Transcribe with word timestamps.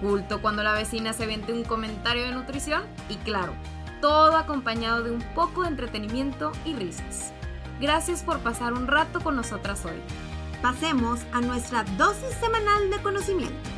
culto 0.00 0.40
cuando 0.40 0.62
la 0.62 0.72
vecina 0.72 1.12
se 1.12 1.26
vende 1.26 1.52
un 1.52 1.64
comentario 1.64 2.24
de 2.24 2.32
nutrición 2.32 2.82
y 3.08 3.16
claro, 3.16 3.52
todo 4.00 4.36
acompañado 4.36 5.02
de 5.02 5.10
un 5.10 5.22
poco 5.34 5.62
de 5.62 5.68
entretenimiento 5.68 6.52
y 6.64 6.74
risas. 6.74 7.32
Gracias 7.80 8.22
por 8.22 8.40
pasar 8.40 8.72
un 8.72 8.86
rato 8.86 9.20
con 9.20 9.36
nosotras 9.36 9.84
hoy. 9.84 10.00
Pasemos 10.62 11.20
a 11.32 11.40
nuestra 11.40 11.84
dosis 11.96 12.34
semanal 12.40 12.90
de 12.90 13.02
conocimiento. 13.02 13.70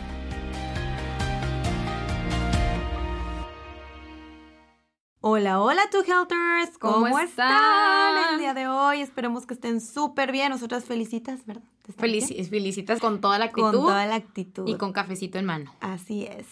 Hola, 5.21 5.61
hola, 5.61 5.83
Two 5.89 6.03
Helters. 6.03 6.79
¿Cómo, 6.79 6.95
¿Cómo 6.95 7.19
están? 7.21 7.53
están? 7.53 8.22
Día 8.55 8.63
de 8.63 8.69
hoy? 8.69 9.01
Esperemos 9.01 9.47
que 9.47 9.55
estén 9.55 9.81
súper 9.81 10.33
bien. 10.33 10.51
Nosotras 10.51 10.85
felicitas, 10.85 11.45
¿verdad? 11.47 11.63
¿Te 11.85 11.93
están 11.93 12.07
Felici- 12.09 12.49
felicitas 12.49 13.01
con 13.01 13.21
toda 13.21 13.39
la 13.39 13.47
actitud 13.47 13.63
Con 13.71 13.81
toda 13.81 14.07
la 14.07 14.15
actitud. 14.17 14.67
y 14.69 14.75
con 14.77 14.93
cafecito 14.93 15.39
en 15.39 15.45
mano. 15.47 15.73
Así 15.81 16.25
es. 16.25 16.47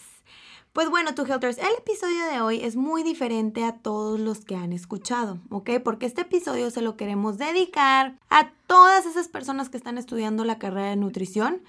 Pues 0.73 0.89
bueno, 0.89 1.13
Two 1.13 1.25
Helters, 1.25 1.57
el 1.57 1.67
episodio 1.79 2.23
de 2.31 2.39
hoy 2.39 2.61
es 2.63 2.77
muy 2.77 3.03
diferente 3.03 3.65
a 3.65 3.73
todos 3.75 4.19
los 4.19 4.45
que 4.45 4.55
han 4.55 4.71
escuchado, 4.71 5.37
¿ok? 5.49 5.69
Porque 5.83 6.05
este 6.05 6.21
episodio 6.21 6.71
se 6.71 6.81
lo 6.81 6.95
queremos 6.95 7.37
dedicar 7.37 8.17
a 8.29 8.51
todas 8.67 9.05
esas 9.05 9.27
personas 9.27 9.67
que 9.69 9.75
están 9.75 9.97
estudiando 9.97 10.45
la 10.45 10.59
carrera 10.59 10.89
de 10.91 10.95
nutrición. 10.95 11.61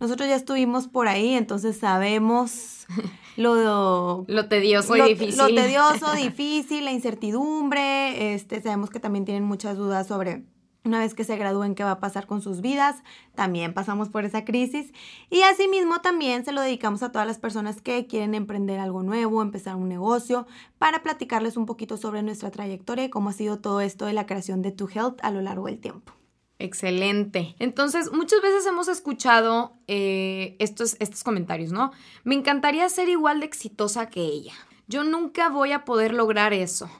Nosotros 0.00 0.28
ya 0.28 0.34
estuvimos 0.34 0.88
por 0.88 1.08
ahí, 1.08 1.34
entonces 1.34 1.76
sabemos 1.76 2.86
lo, 3.36 4.24
Lo 4.26 4.48
tedioso 4.48 4.96
lo, 4.96 5.06
y 5.06 5.10
difícil. 5.14 5.38
lo 5.38 5.46
tedioso, 5.48 6.12
difícil, 6.16 6.86
la 6.86 6.92
incertidumbre. 6.92 8.34
Este, 8.34 8.62
sabemos 8.62 8.88
que 8.88 8.98
también 8.98 9.26
tienen 9.26 9.44
muchas 9.44 9.76
dudas 9.76 10.06
sobre 10.06 10.44
una 10.84 11.00
vez 11.00 11.12
que 11.14 11.24
se 11.24 11.36
gradúen 11.36 11.74
qué 11.74 11.84
va 11.84 11.92
a 11.92 12.00
pasar 12.00 12.26
con 12.26 12.40
sus 12.40 12.62
vidas. 12.62 13.02
También 13.34 13.74
pasamos 13.74 14.08
por 14.08 14.24
esa 14.24 14.46
crisis. 14.46 14.92
Y 15.28 15.42
asimismo 15.42 16.00
también 16.00 16.44
se 16.46 16.52
lo 16.52 16.62
dedicamos 16.62 17.02
a 17.02 17.12
todas 17.12 17.26
las 17.26 17.38
personas 17.38 17.82
que 17.82 18.06
quieren 18.06 18.34
emprender 18.34 18.80
algo 18.80 19.02
nuevo, 19.02 19.42
empezar 19.42 19.76
un 19.76 19.88
negocio, 19.88 20.46
para 20.78 21.02
platicarles 21.02 21.58
un 21.58 21.66
poquito 21.66 21.98
sobre 21.98 22.22
nuestra 22.22 22.50
trayectoria 22.50 23.04
y 23.04 23.10
cómo 23.10 23.28
ha 23.28 23.34
sido 23.34 23.58
todo 23.58 23.82
esto 23.82 24.06
de 24.06 24.14
la 24.14 24.24
creación 24.26 24.62
de 24.62 24.72
Tu 24.72 24.88
Health 24.88 25.18
a 25.22 25.30
lo 25.30 25.42
largo 25.42 25.66
del 25.66 25.78
tiempo. 25.78 26.14
Excelente. 26.60 27.56
Entonces, 27.58 28.12
muchas 28.12 28.42
veces 28.42 28.66
hemos 28.66 28.86
escuchado 28.88 29.72
eh, 29.88 30.56
estos, 30.58 30.94
estos 31.00 31.24
comentarios, 31.24 31.72
¿no? 31.72 31.90
Me 32.22 32.34
encantaría 32.34 32.86
ser 32.90 33.08
igual 33.08 33.40
de 33.40 33.46
exitosa 33.46 34.10
que 34.10 34.20
ella. 34.20 34.52
Yo 34.86 35.02
nunca 35.02 35.48
voy 35.48 35.72
a 35.72 35.86
poder 35.86 36.12
lograr 36.12 36.52
eso. 36.52 36.90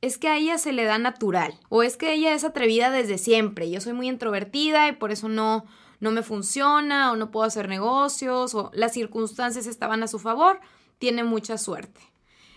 Es 0.00 0.16
que 0.16 0.28
a 0.28 0.38
ella 0.38 0.56
se 0.56 0.72
le 0.72 0.84
da 0.84 0.96
natural. 0.96 1.52
O 1.68 1.82
es 1.82 1.98
que 1.98 2.14
ella 2.14 2.32
es 2.32 2.42
atrevida 2.42 2.90
desde 2.90 3.18
siempre. 3.18 3.70
Yo 3.70 3.82
soy 3.82 3.92
muy 3.92 4.08
introvertida 4.08 4.88
y 4.88 4.92
por 4.92 5.12
eso 5.12 5.28
no, 5.28 5.66
no 6.00 6.10
me 6.10 6.22
funciona 6.22 7.12
o 7.12 7.16
no 7.16 7.30
puedo 7.30 7.44
hacer 7.44 7.68
negocios 7.68 8.54
o 8.54 8.70
las 8.72 8.94
circunstancias 8.94 9.66
estaban 9.66 10.02
a 10.02 10.08
su 10.08 10.20
favor. 10.20 10.58
Tiene 10.96 11.22
mucha 11.22 11.58
suerte. 11.58 12.00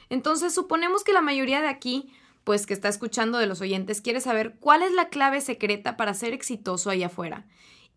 Entonces, 0.09 0.53
suponemos 0.53 1.03
que 1.03 1.11
la 1.11 1.21
mayoría 1.21 1.61
de 1.61 1.67
aquí 1.67 2.13
pues 2.45 2.65
que 2.65 2.73
está 2.73 2.87
escuchando 2.87 3.37
de 3.37 3.47
los 3.47 3.59
oyentes 3.59 3.99
quiere 3.99 4.21
saber 4.21 4.55
cuál 4.61 4.81
es 4.83 4.93
la 4.93 5.09
clave 5.09 5.41
secreta 5.41 5.97
para 5.97 6.13
ser 6.13 6.31
exitoso 6.33 6.89
allá 6.89 7.07
afuera 7.07 7.45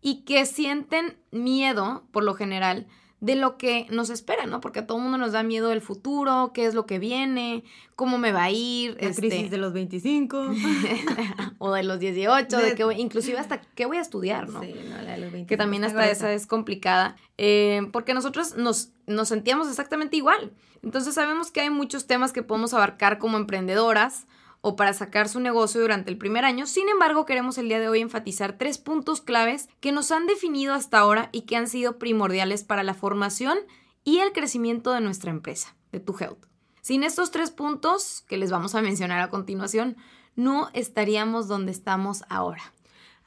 y 0.01 0.23
que 0.25 0.45
sienten 0.45 1.17
miedo, 1.31 2.03
por 2.11 2.23
lo 2.25 2.33
general, 2.33 2.87
de 3.21 3.35
lo 3.35 3.57
que 3.57 3.85
nos 3.89 4.09
espera, 4.09 4.45
¿no? 4.45 4.61
Porque 4.61 4.79
a 4.79 4.87
todo 4.87 4.97
mundo 4.97 5.17
nos 5.17 5.33
da 5.33 5.43
miedo 5.43 5.67
del 5.69 5.81
futuro, 5.81 6.51
qué 6.53 6.65
es 6.65 6.73
lo 6.73 6.85
que 6.85 6.99
viene, 6.99 7.65
cómo 7.97 8.17
me 8.17 8.31
va 8.31 8.43
a 8.45 8.49
ir, 8.51 8.97
La 9.01 9.09
este, 9.09 9.27
crisis 9.27 9.51
de 9.51 9.57
los 9.57 9.73
25. 9.73 10.51
o 11.57 11.71
de 11.73 11.83
los 11.83 11.99
18, 11.99 12.57
de, 12.57 12.83
voy- 12.85 12.95
inclusive 12.99 13.37
hasta 13.37 13.59
qué 13.59 13.85
voy 13.85 13.97
a 13.97 14.01
estudiar, 14.01 14.47
¿no? 14.47 14.61
Sí, 14.61 14.73
no, 14.89 14.95
la 15.01 15.11
de 15.11 15.17
los 15.17 15.31
25 15.33 15.47
que 15.47 15.57
también 15.57 15.83
hasta 15.83 15.99
gruesa. 16.01 16.11
esa 16.27 16.33
es 16.33 16.47
complicada, 16.47 17.17
eh, 17.37 17.81
porque 17.91 18.13
nosotros 18.13 18.55
nos, 18.55 18.93
nos 19.05 19.27
sentíamos 19.27 19.67
exactamente 19.67 20.15
igual. 20.15 20.53
Entonces 20.81 21.13
sabemos 21.13 21.51
que 21.51 21.59
hay 21.59 21.69
muchos 21.69 22.07
temas 22.07 22.31
que 22.31 22.41
podemos 22.41 22.73
abarcar 22.73 23.19
como 23.19 23.37
emprendedoras 23.37 24.27
o 24.61 24.75
para 24.75 24.93
sacar 24.93 25.29
su 25.29 25.39
negocio 25.39 25.81
durante 25.81 26.11
el 26.11 26.17
primer 26.17 26.45
año. 26.45 26.65
Sin 26.65 26.89
embargo, 26.89 27.25
queremos 27.25 27.57
el 27.57 27.69
día 27.69 27.79
de 27.79 27.89
hoy 27.89 28.01
enfatizar 28.01 28.57
tres 28.57 28.77
puntos 28.77 29.21
claves 29.21 29.69
que 29.79 29.91
nos 29.91 30.11
han 30.11 30.27
definido 30.27 30.73
hasta 30.73 30.99
ahora 30.99 31.29
y 31.31 31.41
que 31.41 31.55
han 31.55 31.67
sido 31.67 31.97
primordiales 31.97 32.63
para 32.63 32.83
la 32.83 32.93
formación 32.93 33.57
y 34.03 34.19
el 34.19 34.31
crecimiento 34.31 34.91
de 34.91 35.01
nuestra 35.01 35.31
empresa, 35.31 35.75
de 35.91 35.99
Tu 35.99 36.15
Health. 36.19 36.45
Sin 36.81 37.03
estos 37.03 37.31
tres 37.31 37.51
puntos 37.51 38.23
que 38.27 38.37
les 38.37 38.51
vamos 38.51 38.75
a 38.75 38.81
mencionar 38.81 39.21
a 39.21 39.29
continuación, 39.29 39.97
no 40.35 40.69
estaríamos 40.73 41.47
donde 41.47 41.71
estamos 41.71 42.23
ahora. 42.29 42.73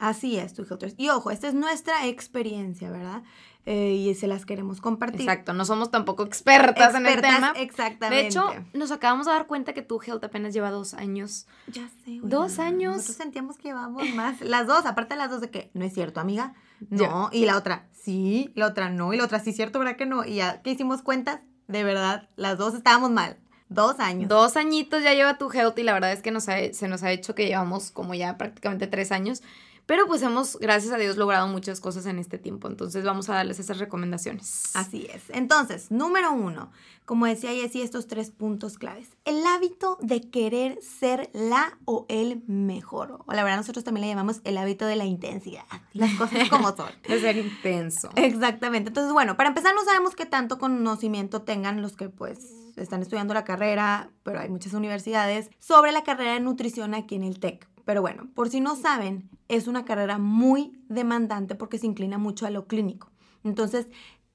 Así 0.03 0.37
es, 0.37 0.53
tu 0.53 0.63
Helters. 0.63 0.95
Y 0.97 1.11
ojo, 1.11 1.31
esta 1.31 1.47
es 1.47 1.55
nuestra 1.55 2.09
experiencia, 2.09 2.91
¿verdad? 2.91 3.23
Eh, 3.65 3.93
y 3.93 4.15
se 4.17 4.27
las 4.27 4.45
queremos 4.45 4.81
compartir. 4.81 5.21
Exacto, 5.21 5.53
no 5.53 5.65
somos 5.65 5.93
tampoco 5.93 6.25
expertas, 6.25 6.97
en 6.97 7.07
el 7.07 7.21
tema. 7.21 7.53
Exactamente. 7.57 8.23
De 8.23 8.27
hecho, 8.29 8.53
nos 8.73 8.91
acabamos 8.91 9.27
de 9.27 9.33
dar 9.33 9.47
cuenta 9.47 9.73
que 9.73 9.83
tu 9.83 10.01
Health 10.03 10.25
apenas 10.25 10.53
lleva 10.53 10.71
dos 10.73 10.95
años. 10.95 11.47
ya 11.69 11.89
sé. 12.05 12.19
dos 12.25 12.59
años. 12.59 12.95
Nosotros 12.97 13.17
sentíamos 13.19 13.57
que 13.59 13.69
llevábamos 13.69 14.03
más. 14.17 14.41
Las 14.41 14.67
dos, 14.67 14.85
aparte 14.85 15.15
de 15.15 15.19
las 15.19 15.31
dos 15.31 15.41
de 15.41 15.51
que 15.51 15.71
no 15.75 15.85
es 15.85 15.95
cierto, 15.95 16.19
amiga. 16.19 16.55
No. 16.91 17.29
Y 17.33 17.45
la 17.45 17.57
otra, 17.57 17.87
sí. 17.93 18.51
La 18.57 18.67
otra, 18.67 18.91
no. 18.91 19.15
Y 19.15 19.17
la 19.17 19.25
otra, 19.25 19.39
sí, 19.39 19.53
cierto, 19.53 19.79
¿verdad 19.79 19.95
que 19.97 20.07
no? 20.07 20.25
Y 20.25 20.35
ya 20.37 20.61
que 20.63 20.71
hicimos 20.71 21.03
cuentas, 21.03 21.41
de 21.69 21.85
verdad, 21.85 22.29
las 22.35 22.59
dos 22.59 22.75
estábamos 22.75 23.13
mal. 23.13 23.37
Dos 23.69 24.01
años. 24.01 24.29
Dos 24.29 24.57
añitos 24.57 25.05
ya 25.05 25.15
lleva 25.15 25.39
tu 25.39 25.51
Health 25.53 25.79
y 25.79 25.85
la 25.85 25.93
verdad 25.95 26.13
es 26.13 26.21
que 26.21 26.31
nos 26.33 26.49
ha- 26.49 26.73
se 26.75 26.89
nos 26.89 27.05
ha 27.05 27.13
hecho 27.13 27.35
que 27.37 27.47
llevamos 27.47 27.93
como 27.93 28.13
ya 28.15 28.37
prácticamente 28.37 28.89
tres 28.89 29.13
años. 29.13 29.41
Pero 29.87 30.07
pues 30.07 30.23
hemos, 30.23 30.59
gracias 30.59 30.93
a 30.93 30.97
Dios, 30.97 31.17
logrado 31.17 31.49
muchas 31.49 31.81
cosas 31.81 32.07
en 32.07 32.19
este 32.19 32.39
tiempo. 32.39 32.69
Entonces 32.69 33.05
vamos 33.05 33.29
a 33.29 33.35
darles 33.35 33.59
esas 33.59 33.79
recomendaciones. 33.79 34.75
Así 34.75 35.07
es. 35.13 35.25
Entonces, 35.31 35.91
número 35.91 36.33
uno, 36.33 36.71
como 37.05 37.27
decía 37.27 37.51
Jessie, 37.51 37.83
estos 37.83 38.07
tres 38.07 38.31
puntos 38.31 38.79
claves. 38.79 39.09
El 39.25 39.45
hábito 39.45 39.99
de 40.01 40.21
querer 40.21 40.79
ser 40.83 41.31
la 41.33 41.79
o 41.85 42.07
el 42.09 42.43
mejor. 42.47 43.19
O 43.27 43.33
la 43.33 43.43
verdad, 43.43 43.59
nosotros 43.59 43.85
también 43.85 44.03
le 44.03 44.13
llamamos 44.13 44.41
el 44.45 44.57
hábito 44.57 44.87
de 44.87 44.97
la 44.97 45.05
intensidad. 45.05 45.65
Las 45.93 46.15
cosas 46.15 46.49
como 46.49 46.75
son. 46.77 46.91
De 47.09 47.21
ser 47.21 47.37
intenso. 47.37 48.11
Exactamente. 48.15 48.89
Entonces, 48.89 49.13
bueno, 49.13 49.37
para 49.37 49.49
empezar, 49.49 49.75
no 49.75 49.85
sabemos 49.85 50.15
qué 50.15 50.27
tanto 50.27 50.59
conocimiento 50.59 51.43
tengan 51.43 51.83
los 51.83 51.97
que 51.97 52.09
pues 52.09 52.39
están 52.77 53.03
estudiando 53.03 53.35
la 53.35 53.45
carrera, 53.45 54.11
pero 54.23 54.41
hay 54.41 54.49
muchas 54.49 54.73
universidades, 54.73 55.51
sobre 55.59 55.93
la 55.93 56.05
carrera 56.05 56.35
de 56.35 56.41
nutrición 56.41 56.95
aquí 56.95 57.17
en 57.17 57.25
el 57.25 57.41
TEC. 57.41 57.69
Pero 57.85 58.01
bueno, 58.01 58.29
por 58.35 58.49
si 58.49 58.61
no 58.61 58.77
saben, 58.77 59.29
es 59.49 59.67
una 59.67 59.85
carrera 59.85 60.19
muy 60.19 60.79
demandante 60.89 61.55
porque 61.55 61.79
se 61.79 61.87
inclina 61.87 62.19
mucho 62.19 62.47
a 62.47 62.51
lo 62.51 62.67
clínico. 62.67 63.11
Entonces, 63.45 63.89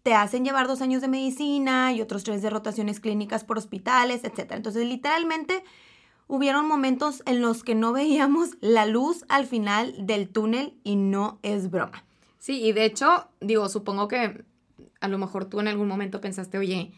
te 0.03 0.13
hacen 0.13 0.45
llevar 0.45 0.67
dos 0.67 0.81
años 0.81 1.01
de 1.01 1.07
medicina 1.07 1.91
y 1.91 2.01
otros 2.01 2.23
tres 2.23 2.41
de 2.41 2.49
rotaciones 2.49 2.99
clínicas 2.99 3.43
por 3.43 3.57
hospitales, 3.57 4.23
etc. 4.23 4.51
Entonces, 4.51 4.87
literalmente, 4.87 5.63
hubieron 6.27 6.67
momentos 6.67 7.23
en 7.25 7.41
los 7.41 7.63
que 7.63 7.75
no 7.75 7.93
veíamos 7.93 8.51
la 8.61 8.85
luz 8.85 9.25
al 9.29 9.45
final 9.45 9.93
del 10.05 10.29
túnel 10.29 10.77
y 10.83 10.95
no 10.95 11.39
es 11.43 11.69
broma. 11.69 12.03
Sí, 12.39 12.63
y 12.63 12.71
de 12.71 12.85
hecho, 12.85 13.27
digo, 13.41 13.67
supongo 13.69 14.07
que 14.07 14.45
a 15.01 15.07
lo 15.07 15.17
mejor 15.17 15.45
tú 15.45 15.59
en 15.59 15.67
algún 15.67 15.87
momento 15.87 16.21
pensaste, 16.21 16.57
oye, 16.57 16.91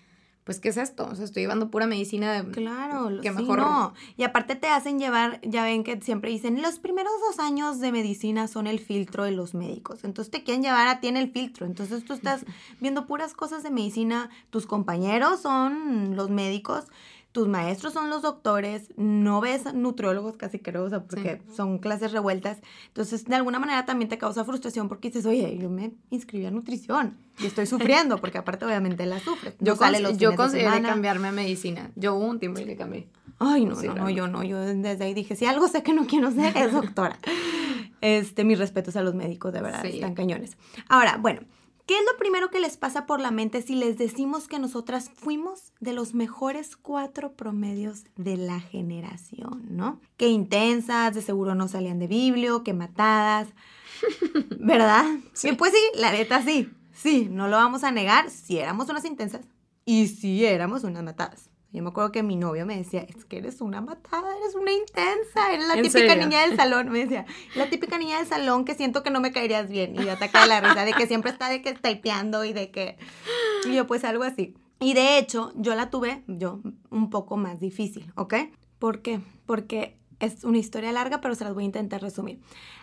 pues, 0.43 0.59
¿qué 0.59 0.69
es 0.69 0.77
esto? 0.77 1.07
O 1.11 1.13
sea, 1.15 1.25
estoy 1.25 1.43
llevando 1.43 1.69
pura 1.69 1.85
medicina 1.85 2.33
de... 2.41 2.49
Claro, 2.51 3.09
que 3.21 3.29
sí, 3.29 3.35
mejor- 3.35 3.59
no. 3.59 3.93
Y 4.17 4.23
aparte 4.23 4.55
te 4.55 4.67
hacen 4.67 4.97
llevar, 4.97 5.39
ya 5.43 5.63
ven 5.63 5.83
que 5.83 6.01
siempre 6.01 6.31
dicen, 6.31 6.61
los 6.61 6.79
primeros 6.79 7.13
dos 7.27 7.39
años 7.39 7.79
de 7.79 7.91
medicina 7.91 8.47
son 8.47 8.65
el 8.65 8.79
filtro 8.79 9.25
de 9.25 9.31
los 9.31 9.53
médicos. 9.53 10.03
Entonces 10.03 10.31
te 10.31 10.43
quieren 10.43 10.63
llevar 10.63 10.87
a 10.87 10.99
ti 11.01 11.07
en 11.07 11.17
el 11.17 11.31
filtro. 11.31 11.65
Entonces 11.67 12.03
tú 12.03 12.13
estás 12.13 12.45
viendo 12.79 13.05
puras 13.05 13.33
cosas 13.35 13.61
de 13.61 13.69
medicina. 13.69 14.29
Tus 14.49 14.65
compañeros 14.65 15.41
son 15.41 16.15
los 16.15 16.29
médicos, 16.31 16.85
tus 17.31 17.47
maestros 17.47 17.93
son 17.93 18.09
los 18.09 18.23
doctores, 18.23 18.89
no 18.97 19.39
ves 19.39 19.71
nutriólogos 19.73 20.35
casi 20.35 20.57
creo, 20.59 20.83
o 20.85 20.89
sea, 20.89 21.03
porque 21.03 21.41
son 21.55 21.77
clases 21.77 22.11
revueltas. 22.11 22.57
Entonces, 22.87 23.25
de 23.25 23.35
alguna 23.35 23.59
manera 23.59 23.85
también 23.85 24.09
te 24.09 24.17
causa 24.17 24.43
frustración 24.45 24.89
porque 24.89 25.09
dices, 25.09 25.25
oye, 25.27 25.57
yo 25.57 25.69
me 25.69 25.91
inscribí 26.09 26.45
a 26.47 26.51
nutrición 26.51 27.17
y 27.39 27.45
estoy 27.45 27.67
sufriendo, 27.67 28.17
porque 28.17 28.39
aparte 28.39 28.65
obviamente 28.65 29.05
la 29.05 29.19
sufres. 29.19 29.53
Yo, 29.59 29.75
No 29.75 29.79
cons- 29.79 29.99
los 30.01 30.17
yo 30.17 30.35
consideré 30.35 30.81
cambiarme 30.81 31.27
a 31.27 31.31
medicina. 31.31 31.91
Yo 31.95 32.15
hubo 32.15 32.25
un 32.25 32.39
tiempo 32.39 32.59
en 32.59 32.65
que 32.65 32.75
cambié. 32.75 33.07
Ay, 33.37 33.63
no, 33.63 33.75
no, 33.81 33.93
no, 33.93 34.09
yo 34.09 34.27
no, 34.27 34.43
yo 34.43 34.59
desde 34.59 35.03
ahí 35.05 35.13
dije, 35.13 35.35
si 35.35 35.45
algo 35.45 35.67
sé 35.67 35.81
que 35.83 35.93
no 35.93 36.07
quiero 36.07 36.31
ser, 36.31 36.57
es 36.57 36.73
doctora. 36.73 37.17
Este, 38.01 38.45
mis 38.45 38.57
respetos 38.57 38.95
a 38.95 39.01
los 39.01 39.13
médicos, 39.13 39.51
de 39.51 39.61
verdad, 39.61 39.81
Sí. 39.81 39.89
están 39.95 40.13
cañones. 40.15 40.57
Ahora, 40.87 41.17
bueno, 41.17 41.41
¿Qué 41.89 41.97
es 41.97 42.05
lo 42.05 42.19
primero 42.19 42.51
que 42.51 42.59
les 42.59 42.77
pasa 42.77 43.07
por 43.07 43.19
la 43.19 43.31
mente 43.31 43.63
si 43.63 43.73
les 43.73 43.97
decimos 43.97 44.47
que 44.47 44.59
nosotras 44.59 45.09
fuimos 45.09 45.73
de 45.79 45.93
los 45.93 46.13
mejores 46.13 46.75
cuatro 46.75 47.33
promedios 47.33 48.03
de 48.15 48.37
la 48.37 48.59
generación, 48.59 49.65
¿no? 49.71 49.99
Qué 50.15 50.27
intensas, 50.27 51.15
de 51.15 51.23
seguro 51.23 51.55
no 51.55 51.67
salían 51.67 51.97
de 51.97 52.05
biblio, 52.05 52.63
qué 52.63 52.73
matadas, 52.73 53.47
¿verdad? 54.59 55.03
Sí. 55.33 55.53
pues 55.53 55.73
sí, 55.73 55.79
la 55.99 56.11
neta 56.11 56.43
sí, 56.43 56.71
sí, 56.93 57.27
no 57.27 57.47
lo 57.47 57.57
vamos 57.57 57.83
a 57.83 57.89
negar, 57.89 58.29
si 58.29 58.59
éramos 58.59 58.87
unas 58.87 59.05
intensas 59.05 59.41
y 59.83 60.09
si 60.09 60.45
éramos 60.45 60.83
unas 60.83 61.01
matadas. 61.01 61.48
Yo 61.71 61.83
me 61.83 61.89
acuerdo 61.89 62.11
que 62.11 62.23
mi 62.23 62.35
novio 62.35 62.65
me 62.65 62.75
decía, 62.75 63.01
es 63.01 63.25
que 63.25 63.37
eres 63.37 63.61
una 63.61 63.79
matada, 63.79 64.35
eres 64.37 64.55
una 64.55 64.71
intensa, 64.71 65.53
eres 65.53 65.67
la 65.67 65.79
típica 65.79 66.15
niña 66.15 66.41
del 66.41 66.55
salón, 66.55 66.89
me 66.89 66.99
decía, 66.99 67.25
la 67.55 67.69
típica 67.69 67.99
niña 67.99 68.17
del 68.17 68.27
salón 68.27 68.65
que 68.65 68.73
siento 68.73 69.03
que 69.03 69.11
no 69.11 69.19
me 69.19 69.31
caerías 69.31 69.69
bien. 69.69 69.95
Y 69.95 70.05
yo 70.05 70.13
ataca 70.13 70.47
la 70.47 70.61
risa 70.61 70.83
de 70.83 70.93
que 70.93 71.05
siempre 71.05 71.31
está 71.31 71.47
de 71.47 71.61
que 71.61 71.73
typeando 71.73 72.43
y 72.43 72.53
de 72.53 72.71
que... 72.71 72.97
Y 73.65 73.75
yo 73.75 73.85
pues 73.85 74.03
algo 74.03 74.23
así. 74.23 74.55
Y 74.79 74.93
de 74.95 75.19
hecho, 75.19 75.51
yo 75.55 75.75
la 75.75 75.91
tuve, 75.91 76.23
yo, 76.25 76.61
un 76.89 77.09
poco 77.11 77.37
más 77.37 77.59
difícil, 77.59 78.11
¿ok? 78.15 78.35
¿Por 78.79 79.01
qué? 79.03 79.19
Porque 79.45 79.98
es 80.19 80.43
una 80.43 80.57
historia 80.57 80.91
larga, 80.91 81.21
pero 81.21 81.35
se 81.35 81.43
las 81.43 81.53
voy 81.53 81.63
a 81.63 81.65
intentar 81.65 82.01
resumir. 82.01 82.39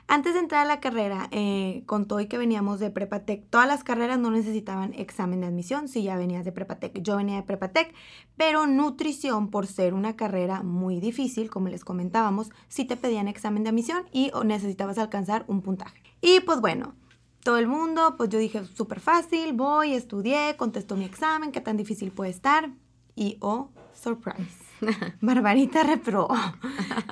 Antes 0.09 0.35
de 0.35 0.41
entrar 0.41 0.63
a 0.63 0.69
la 0.69 0.81
carrera, 0.81 1.29
eh, 1.33 1.83
contó 1.87 2.21
y 2.21 2.27
que 2.27 2.39
veníamos 2.39 2.81
de 2.81 2.91
Prepatec. 2.91 3.49
Todas 3.51 3.67
las 3.67 3.85
carreras 3.85 4.19
no 4.19 4.31
necesitaban 4.31 4.95
examen 4.95 5.41
de 5.41 5.49
admisión 5.49 5.89
si 5.89 6.03
ya 6.03 6.17
venías 6.17 6.45
de 6.45 6.53
Prepatec. 6.53 7.03
Yo 7.03 7.17
venía 7.17 7.37
de 7.37 7.43
Prepatec, 7.43 7.93
pero 8.37 8.67
nutrición, 8.67 9.51
por 9.51 9.67
ser 9.67 9.95
una 9.95 10.17
carrera 10.17 10.63
muy 10.63 11.01
difícil, 11.01 11.51
como 11.51 11.69
les 11.69 11.85
comentábamos, 11.85 12.51
sí 12.69 12.85
te 12.85 12.97
pedían 12.97 13.29
examen 13.29 13.65
de 13.65 13.71
admisión 13.71 14.05
y 14.13 14.31
necesitabas 14.45 14.99
alcanzar 14.99 15.45
un 15.49 15.61
puntaje. 15.61 16.01
Y 16.21 16.41
pues 16.41 16.61
bueno, 16.61 16.95
todo 17.43 17.59
el 17.59 17.67
mundo, 17.67 18.15
pues 18.17 18.31
yo 18.31 18.39
dije, 18.39 18.65
súper 18.65 19.01
fácil, 19.01 19.53
voy, 19.53 19.93
estudié, 19.93 20.57
contesto 20.57 20.97
mi 20.97 21.05
examen, 21.05 21.53
qué 21.53 21.61
tan 21.61 21.77
difícil 21.77 22.13
puede 22.13 22.31
estar. 22.31 22.71
Y 23.15 23.39
oh, 23.41 23.71
surprise 23.95 24.66
Barbarita 25.21 25.83
reprobó. 25.83 26.35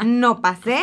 No 0.04 0.40
pasé, 0.40 0.80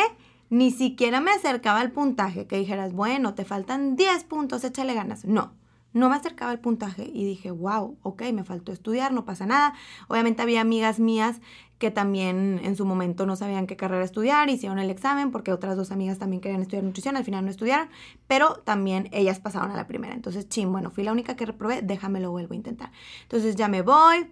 ni 0.50 0.70
siquiera 0.70 1.20
me 1.20 1.30
acercaba 1.30 1.80
al 1.80 1.92
puntaje, 1.92 2.46
que 2.46 2.58
dijeras, 2.58 2.92
bueno, 2.92 3.34
te 3.34 3.44
faltan 3.44 3.96
10 3.96 4.24
puntos, 4.24 4.64
échale 4.64 4.94
ganas. 4.94 5.24
No, 5.24 5.52
no 5.92 6.08
me 6.08 6.16
acercaba 6.16 6.50
al 6.50 6.60
puntaje 6.60 7.10
y 7.12 7.24
dije, 7.24 7.50
wow, 7.50 7.98
ok, 8.02 8.22
me 8.32 8.44
faltó 8.44 8.72
estudiar, 8.72 9.12
no 9.12 9.24
pasa 9.24 9.46
nada. 9.46 9.74
Obviamente 10.08 10.42
había 10.42 10.60
amigas 10.60 10.98
mías 10.98 11.40
que 11.78 11.90
también 11.90 12.60
en 12.62 12.76
su 12.76 12.86
momento 12.86 13.26
no 13.26 13.34
sabían 13.34 13.66
qué 13.66 13.76
carrera 13.76 14.04
estudiar, 14.04 14.48
hicieron 14.48 14.78
el 14.78 14.88
examen 14.88 15.32
porque 15.32 15.52
otras 15.52 15.76
dos 15.76 15.90
amigas 15.90 16.18
también 16.18 16.40
querían 16.40 16.62
estudiar 16.62 16.84
nutrición, 16.84 17.16
al 17.16 17.24
final 17.24 17.44
no 17.44 17.50
estudiaron, 17.50 17.88
pero 18.28 18.54
también 18.64 19.08
ellas 19.12 19.40
pasaron 19.40 19.72
a 19.72 19.76
la 19.76 19.86
primera. 19.86 20.14
Entonces, 20.14 20.48
ching, 20.48 20.70
bueno, 20.70 20.90
fui 20.90 21.02
la 21.02 21.12
única 21.12 21.34
que 21.34 21.44
reprobé, 21.44 21.82
déjame 21.82 22.20
lo 22.20 22.30
vuelvo 22.30 22.52
a 22.52 22.56
intentar. 22.56 22.92
Entonces 23.22 23.56
ya 23.56 23.68
me 23.68 23.82
voy, 23.82 24.28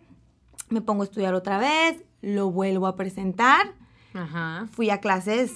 me 0.68 0.80
pongo 0.80 1.02
a 1.02 1.06
estudiar 1.06 1.34
otra 1.34 1.58
vez, 1.58 2.04
lo 2.20 2.50
vuelvo 2.50 2.86
a 2.86 2.96
presentar. 2.96 3.74
Fui 4.72 4.90
a 4.90 5.00
clases 5.00 5.52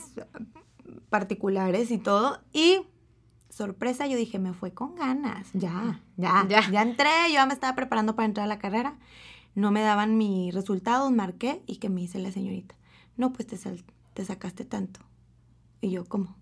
particulares 1.09 1.91
y 1.91 1.99
todo. 1.99 2.41
Y 2.53 2.83
sorpresa, 3.49 4.07
yo 4.07 4.17
dije, 4.17 4.39
me 4.39 4.53
fue 4.53 4.73
con 4.73 4.95
ganas. 4.95 5.49
Ya, 5.53 6.01
ya, 6.17 6.47
ya, 6.49 6.71
ya 6.71 6.83
entré, 6.83 7.11
yo 7.29 7.35
ya 7.35 7.47
me 7.47 7.55
estaba 7.55 7.75
preparando 7.75 8.17
para 8.17 8.27
entrar 8.27 8.45
a 8.45 8.49
la 8.49 8.59
carrera. 8.59 8.97
No 9.55 9.71
me 9.71 9.83
daban 9.83 10.19
mis 10.19 10.53
resultados, 10.53 11.11
marqué 11.13 11.63
y 11.67 11.77
que 11.77 11.89
me 11.89 12.01
dice 12.01 12.19
la 12.19 12.33
señorita, 12.33 12.75
no, 13.17 13.33
pues 13.33 13.47
te, 13.47 13.57
te 14.15 14.25
sacaste 14.25 14.65
tanto. 14.65 15.01
Y 15.81 15.91
yo, 15.91 16.05
¿cómo? 16.07 16.37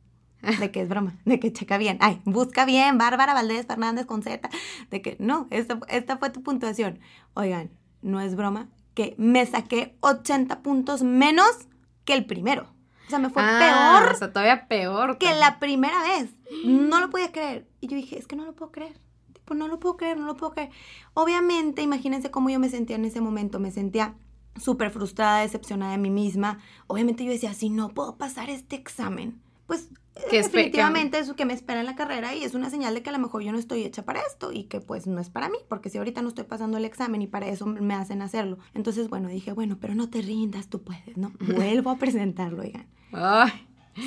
De 0.58 0.70
que 0.70 0.80
es 0.80 0.88
broma, 0.88 1.18
de 1.24 1.38
que 1.38 1.52
checa 1.52 1.78
bien. 1.78 1.98
Ay, 2.00 2.20
busca 2.24 2.64
bien, 2.64 2.98
Bárbara 2.98 3.34
Valdés 3.34 3.66
Fernández 3.66 4.06
con 4.06 4.22
Z. 4.22 4.48
De 4.90 5.02
que 5.02 5.16
no, 5.20 5.46
esta, 5.50 5.78
esta 5.88 6.16
fue 6.16 6.30
tu 6.30 6.42
puntuación. 6.42 6.98
Oigan, 7.34 7.70
no 8.00 8.20
es 8.20 8.34
broma, 8.34 8.68
que 8.94 9.14
me 9.18 9.44
saqué 9.46 9.96
80 10.00 10.62
puntos 10.62 11.02
menos 11.02 11.68
que 12.04 12.14
el 12.14 12.26
primero. 12.26 12.72
O 13.06 13.10
sea, 13.10 13.18
me 13.18 13.30
fue 13.30 13.42
ah, 13.44 14.00
peor. 14.00 14.12
O 14.12 14.18
sea, 14.18 14.32
todavía 14.32 14.68
peor. 14.68 15.18
Que 15.18 15.34
la 15.34 15.58
primera 15.58 16.02
vez. 16.02 16.30
No 16.64 17.00
lo 17.00 17.10
podía 17.10 17.32
creer. 17.32 17.68
Y 17.80 17.88
yo 17.88 17.96
dije, 17.96 18.18
es 18.18 18.26
que 18.26 18.36
no 18.36 18.44
lo 18.44 18.54
puedo 18.54 18.72
creer. 18.72 18.98
Tipo, 19.32 19.54
no 19.54 19.68
lo 19.68 19.78
puedo 19.80 19.96
creer, 19.96 20.18
no 20.18 20.26
lo 20.26 20.36
puedo 20.36 20.52
creer. 20.52 20.70
Obviamente, 21.14 21.82
imagínense 21.82 22.30
cómo 22.30 22.50
yo 22.50 22.58
me 22.58 22.68
sentía 22.68 22.96
en 22.96 23.04
ese 23.04 23.20
momento. 23.20 23.58
Me 23.58 23.70
sentía 23.70 24.14
súper 24.60 24.90
frustrada, 24.90 25.40
decepcionada 25.40 25.92
de 25.92 25.98
mí 25.98 26.10
misma. 26.10 26.58
Obviamente 26.86 27.24
yo 27.24 27.32
decía, 27.32 27.54
si 27.54 27.70
no 27.70 27.90
puedo 27.90 28.16
pasar 28.16 28.50
este 28.50 28.76
examen, 28.76 29.40
pues 29.66 29.88
definitivamente 30.30 31.18
es 31.18 31.28
lo 31.28 31.36
que 31.36 31.44
me 31.44 31.52
espera 31.52 31.80
en 31.80 31.86
la 31.86 31.94
carrera 31.94 32.34
y 32.34 32.44
es 32.44 32.54
una 32.54 32.70
señal 32.70 32.94
de 32.94 33.02
que 33.02 33.10
a 33.10 33.12
lo 33.12 33.18
mejor 33.18 33.42
yo 33.42 33.52
no 33.52 33.58
estoy 33.58 33.82
hecha 33.84 34.04
para 34.04 34.20
esto 34.20 34.52
y 34.52 34.64
que 34.64 34.80
pues 34.80 35.06
no 35.06 35.20
es 35.20 35.30
para 35.30 35.48
mí, 35.48 35.58
porque 35.68 35.90
si 35.90 35.98
ahorita 35.98 36.22
no 36.22 36.28
estoy 36.28 36.44
pasando 36.44 36.78
el 36.78 36.84
examen 36.84 37.22
y 37.22 37.26
para 37.26 37.48
eso 37.48 37.66
me 37.66 37.94
hacen 37.94 38.22
hacerlo. 38.22 38.58
Entonces, 38.74 39.08
bueno, 39.08 39.28
dije, 39.28 39.52
bueno, 39.52 39.78
pero 39.80 39.94
no 39.94 40.10
te 40.10 40.22
rindas, 40.22 40.68
tú 40.68 40.82
puedes, 40.82 41.16
¿no? 41.16 41.32
Vuelvo 41.40 41.90
a 41.90 41.96
presentarlo, 41.96 42.62
oigan. 42.62 42.86
Ay. 43.12 43.50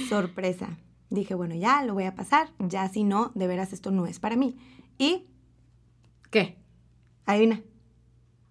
Sorpresa. 0.09 0.77
Dije, 1.09 1.35
bueno, 1.35 1.55
ya 1.55 1.83
lo 1.83 1.93
voy 1.93 2.05
a 2.05 2.15
pasar, 2.15 2.49
ya 2.59 2.87
si 2.89 3.03
no, 3.03 3.31
de 3.35 3.47
veras 3.47 3.73
esto 3.73 3.91
no 3.91 4.05
es 4.05 4.19
para 4.19 4.35
mí. 4.35 4.57
Y... 4.97 5.27
¿Qué? 6.31 6.57
Adivina. 7.25 7.61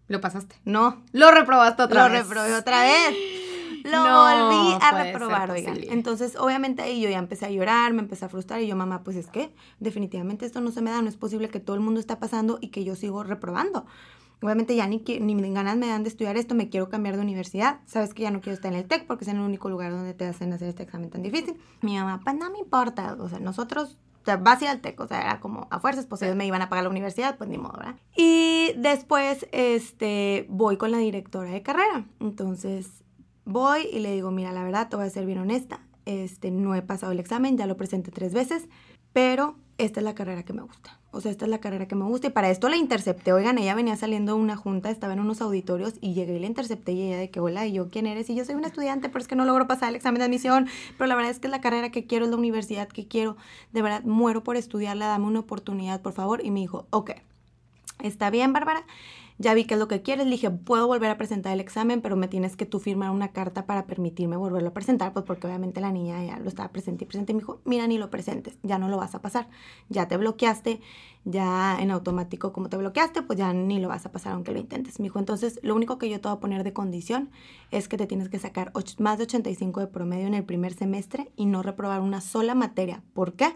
¿Lo 0.06 0.20
pasaste? 0.20 0.56
No. 0.64 1.02
Lo 1.12 1.30
reprobaste 1.30 1.82
otra 1.82 2.08
vez. 2.08 2.12
Lo 2.12 2.22
reprobé 2.22 2.54
otra 2.54 2.82
vez. 2.82 3.43
Lo 3.84 4.02
volví 4.02 4.78
a 4.80 5.02
reprobar, 5.02 5.50
oigan. 5.50 5.78
Entonces, 5.90 6.36
obviamente 6.36 6.82
ahí 6.82 7.00
yo 7.00 7.10
ya 7.10 7.18
empecé 7.18 7.46
a 7.46 7.50
llorar, 7.50 7.92
me 7.92 8.00
empecé 8.00 8.24
a 8.24 8.28
frustrar 8.28 8.62
y 8.62 8.66
yo, 8.66 8.76
mamá, 8.76 9.04
pues 9.04 9.16
es 9.16 9.26
que 9.26 9.54
definitivamente 9.78 10.46
esto 10.46 10.60
no 10.60 10.70
se 10.70 10.80
me 10.80 10.90
da, 10.90 11.02
no 11.02 11.08
es 11.08 11.16
posible 11.16 11.50
que 11.50 11.60
todo 11.60 11.76
el 11.76 11.82
mundo 11.82 12.00
está 12.00 12.18
pasando 12.18 12.58
y 12.60 12.68
que 12.68 12.82
yo 12.82 12.96
sigo 12.96 13.22
reprobando. 13.22 13.84
Obviamente 14.40 14.74
ya 14.74 14.86
ni, 14.86 14.98
ni 14.98 15.52
ganas 15.52 15.76
me 15.76 15.86
dan 15.86 16.02
de 16.02 16.08
estudiar 16.08 16.36
esto, 16.36 16.54
me 16.54 16.70
quiero 16.70 16.88
cambiar 16.88 17.16
de 17.16 17.22
universidad. 17.22 17.80
Sabes 17.86 18.14
que 18.14 18.22
ya 18.22 18.30
no 18.30 18.40
quiero 18.40 18.54
estar 18.54 18.72
en 18.72 18.78
el 18.78 18.86
TEC 18.86 19.06
porque 19.06 19.24
es 19.24 19.28
el 19.28 19.38
único 19.38 19.68
lugar 19.68 19.92
donde 19.92 20.14
te 20.14 20.26
hacen 20.26 20.52
hacer 20.52 20.68
este 20.68 20.82
examen 20.82 21.10
tan 21.10 21.22
difícil. 21.22 21.56
Mi 21.82 21.96
mamá, 21.96 22.20
pues 22.24 22.36
no 22.36 22.50
me 22.50 22.58
importa, 22.58 23.16
o 23.18 23.28
sea, 23.28 23.38
nosotros 23.38 23.98
o 24.20 24.24
sea, 24.24 24.38
vas 24.38 24.62
a 24.62 24.64
ir 24.64 24.70
al 24.70 24.80
TEC, 24.80 24.98
o 25.00 25.06
sea, 25.06 25.20
era 25.20 25.38
como 25.38 25.68
a 25.70 25.80
fuerzas, 25.80 26.06
pues 26.06 26.22
ellos 26.22 26.34
me 26.34 26.46
iban 26.46 26.62
a 26.62 26.70
pagar 26.70 26.84
la 26.84 26.90
universidad, 26.90 27.36
pues 27.36 27.50
ni 27.50 27.58
modo, 27.58 27.76
¿verdad? 27.76 27.96
Y 28.16 28.72
después, 28.78 29.46
este, 29.52 30.46
voy 30.48 30.78
con 30.78 30.92
la 30.92 30.96
directora 30.96 31.50
de 31.50 31.62
carrera. 31.62 32.06
Entonces, 32.20 33.03
voy 33.44 33.88
y 33.92 34.00
le 34.00 34.12
digo, 34.12 34.30
mira, 34.30 34.52
la 34.52 34.64
verdad, 34.64 34.88
te 34.88 34.96
voy 34.96 35.06
a 35.06 35.10
ser 35.10 35.26
bien 35.26 35.38
honesta, 35.38 35.80
este, 36.06 36.50
no 36.50 36.74
he 36.74 36.82
pasado 36.82 37.12
el 37.12 37.20
examen, 37.20 37.56
ya 37.56 37.66
lo 37.66 37.76
presenté 37.76 38.10
tres 38.10 38.34
veces, 38.34 38.68
pero 39.12 39.56
esta 39.78 40.00
es 40.00 40.04
la 40.04 40.14
carrera 40.14 40.44
que 40.44 40.52
me 40.52 40.62
gusta. 40.62 40.98
O 41.10 41.20
sea, 41.20 41.30
esta 41.30 41.44
es 41.44 41.50
la 41.50 41.58
carrera 41.58 41.86
que 41.86 41.94
me 41.94 42.04
gusta 42.04 42.26
y 42.26 42.30
para 42.30 42.50
esto 42.50 42.68
la 42.68 42.76
intercepté. 42.76 43.32
Oigan, 43.32 43.56
ella 43.58 43.74
venía 43.76 43.94
saliendo 43.94 44.34
una 44.34 44.56
junta, 44.56 44.90
estaba 44.90 45.12
en 45.12 45.20
unos 45.20 45.40
auditorios 45.40 45.94
y 46.00 46.12
llegué 46.12 46.34
y 46.34 46.40
la 46.40 46.46
intercepté 46.46 46.92
y 46.92 47.02
ella 47.02 47.18
de 47.18 47.30
que, 47.30 47.38
hola, 47.38 47.66
¿y 47.66 47.72
yo 47.72 47.88
quién 47.88 48.06
eres? 48.06 48.28
Y 48.30 48.34
yo 48.34 48.44
soy 48.44 48.56
una 48.56 48.66
estudiante, 48.66 49.08
pero 49.08 49.20
es 49.20 49.28
que 49.28 49.36
no 49.36 49.44
logro 49.44 49.68
pasar 49.68 49.90
el 49.90 49.94
examen 49.94 50.18
de 50.18 50.24
admisión, 50.24 50.66
pero 50.98 51.06
la 51.06 51.14
verdad 51.14 51.30
es 51.30 51.38
que 51.38 51.46
es 51.46 51.52
la 51.52 51.60
carrera 51.60 51.90
que 51.90 52.06
quiero, 52.06 52.24
es 52.24 52.32
la 52.32 52.36
universidad 52.36 52.88
que 52.88 53.06
quiero. 53.06 53.36
De 53.72 53.82
verdad, 53.82 54.02
muero 54.02 54.42
por 54.42 54.56
estudiarla, 54.56 55.06
dame 55.06 55.26
una 55.26 55.40
oportunidad, 55.40 56.02
por 56.02 56.12
favor. 56.12 56.44
Y 56.44 56.50
me 56.50 56.58
dijo, 56.58 56.86
ok, 56.90 57.12
está 58.00 58.30
bien, 58.30 58.52
Bárbara 58.52 58.84
ya 59.38 59.52
vi 59.54 59.64
qué 59.64 59.74
es 59.74 59.80
lo 59.80 59.88
que 59.88 60.02
quieres, 60.02 60.26
le 60.26 60.32
dije, 60.32 60.50
puedo 60.50 60.86
volver 60.86 61.10
a 61.10 61.16
presentar 61.16 61.52
el 61.52 61.60
examen, 61.60 62.00
pero 62.00 62.14
me 62.14 62.28
tienes 62.28 62.56
que 62.56 62.66
tú 62.66 62.78
firmar 62.78 63.10
una 63.10 63.32
carta 63.32 63.66
para 63.66 63.86
permitirme 63.86 64.36
volverlo 64.36 64.68
a 64.68 64.74
presentar, 64.74 65.12
pues 65.12 65.24
porque 65.24 65.46
obviamente 65.46 65.80
la 65.80 65.90
niña 65.90 66.24
ya 66.24 66.38
lo 66.38 66.48
estaba 66.48 66.70
presente 66.70 67.04
y 67.04 67.06
presente 67.08 67.32
y 67.32 67.34
me 67.34 67.40
dijo, 67.40 67.60
mira, 67.64 67.86
ni 67.86 67.98
lo 67.98 68.10
presentes, 68.10 68.56
ya 68.62 68.78
no 68.78 68.88
lo 68.88 68.96
vas 68.96 69.14
a 69.14 69.22
pasar, 69.22 69.48
ya 69.88 70.06
te 70.06 70.16
bloqueaste, 70.16 70.80
ya 71.24 71.76
en 71.80 71.90
automático 71.90 72.52
como 72.52 72.68
te 72.68 72.76
bloqueaste, 72.76 73.22
pues 73.22 73.38
ya 73.38 73.52
ni 73.52 73.80
lo 73.80 73.88
vas 73.88 74.06
a 74.06 74.12
pasar 74.12 74.34
aunque 74.34 74.52
lo 74.52 74.58
intentes. 74.58 75.00
Me 75.00 75.04
dijo, 75.04 75.18
entonces 75.18 75.58
lo 75.62 75.74
único 75.74 75.98
que 75.98 76.08
yo 76.08 76.20
te 76.20 76.28
voy 76.28 76.36
a 76.36 76.40
poner 76.40 76.62
de 76.62 76.72
condición 76.72 77.30
es 77.70 77.88
que 77.88 77.96
te 77.96 78.06
tienes 78.06 78.28
que 78.28 78.38
sacar 78.38 78.72
más 78.98 79.18
de 79.18 79.24
85 79.24 79.80
de 79.80 79.86
promedio 79.86 80.26
en 80.26 80.34
el 80.34 80.44
primer 80.44 80.74
semestre 80.74 81.32
y 81.36 81.46
no 81.46 81.62
reprobar 81.62 82.00
una 82.00 82.20
sola 82.20 82.54
materia. 82.54 83.02
¿Por 83.14 83.32
qué? 83.32 83.54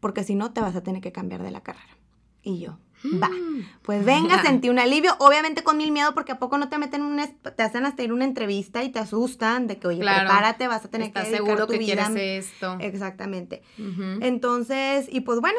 Porque 0.00 0.24
si 0.24 0.34
no 0.34 0.52
te 0.52 0.60
vas 0.60 0.74
a 0.74 0.82
tener 0.82 1.00
que 1.00 1.12
cambiar 1.12 1.42
de 1.42 1.50
la 1.50 1.60
carrera. 1.62 1.96
Y 2.42 2.58
yo, 2.58 2.78
Va. 3.04 3.28
Mm. 3.28 3.66
Pues 3.82 4.04
venga, 4.04 4.42
sentí 4.42 4.68
un 4.68 4.78
alivio. 4.78 5.14
Obviamente 5.18 5.62
con 5.62 5.76
mil 5.76 5.92
miedo, 5.92 6.14
porque 6.14 6.32
a 6.32 6.38
poco 6.38 6.58
no 6.58 6.68
te 6.68 6.78
meten 6.78 7.02
un 7.02 7.20
te 7.56 7.62
hacen 7.62 7.84
hasta 7.84 8.02
ir 8.02 8.12
una 8.12 8.24
entrevista 8.24 8.82
y 8.84 8.90
te 8.90 8.98
asustan 8.98 9.66
de 9.66 9.78
que, 9.78 9.88
oye, 9.88 10.00
prepárate, 10.00 10.68
vas 10.68 10.84
a 10.84 10.88
tener 10.88 11.12
que 11.12 11.20
dedicar 11.20 11.38
seguro 11.38 11.66
tu 11.66 11.72
que 11.72 11.78
vida. 11.78 12.06
quieres 12.06 12.46
esto. 12.46 12.76
Exactamente. 12.80 13.62
Entonces, 14.20 15.08
y 15.10 15.20
pues 15.20 15.40
bueno, 15.40 15.58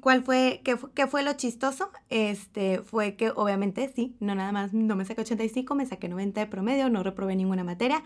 ¿cuál 0.00 0.22
fue 0.22 0.60
qué, 0.64 0.76
fue, 0.76 0.90
fue 1.08 1.22
lo 1.22 1.32
chistoso? 1.34 1.90
Este, 2.10 2.80
fue 2.82 3.16
que 3.16 3.30
obviamente 3.30 3.90
sí, 3.94 4.16
no 4.20 4.34
nada 4.34 4.52
más, 4.52 4.72
no 4.72 4.96
me 4.96 5.04
saqué 5.04 5.22
85, 5.22 5.74
me 5.74 5.86
saqué 5.86 6.08
90 6.08 6.40
de 6.40 6.46
promedio, 6.46 6.90
no 6.90 7.02
reprobé 7.02 7.36
ninguna 7.36 7.64
materia. 7.64 8.02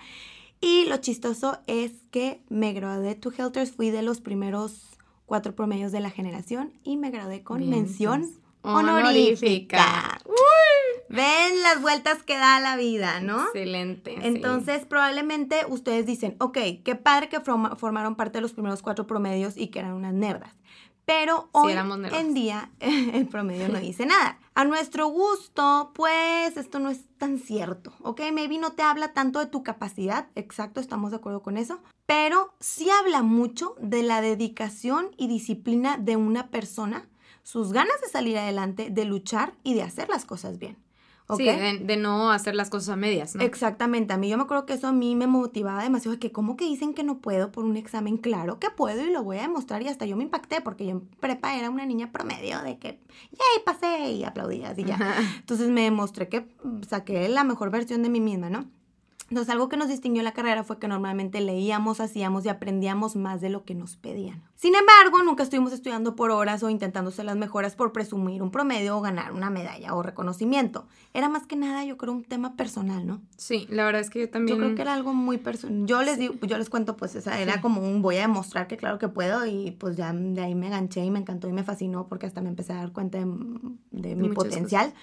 Y 0.61 0.87
lo 0.87 0.97
chistoso 0.97 1.61
es 1.67 1.93
que 2.11 2.43
me 2.49 2.73
gradué 2.73 3.07
de 3.07 3.15
Two 3.15 3.33
Helters, 3.37 3.71
fui 3.71 3.91
de 3.91 4.03
los 4.03 4.21
primeros 4.21 4.98
cuatro 5.29 5.55
promedios 5.55 5.93
de 5.93 6.01
la 6.01 6.11
generación 6.11 6.73
y 6.83 6.97
me 6.97 7.11
gradué 7.11 7.45
con 7.45 7.69
mención 7.69 8.27
honorífica. 8.63 10.19
Ven 11.11 11.63
las 11.63 11.81
vueltas 11.81 12.23
que 12.23 12.37
da 12.37 12.59
la 12.61 12.77
vida, 12.77 13.21
¿no? 13.21 13.45
Excelente. 13.45 14.17
Entonces, 14.23 14.85
probablemente 14.87 15.61
ustedes 15.69 16.07
dicen, 16.07 16.37
ok, 16.41 16.59
qué 16.85 16.97
padre 16.97 17.29
que 17.29 17.41
formaron 17.41 18.15
parte 18.17 18.39
de 18.39 18.43
los 18.43 18.53
primeros 18.53 18.83
cuatro 18.83 19.07
promedios 19.07 19.57
y 19.57 19.69
que 19.69 19.79
eran 19.79 19.93
unas 19.93 20.15
nerdas. 20.15 20.55
Pero 21.05 21.49
hoy 21.53 21.75
en 22.13 22.35
día 22.35 22.71
el 22.81 23.27
promedio 23.29 23.69
no 23.69 23.79
dice 23.79 24.07
nada. 24.07 24.39
A 24.59 24.65
nuestro 24.65 25.07
gusto, 25.07 25.93
pues 25.95 26.57
esto 26.57 26.81
no 26.81 26.91
es 26.91 27.03
tan 27.17 27.39
cierto, 27.39 27.93
¿ok? 28.03 28.23
Maybe 28.33 28.59
no 28.59 28.73
te 28.73 28.83
habla 28.83 29.13
tanto 29.13 29.39
de 29.39 29.47
tu 29.47 29.63
capacidad, 29.63 30.31
exacto, 30.35 30.81
estamos 30.81 31.13
de 31.13 31.19
acuerdo 31.19 31.45
con 31.45 31.57
eso, 31.57 31.79
pero 32.07 32.53
sí 32.59 32.91
habla 32.91 33.23
mucho 33.23 33.77
de 33.81 34.03
la 34.03 34.21
dedicación 34.21 35.13
y 35.17 35.29
disciplina 35.29 35.97
de 35.97 36.17
una 36.17 36.51
persona, 36.51 37.09
sus 37.45 37.73
ganas 37.73 38.01
de 38.01 38.09
salir 38.09 38.37
adelante, 38.37 38.91
de 38.91 39.05
luchar 39.05 39.55
y 39.63 39.75
de 39.75 39.85
hacer 39.85 40.09
las 40.09 40.25
cosas 40.25 40.59
bien. 40.59 40.77
Sí, 41.37 41.45
de, 41.45 41.97
no 41.97 42.31
hacer 42.31 42.55
las 42.55 42.71
cosas 42.71 42.89
a 42.91 42.97
medias, 42.97 43.35
¿no? 43.35 43.43
Exactamente. 43.43 44.15
A 44.15 44.17
mí 44.17 44.31
yo 44.31 44.39
me 44.39 44.45
acuerdo 44.45 44.65
que 44.65 44.73
eso 44.73 44.89
a 44.89 44.93
mí 44.93 45.15
me 45.15 45.27
motivaba 45.27 45.83
demasiado. 45.83 46.15
De 46.15 46.19
que, 46.19 46.33
¿cómo 46.33 46.57
que 46.57 46.65
dicen 46.65 46.95
que 46.95 47.05
no 47.05 47.19
puedo 47.19 47.53
por 47.53 47.65
un 47.65 47.77
examen? 47.77 48.17
Claro 48.17 48.59
que 48.59 48.71
puedo 48.71 49.05
y 49.05 49.11
lo 49.11 49.23
voy 49.23 49.39
a 49.39 49.43
demostrar. 49.43 49.83
Y 49.83 49.89
hasta 49.89 50.07
yo 50.07 50.17
me 50.17 50.25
impacté 50.25 50.63
porque 50.63 50.87
yo 50.87 50.93
en 50.93 51.01
prepa 51.01 51.55
era 51.55 51.69
una 51.69 51.85
niña 51.85 52.13
promedio 52.13 52.63
de 52.63 52.79
que, 52.79 53.01
¡yay! 53.31 53.65
Pasé 53.65 54.13
y 54.13 54.25
aplaudías 54.25 54.79
y 54.79 54.85
ya. 54.85 54.99
Entonces 55.39 55.69
me 55.69 55.83
demostré 55.83 56.29
que 56.29 56.49
saqué 56.89 57.29
la 57.29 57.45
mejor 57.45 57.71
versión 57.71 58.03
de 58.03 58.09
mí 58.09 58.21
misma, 58.21 58.49
¿no? 58.49 58.78
Entonces, 59.31 59.53
algo 59.53 59.69
que 59.69 59.77
nos 59.77 59.89
distinguió 59.89 60.21
en 60.21 60.25
la 60.25 60.33
carrera 60.33 60.65
fue 60.65 60.79
que 60.79 60.89
normalmente 60.89 61.41
leíamos, 61.41 62.01
hacíamos 62.01 62.47
y 62.47 62.49
aprendíamos 62.49 63.15
más 63.15 63.41
de 63.41 63.51
lo 63.51 63.65
que 63.65 63.75
nos 63.75 63.97
pedían. 63.97 64.43
Sin 64.55 64.75
embargo, 64.75 65.23
nunca 65.23 65.43
estuvimos 65.43 65.73
estudiando 65.73 66.17
por 66.17 66.31
horas 66.31 66.63
o 66.63 66.71
intentando 66.71 67.11
ser 67.11 67.27
las 67.27 67.37
mejores 67.37 67.75
por 67.75 67.93
presumir 67.93 68.43
un 68.43 68.51
promedio 68.51 68.97
o 68.97 69.01
ganar 69.01 69.33
una 69.33 69.51
medalla 69.51 69.95
o 69.95 70.03
reconocimiento. 70.03 70.87
Era 71.13 71.29
más 71.29 71.47
que 71.47 71.57
nada, 71.57 71.85
yo 71.85 71.99
creo, 71.99 72.13
un 72.13 72.25
tema 72.25 72.57
personal, 72.57 73.07
¿no? 73.07 73.21
Sí, 73.37 73.67
la 73.71 73.85
verdad 73.85 74.01
es 74.01 74.11
que 74.11 74.21
yo 74.21 74.31
también... 74.31 74.57
Yo 74.57 74.65
creo 74.65 74.75
que 74.75 74.83
era 74.83 74.95
algo 74.95 75.13
muy 75.13 75.37
personal. 75.37 75.87
Yo 75.87 76.03
les 76.03 76.19
digo, 76.19 76.35
yo 76.43 76.57
les 76.57 76.71
cuento, 76.71 76.97
pues, 76.97 77.15
esa 77.15 77.39
era 77.39 77.61
como 77.61 77.83
un 77.83 78.03
voy 78.03 78.17
a 78.17 78.23
demostrar 78.23 78.67
que 78.67 78.79
claro 78.79 78.99
que 78.99 79.09
puedo 79.09 79.47
y 79.47 79.73
pues 79.73 79.97
ya 79.97 80.13
de 80.13 80.41
ahí 80.41 80.55
me 80.55 80.71
ganché 80.71 81.05
y 81.05 81.11
me 81.11 81.19
encantó 81.19 81.49
y 81.49 81.53
me 81.53 81.65
fascinó 81.65 82.09
porque 82.09 82.27
hasta 82.27 82.41
me 82.41 82.49
empecé 82.49 82.73
a 82.73 82.77
dar 82.77 82.93
cuenta 82.93 83.19
de, 83.19 84.17
mi 84.17 84.29
potencial. 84.31 84.95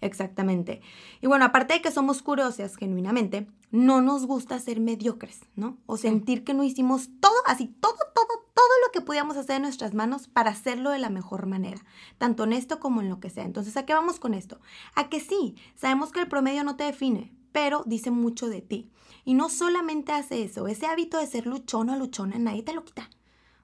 Exactamente. 0.00 0.80
Y 1.20 1.26
bueno, 1.26 1.44
aparte 1.44 1.74
de 1.74 1.82
que 1.82 1.90
somos 1.90 2.22
curiosas 2.22 2.76
genuinamente, 2.76 3.46
no 3.70 4.00
nos 4.00 4.26
gusta 4.26 4.58
ser 4.58 4.80
mediocres, 4.80 5.40
¿no? 5.56 5.78
O 5.86 5.96
sentir 5.96 6.44
que 6.44 6.54
no 6.54 6.62
hicimos 6.62 7.10
todo, 7.20 7.34
así, 7.46 7.66
todo, 7.66 7.96
todo, 8.14 8.46
todo 8.54 8.68
lo 8.86 8.92
que 8.92 9.00
podíamos 9.00 9.36
hacer 9.36 9.56
en 9.56 9.62
nuestras 9.62 9.94
manos 9.94 10.28
para 10.28 10.50
hacerlo 10.50 10.90
de 10.90 10.98
la 10.98 11.10
mejor 11.10 11.46
manera, 11.46 11.84
tanto 12.18 12.44
en 12.44 12.52
esto 12.52 12.80
como 12.80 13.00
en 13.00 13.08
lo 13.08 13.20
que 13.20 13.30
sea. 13.30 13.44
Entonces, 13.44 13.76
¿a 13.76 13.84
qué 13.84 13.94
vamos 13.94 14.20
con 14.20 14.34
esto? 14.34 14.60
A 14.94 15.08
que 15.08 15.20
sí, 15.20 15.56
sabemos 15.74 16.12
que 16.12 16.20
el 16.20 16.28
promedio 16.28 16.64
no 16.64 16.76
te 16.76 16.84
define, 16.84 17.32
pero 17.52 17.82
dice 17.86 18.10
mucho 18.10 18.48
de 18.48 18.62
ti. 18.62 18.90
Y 19.24 19.34
no 19.34 19.48
solamente 19.48 20.12
hace 20.12 20.42
eso, 20.42 20.68
ese 20.68 20.86
hábito 20.86 21.18
de 21.18 21.26
ser 21.26 21.46
luchón 21.46 21.90
o 21.90 21.96
luchona, 21.96 22.38
nadie 22.38 22.62
te 22.62 22.74
lo 22.74 22.84
quita, 22.84 23.08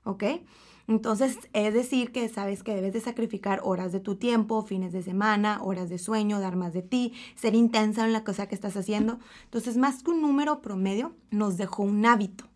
¿ok? 0.05 0.25
Entonces, 0.91 1.39
es 1.53 1.73
decir 1.73 2.11
que 2.11 2.29
sabes 2.29 2.65
que 2.65 2.75
debes 2.75 2.93
de 2.93 3.01
sacrificar 3.01 3.61
horas 3.63 3.93
de 3.93 4.01
tu 4.01 4.17
tiempo, 4.17 4.63
fines 4.63 4.93
de 4.93 5.05
semana, 5.05 5.63
horas 5.63 5.89
de 5.89 5.99
sueño, 5.99 6.41
dar 6.41 6.57
más 6.57 6.73
de 6.73 6.83
ti, 6.83 7.13
ser 7.37 7.55
intensa 7.55 8.05
en 8.05 8.13
la 8.13 8.25
cosa 8.25 8.49
que 8.49 8.57
estás 8.57 8.77
haciendo. 8.77 9.21
Entonces, 9.45 9.77
más 9.77 10.03
que 10.03 10.11
un 10.11 10.21
número 10.21 10.61
promedio, 10.61 11.15
nos 11.31 11.57
dejó 11.59 11.85
un 11.85 12.05
hábito. 12.07 12.49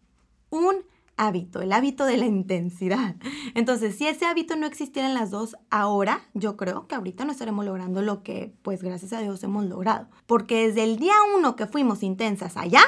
Un 0.51 0.75
hábito, 1.17 1.63
el 1.63 1.71
hábito 1.71 2.07
de 2.07 2.17
la 2.17 2.27
intensidad. 2.27 3.15
Entonces, 3.55 3.95
si 3.95 4.09
ese 4.09 4.27
hábito 4.27 4.57
no 4.57 4.67
existiera 4.67 5.07
en 5.07 5.15
las 5.15 5.31
dos, 5.31 5.57
ahora 5.71 6.23
yo 6.35 6.57
creo 6.57 6.89
que 6.89 6.97
ahorita 6.97 7.25
no 7.25 7.31
estaremos 7.31 7.65
logrando 7.65 8.03
lo 8.03 8.25
que, 8.25 8.53
pues 8.63 8.83
gracias 8.83 9.13
a 9.13 9.21
Dios, 9.21 9.45
hemos 9.45 9.65
logrado. 9.67 10.09
Porque 10.27 10.67
desde 10.67 10.83
el 10.83 10.99
día 10.99 11.15
uno 11.37 11.55
que 11.55 11.69
fuimos 11.69 12.03
intensas 12.03 12.57
allá, 12.57 12.83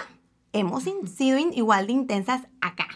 hemos 0.52 0.82
sido 0.82 1.38
igual 1.38 1.86
de 1.86 1.92
intensas 1.92 2.48
acá. 2.60 2.88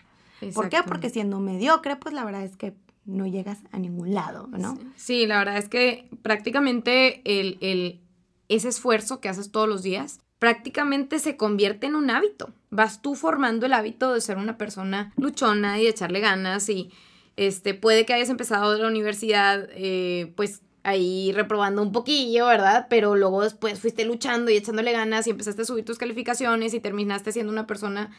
¿Por 0.54 0.68
qué? 0.68 0.78
Porque 0.86 1.10
siendo 1.10 1.40
mediocre, 1.40 1.96
pues 1.96 2.14
la 2.14 2.24
verdad 2.24 2.42
es 2.42 2.56
que 2.56 2.74
no 3.04 3.26
llegas 3.26 3.58
a 3.72 3.78
ningún 3.78 4.14
lado, 4.14 4.48
¿no? 4.48 4.78
Sí, 4.96 5.26
la 5.26 5.38
verdad 5.38 5.58
es 5.58 5.68
que 5.68 6.08
prácticamente 6.22 7.22
el, 7.24 8.00
ese 8.48 8.68
esfuerzo 8.68 9.20
que 9.20 9.28
haces 9.28 9.50
todos 9.50 9.68
los 9.68 9.82
días 9.82 10.20
prácticamente 10.38 11.18
se 11.18 11.36
convierte 11.36 11.86
en 11.86 11.94
un 11.94 12.10
hábito. 12.10 12.52
Vas 12.70 13.02
tú 13.02 13.14
formando 13.14 13.66
el 13.66 13.74
hábito 13.74 14.14
de 14.14 14.20
ser 14.20 14.38
una 14.38 14.56
persona 14.56 15.12
luchona 15.16 15.78
y 15.78 15.84
de 15.84 15.90
echarle 15.90 16.20
ganas 16.20 16.68
y 16.68 16.90
este, 17.36 17.74
puede 17.74 18.06
que 18.06 18.14
hayas 18.14 18.30
empezado 18.30 18.72
de 18.72 18.80
la 18.80 18.88
universidad, 18.88 19.68
eh, 19.72 20.32
pues 20.36 20.62
ahí 20.82 21.32
reprobando 21.32 21.82
un 21.82 21.92
poquillo, 21.92 22.46
¿verdad? 22.46 22.86
Pero 22.88 23.16
luego 23.16 23.42
después 23.42 23.80
fuiste 23.80 24.04
luchando 24.04 24.50
y 24.50 24.56
echándole 24.56 24.92
ganas 24.92 25.26
y 25.26 25.30
empezaste 25.30 25.62
a 25.62 25.66
subir 25.66 25.84
tus 25.84 25.98
calificaciones 25.98 26.72
y 26.74 26.80
terminaste 26.80 27.32
siendo 27.32 27.52
una 27.52 27.66
persona 27.66 28.10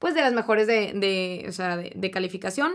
pues 0.00 0.14
de 0.14 0.22
las 0.22 0.32
mejores 0.32 0.66
de, 0.66 0.92
de 0.94 1.44
o 1.48 1.52
sea, 1.52 1.76
de, 1.76 2.10
calificación. 2.10 2.72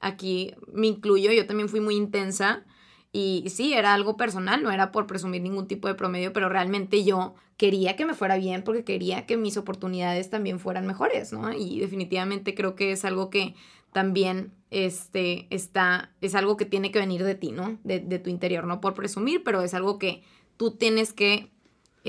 Aquí 0.00 0.54
me 0.72 0.86
incluyo, 0.86 1.32
yo 1.32 1.44
también 1.46 1.68
fui 1.68 1.80
muy 1.80 1.96
intensa 1.96 2.64
y 3.12 3.44
sí, 3.48 3.74
era 3.74 3.94
algo 3.94 4.16
personal, 4.16 4.62
no 4.62 4.70
era 4.70 4.92
por 4.92 5.08
presumir 5.08 5.42
ningún 5.42 5.66
tipo 5.66 5.88
de 5.88 5.96
promedio, 5.96 6.32
pero 6.32 6.48
realmente 6.48 7.02
yo 7.02 7.34
quería 7.56 7.96
que 7.96 8.06
me 8.06 8.14
fuera 8.14 8.36
bien 8.36 8.62
porque 8.62 8.84
quería 8.84 9.26
que 9.26 9.36
mis 9.36 9.56
oportunidades 9.56 10.30
también 10.30 10.60
fueran 10.60 10.86
mejores, 10.86 11.32
¿no? 11.32 11.52
Y 11.52 11.80
definitivamente 11.80 12.54
creo 12.54 12.76
que 12.76 12.92
es 12.92 13.04
algo 13.04 13.28
que 13.28 13.56
también 13.92 14.52
este, 14.70 15.48
está, 15.50 16.12
es 16.20 16.36
algo 16.36 16.56
que 16.56 16.64
tiene 16.64 16.92
que 16.92 17.00
venir 17.00 17.24
de 17.24 17.34
ti, 17.34 17.50
¿no? 17.50 17.76
De, 17.82 17.98
de 17.98 18.20
tu 18.20 18.30
interior, 18.30 18.64
no 18.64 18.80
por 18.80 18.94
presumir, 18.94 19.42
pero 19.42 19.62
es 19.62 19.74
algo 19.74 19.98
que 19.98 20.22
tú 20.56 20.76
tienes 20.76 21.12
que 21.12 21.50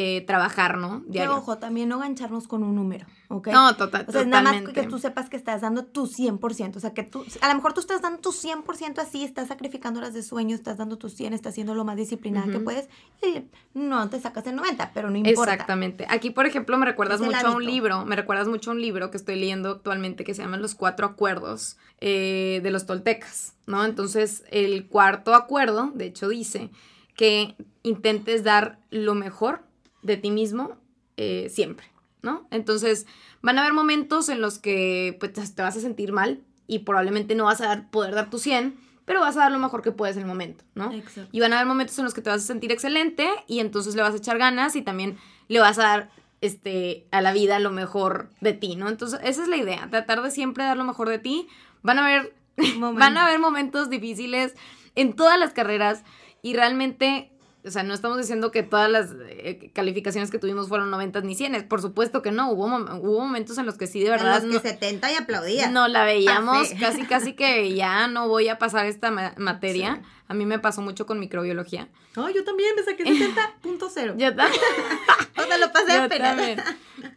eh, 0.01 0.21
trabajar, 0.21 0.77
¿no? 0.77 1.03
Diario. 1.07 1.35
ojo, 1.35 1.57
también 1.57 1.89
no 1.89 1.99
gancharnos 1.99 2.47
con 2.47 2.63
un 2.63 2.73
número, 2.73 3.05
¿ok? 3.27 3.49
No, 3.49 3.75
total, 3.75 4.05
o 4.07 4.11
sea, 4.13 4.23
nada 4.23 4.43
más 4.43 4.61
que 4.71 4.83
tú 4.83 4.97
sepas 4.97 5.29
que 5.29 5.35
estás 5.35 5.59
dando 5.59 5.83
tu 5.83 6.07
100%, 6.07 6.77
o 6.77 6.79
sea, 6.79 6.93
que 6.93 7.03
tú, 7.03 7.25
a 7.41 7.49
lo 7.49 7.55
mejor 7.55 7.73
tú 7.73 7.81
estás 7.81 8.01
dando 8.01 8.19
tu 8.19 8.31
100% 8.31 8.99
así, 8.99 9.25
estás 9.25 9.49
sacrificando 9.49 9.99
horas 9.99 10.13
de 10.13 10.23
sueño, 10.23 10.55
estás 10.55 10.77
dando 10.77 10.97
tu 10.97 11.09
100, 11.09 11.33
estás 11.33 11.51
haciendo 11.51 11.75
lo 11.75 11.83
más 11.83 11.97
disciplinada 11.97 12.49
que 12.49 12.59
puedes, 12.59 12.87
y 13.21 13.43
no 13.73 14.09
te 14.09 14.21
sacas 14.21 14.47
el 14.47 14.55
90, 14.55 14.91
pero 14.93 15.09
no 15.09 15.17
importa. 15.17 15.51
Exactamente. 15.51 16.05
Aquí, 16.07 16.29
por 16.29 16.45
ejemplo, 16.45 16.77
me 16.77 16.85
recuerdas 16.85 17.19
mucho 17.19 17.47
a 17.47 17.51
un 17.51 17.65
libro, 17.65 18.05
me 18.05 18.15
recuerdas 18.15 18.47
mucho 18.47 18.71
a 18.71 18.75
un 18.75 18.81
libro 18.81 19.11
que 19.11 19.17
estoy 19.17 19.35
leyendo 19.35 19.69
actualmente 19.69 20.23
que 20.23 20.33
se 20.33 20.43
llama 20.43 20.55
Los 20.55 20.75
Cuatro 20.75 21.07
Acuerdos 21.07 21.75
eh, 21.99 22.61
de 22.63 22.71
los 22.71 22.85
Toltecas, 22.85 23.53
¿no? 23.67 23.83
Entonces, 23.83 24.45
el 24.49 24.87
cuarto 24.87 25.35
acuerdo, 25.35 25.91
de 25.93 26.05
hecho, 26.05 26.29
dice 26.29 26.69
que 27.17 27.57
intentes 27.83 28.45
dar 28.45 28.79
lo 28.91 29.13
mejor 29.13 29.67
de 30.01 30.17
ti 30.17 30.31
mismo 30.31 30.77
eh, 31.17 31.49
siempre, 31.49 31.87
¿no? 32.21 32.47
Entonces, 32.51 33.05
van 33.41 33.57
a 33.57 33.61
haber 33.61 33.73
momentos 33.73 34.29
en 34.29 34.41
los 34.41 34.59
que 34.59 35.17
pues, 35.19 35.33
te 35.33 35.61
vas 35.61 35.77
a 35.77 35.81
sentir 35.81 36.11
mal 36.11 36.41
y 36.67 36.79
probablemente 36.79 37.35
no 37.35 37.45
vas 37.45 37.61
a 37.61 37.89
poder 37.89 38.15
dar 38.15 38.29
tu 38.29 38.37
100, 38.37 38.77
pero 39.05 39.21
vas 39.21 39.35
a 39.37 39.41
dar 39.41 39.51
lo 39.51 39.59
mejor 39.59 39.81
que 39.81 39.91
puedes 39.91 40.15
en 40.15 40.21
el 40.21 40.27
momento, 40.27 40.63
¿no? 40.75 40.91
Exacto. 40.93 41.29
Y 41.31 41.39
van 41.39 41.51
a 41.53 41.57
haber 41.57 41.67
momentos 41.67 41.97
en 41.97 42.05
los 42.05 42.13
que 42.13 42.21
te 42.21 42.29
vas 42.29 42.43
a 42.43 42.45
sentir 42.45 42.71
excelente 42.71 43.27
y 43.47 43.59
entonces 43.59 43.95
le 43.95 44.01
vas 44.01 44.13
a 44.13 44.17
echar 44.17 44.37
ganas 44.37 44.75
y 44.75 44.81
también 44.81 45.17
le 45.47 45.59
vas 45.59 45.79
a 45.79 45.83
dar 45.83 46.11
este, 46.41 47.07
a 47.11 47.21
la 47.21 47.33
vida 47.33 47.59
lo 47.59 47.71
mejor 47.71 48.29
de 48.39 48.53
ti, 48.53 48.75
¿no? 48.75 48.87
Entonces, 48.87 49.19
esa 49.23 49.41
es 49.41 49.47
la 49.47 49.57
idea, 49.57 49.89
tratar 49.89 50.21
de 50.21 50.31
siempre 50.31 50.63
dar 50.63 50.77
lo 50.77 50.85
mejor 50.85 51.09
de 51.09 51.19
ti. 51.19 51.47
Van 51.81 51.97
a 51.99 52.05
haber, 52.05 52.35
van 52.79 53.17
a 53.17 53.25
haber 53.25 53.39
momentos 53.39 53.89
difíciles 53.89 54.53
en 54.95 55.13
todas 55.13 55.39
las 55.39 55.53
carreras 55.53 56.03
y 56.41 56.53
realmente 56.53 57.31
o 57.69 57.71
sea, 57.71 57.83
no 57.83 57.93
estamos 57.93 58.17
diciendo 58.17 58.49
que 58.51 58.63
todas 58.63 58.89
las 58.89 59.11
eh, 59.27 59.71
calificaciones 59.73 60.31
que 60.31 60.39
tuvimos 60.39 60.67
fueron 60.67 60.89
90 60.89 61.21
ni 61.21 61.35
100, 61.35 61.67
por 61.67 61.81
supuesto 61.81 62.23
que 62.23 62.31
no, 62.31 62.51
hubo, 62.51 62.65
hubo 62.65 63.19
momentos 63.19 63.57
en 63.59 63.67
los 63.67 63.77
que 63.77 63.85
sí, 63.85 64.03
de 64.03 64.09
verdad. 64.09 64.43
En 64.43 64.51
los 64.51 64.61
que 64.61 64.69
70 64.69 65.11
y 65.11 65.15
aplaudía. 65.15 65.69
No, 65.69 65.87
la 65.87 66.03
veíamos 66.03 66.69
casi, 66.79 67.05
casi 67.05 67.33
que 67.33 67.73
ya 67.75 68.07
no 68.07 68.27
voy 68.27 68.49
a 68.49 68.57
pasar 68.57 68.87
esta 68.87 69.11
materia. 69.37 70.01
A 70.27 70.33
mí 70.33 70.45
me 70.45 70.57
pasó 70.57 70.81
mucho 70.81 71.05
con 71.05 71.19
microbiología. 71.19 71.89
No, 72.15 72.29
yo 72.29 72.43
también 72.43 72.75
me 72.75 72.83
saqué 72.83 73.03
70.0. 73.03 74.15
yo 74.17 74.35
también. 74.35 74.61
o 75.37 75.43
sea, 75.43 75.57
lo 75.59 75.71
pasé 75.71 75.93
yo 75.95 76.09
también. 76.09 76.61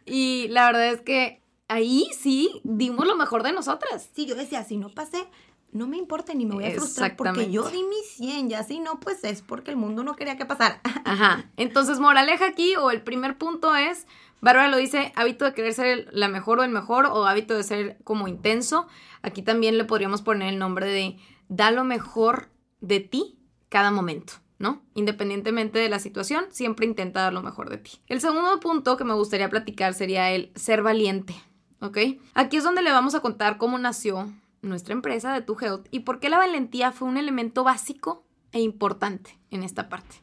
Y 0.05 0.47
la 0.49 0.67
verdad 0.67 0.87
es 0.87 1.01
que 1.01 1.41
ahí 1.67 2.07
sí 2.17 2.61
dimos 2.63 3.07
lo 3.07 3.15
mejor 3.15 3.41
de 3.41 3.51
nosotras. 3.51 4.07
Sí, 4.15 4.27
yo 4.27 4.35
decía, 4.35 4.63
si 4.63 4.77
no 4.77 4.89
pasé, 4.89 5.25
no 5.73 5.87
me 5.87 5.97
importa 5.97 6.33
ni 6.33 6.45
me 6.45 6.55
voy 6.55 6.65
a 6.65 6.71
frustrar 6.71 7.15
porque 7.15 7.51
yo 7.51 7.69
di 7.69 7.83
mi 7.83 8.01
100 8.15 8.51
y 8.51 8.53
así 8.53 8.79
no, 8.79 8.99
pues 8.99 9.23
es 9.23 9.41
porque 9.41 9.71
el 9.71 9.77
mundo 9.77 10.03
no 10.03 10.15
quería 10.15 10.37
que 10.37 10.45
pasara. 10.45 10.79
Ajá. 11.05 11.49
Entonces, 11.57 11.99
moraleja 11.99 12.45
aquí 12.45 12.75
o 12.75 12.91
el 12.91 13.01
primer 13.01 13.37
punto 13.37 13.75
es, 13.75 14.07
Bárbara 14.39 14.69
lo 14.69 14.77
dice, 14.77 15.11
hábito 15.15 15.45
de 15.45 15.53
querer 15.53 15.73
ser 15.73 16.07
la 16.11 16.27
mejor 16.27 16.59
o 16.59 16.63
el 16.63 16.69
mejor 16.69 17.07
o 17.07 17.25
hábito 17.25 17.55
de 17.55 17.63
ser 17.63 17.97
como 18.03 18.27
intenso. 18.27 18.87
Aquí 19.21 19.41
también 19.41 19.77
le 19.77 19.85
podríamos 19.85 20.21
poner 20.21 20.49
el 20.49 20.59
nombre 20.59 20.87
de 20.87 21.17
da 21.49 21.71
lo 21.71 21.83
mejor 21.83 22.49
de 22.81 22.99
ti 22.99 23.39
cada 23.69 23.91
momento. 23.91 24.33
¿no? 24.59 24.81
Independientemente 24.93 25.79
de 25.79 25.89
la 25.89 25.99
situación, 25.99 26.45
siempre 26.49 26.85
intenta 26.85 27.23
dar 27.23 27.33
lo 27.33 27.41
mejor 27.41 27.69
de 27.69 27.79
ti. 27.79 27.99
El 28.07 28.21
segundo 28.21 28.59
punto 28.61 28.95
que 28.95 29.03
me 29.03 29.13
gustaría 29.13 29.49
platicar 29.49 29.93
sería 29.93 30.31
el 30.31 30.53
ser 30.55 30.83
valiente, 30.83 31.35
¿ok? 31.81 31.97
Aquí 32.33 32.55
es 32.55 32.63
donde 32.63 32.81
le 32.81 32.91
vamos 32.91 33.13
a 33.13 33.19
contar 33.19 33.57
cómo 33.57 33.77
nació 33.77 34.31
nuestra 34.63 34.93
empresa 34.93 35.33
de 35.33 35.41
Tu 35.41 35.55
Health 35.59 35.87
y 35.91 35.99
por 35.99 36.19
qué 36.19 36.29
la 36.29 36.37
valentía 36.37 36.91
fue 36.91 37.07
un 37.07 37.17
elemento 37.17 37.63
básico 37.63 38.25
e 38.51 38.61
importante 38.61 39.37
en 39.51 39.63
esta 39.63 39.89
parte. 39.89 40.15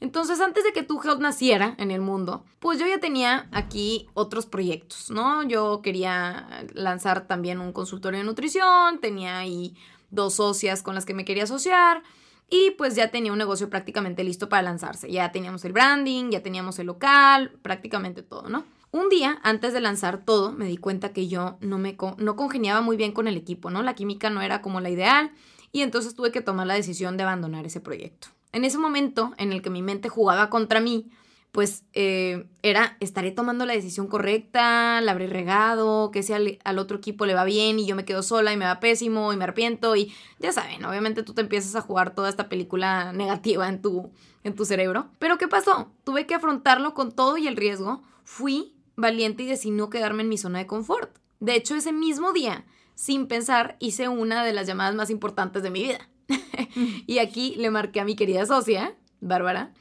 Entonces, 0.00 0.40
antes 0.40 0.62
de 0.62 0.72
que 0.72 0.84
Tu 0.84 1.00
Health 1.02 1.20
naciera 1.20 1.74
en 1.78 1.90
el 1.90 2.00
mundo, 2.00 2.44
pues 2.60 2.78
yo 2.78 2.86
ya 2.86 3.00
tenía 3.00 3.48
aquí 3.50 4.06
otros 4.14 4.46
proyectos, 4.46 5.10
¿no? 5.10 5.42
Yo 5.42 5.82
quería 5.82 6.66
lanzar 6.72 7.26
también 7.26 7.60
un 7.60 7.72
consultorio 7.72 8.20
de 8.20 8.24
nutrición, 8.24 9.00
tenía 9.00 9.38
ahí 9.38 9.76
dos 10.10 10.34
socias 10.34 10.82
con 10.82 10.94
las 10.94 11.04
que 11.04 11.14
me 11.14 11.24
quería 11.24 11.44
asociar 11.44 12.02
y 12.48 12.70
pues 12.72 12.94
ya 12.94 13.10
tenía 13.10 13.32
un 13.32 13.38
negocio 13.38 13.68
prácticamente 13.68 14.22
listo 14.22 14.48
para 14.48 14.62
lanzarse. 14.62 15.10
Ya 15.10 15.32
teníamos 15.32 15.64
el 15.64 15.72
branding, 15.72 16.30
ya 16.30 16.42
teníamos 16.42 16.78
el 16.78 16.86
local, 16.86 17.58
prácticamente 17.62 18.22
todo, 18.22 18.48
¿no? 18.48 18.64
Un 18.90 19.08
día, 19.10 19.38
antes 19.42 19.72
de 19.72 19.80
lanzar 19.80 20.24
todo, 20.24 20.52
me 20.52 20.66
di 20.66 20.78
cuenta 20.78 21.12
que 21.12 21.28
yo 21.28 21.58
no 21.60 21.78
me 21.78 21.96
no 22.16 22.36
congeniaba 22.36 22.80
muy 22.80 22.96
bien 22.96 23.12
con 23.12 23.28
el 23.28 23.36
equipo, 23.36 23.70
¿no? 23.70 23.82
La 23.82 23.94
química 23.94 24.30
no 24.30 24.40
era 24.40 24.62
como 24.62 24.80
la 24.80 24.88
ideal 24.88 25.32
y 25.72 25.82
entonces 25.82 26.14
tuve 26.14 26.32
que 26.32 26.40
tomar 26.40 26.66
la 26.66 26.74
decisión 26.74 27.16
de 27.16 27.24
abandonar 27.24 27.66
ese 27.66 27.80
proyecto. 27.80 28.28
En 28.52 28.64
ese 28.64 28.78
momento 28.78 29.34
en 29.36 29.52
el 29.52 29.60
que 29.60 29.68
mi 29.68 29.82
mente 29.82 30.08
jugaba 30.08 30.48
contra 30.48 30.80
mí, 30.80 31.10
pues 31.52 31.84
eh, 31.92 32.46
era, 32.62 32.96
estaré 33.00 33.30
tomando 33.30 33.66
la 33.66 33.74
decisión 33.74 34.06
correcta, 34.06 35.00
la 35.02 35.12
habré 35.12 35.26
regado, 35.26 36.10
que 36.10 36.22
si 36.22 36.32
al, 36.32 36.78
otro 36.78 36.98
equipo 36.98 37.26
le 37.26 37.34
va 37.34 37.44
bien 37.44 37.78
y 37.78 37.86
yo 37.86 37.96
me 37.96 38.04
quedo 38.04 38.22
sola 38.22 38.52
y 38.52 38.56
me 38.56 38.64
va 38.64 38.80
pésimo 38.80 39.32
y 39.32 39.36
me 39.36 39.44
arrepiento 39.44 39.96
y 39.96 40.14
ya 40.38 40.52
saben, 40.52 40.84
obviamente 40.84 41.22
tú 41.22 41.34
te 41.34 41.40
empiezas 41.40 41.74
a 41.74 41.80
jugar 41.80 42.14
toda 42.14 42.28
esta 42.28 42.48
película 42.48 43.12
negativa 43.12 43.68
en 43.68 43.82
tu, 43.82 44.10
en 44.44 44.54
tu 44.54 44.64
cerebro. 44.64 45.10
Pero 45.18 45.36
¿qué 45.36 45.48
pasó? 45.48 45.90
Tuve 46.04 46.26
que 46.26 46.34
afrontarlo 46.34 46.94
con 46.94 47.12
todo 47.12 47.36
y 47.36 47.46
el 47.48 47.56
riesgo. 47.56 48.02
Fui 48.24 48.77
valiente 48.98 49.44
y 49.44 49.46
decidí 49.46 49.70
no 49.70 49.88
quedarme 49.88 50.22
en 50.22 50.28
mi 50.28 50.36
zona 50.36 50.58
de 50.58 50.66
confort. 50.66 51.16
De 51.40 51.54
hecho, 51.54 51.76
ese 51.76 51.92
mismo 51.92 52.32
día, 52.32 52.66
sin 52.94 53.28
pensar, 53.28 53.76
hice 53.78 54.08
una 54.08 54.44
de 54.44 54.52
las 54.52 54.66
llamadas 54.66 54.94
más 54.94 55.08
importantes 55.08 55.62
de 55.62 55.70
mi 55.70 55.82
vida. 55.82 56.10
y 57.06 57.18
aquí 57.18 57.54
le 57.56 57.70
marqué 57.70 58.00
a 58.00 58.04
mi 58.04 58.16
querida 58.16 58.44
socia, 58.44 58.96
Bárbara. 59.20 59.72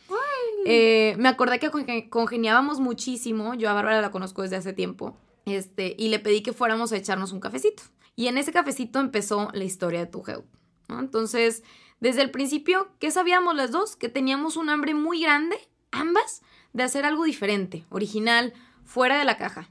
Eh, 0.66 1.16
me 1.18 1.30
acordé 1.30 1.60
que 1.60 2.10
congeniábamos 2.10 2.80
muchísimo. 2.80 3.56
Yo 3.56 3.70
a 3.70 3.74
Bárbara 3.74 4.02
la 4.02 4.12
conozco 4.12 4.44
desde 4.44 4.58
hace 4.58 4.74
tiempo. 4.74 5.18
Este, 5.46 5.96
y 5.98 6.10
le 6.10 6.20
pedí 6.20 6.42
que 6.42 6.54
fuéramos 6.54 6.92
a 6.92 6.98
echarnos 6.98 7.32
un 7.32 7.40
cafecito. 7.40 7.84
Y 8.16 8.28
en 8.28 8.38
ese 8.38 8.52
cafecito 8.52 9.00
empezó 9.00 9.50
la 9.54 9.64
historia 9.64 10.00
de 10.00 10.08
tu 10.08 10.24
Help. 10.28 10.46
Entonces, 10.90 11.64
desde 12.00 12.22
el 12.22 12.32
principio, 12.32 12.90
¿qué 13.00 13.10
sabíamos 13.12 13.56
las 13.56 13.72
dos? 13.72 13.96
Que 13.96 14.10
teníamos 14.10 14.58
un 14.58 14.70
hambre 14.70 14.94
muy 14.94 15.22
grande, 15.22 15.58
ambas, 15.92 16.42
de 16.74 16.84
hacer 16.84 17.06
algo 17.06 17.24
diferente, 17.24 17.86
original, 17.90 18.54
fuera 18.88 19.20
de 19.20 19.26
la 19.26 19.38
caja. 19.38 19.70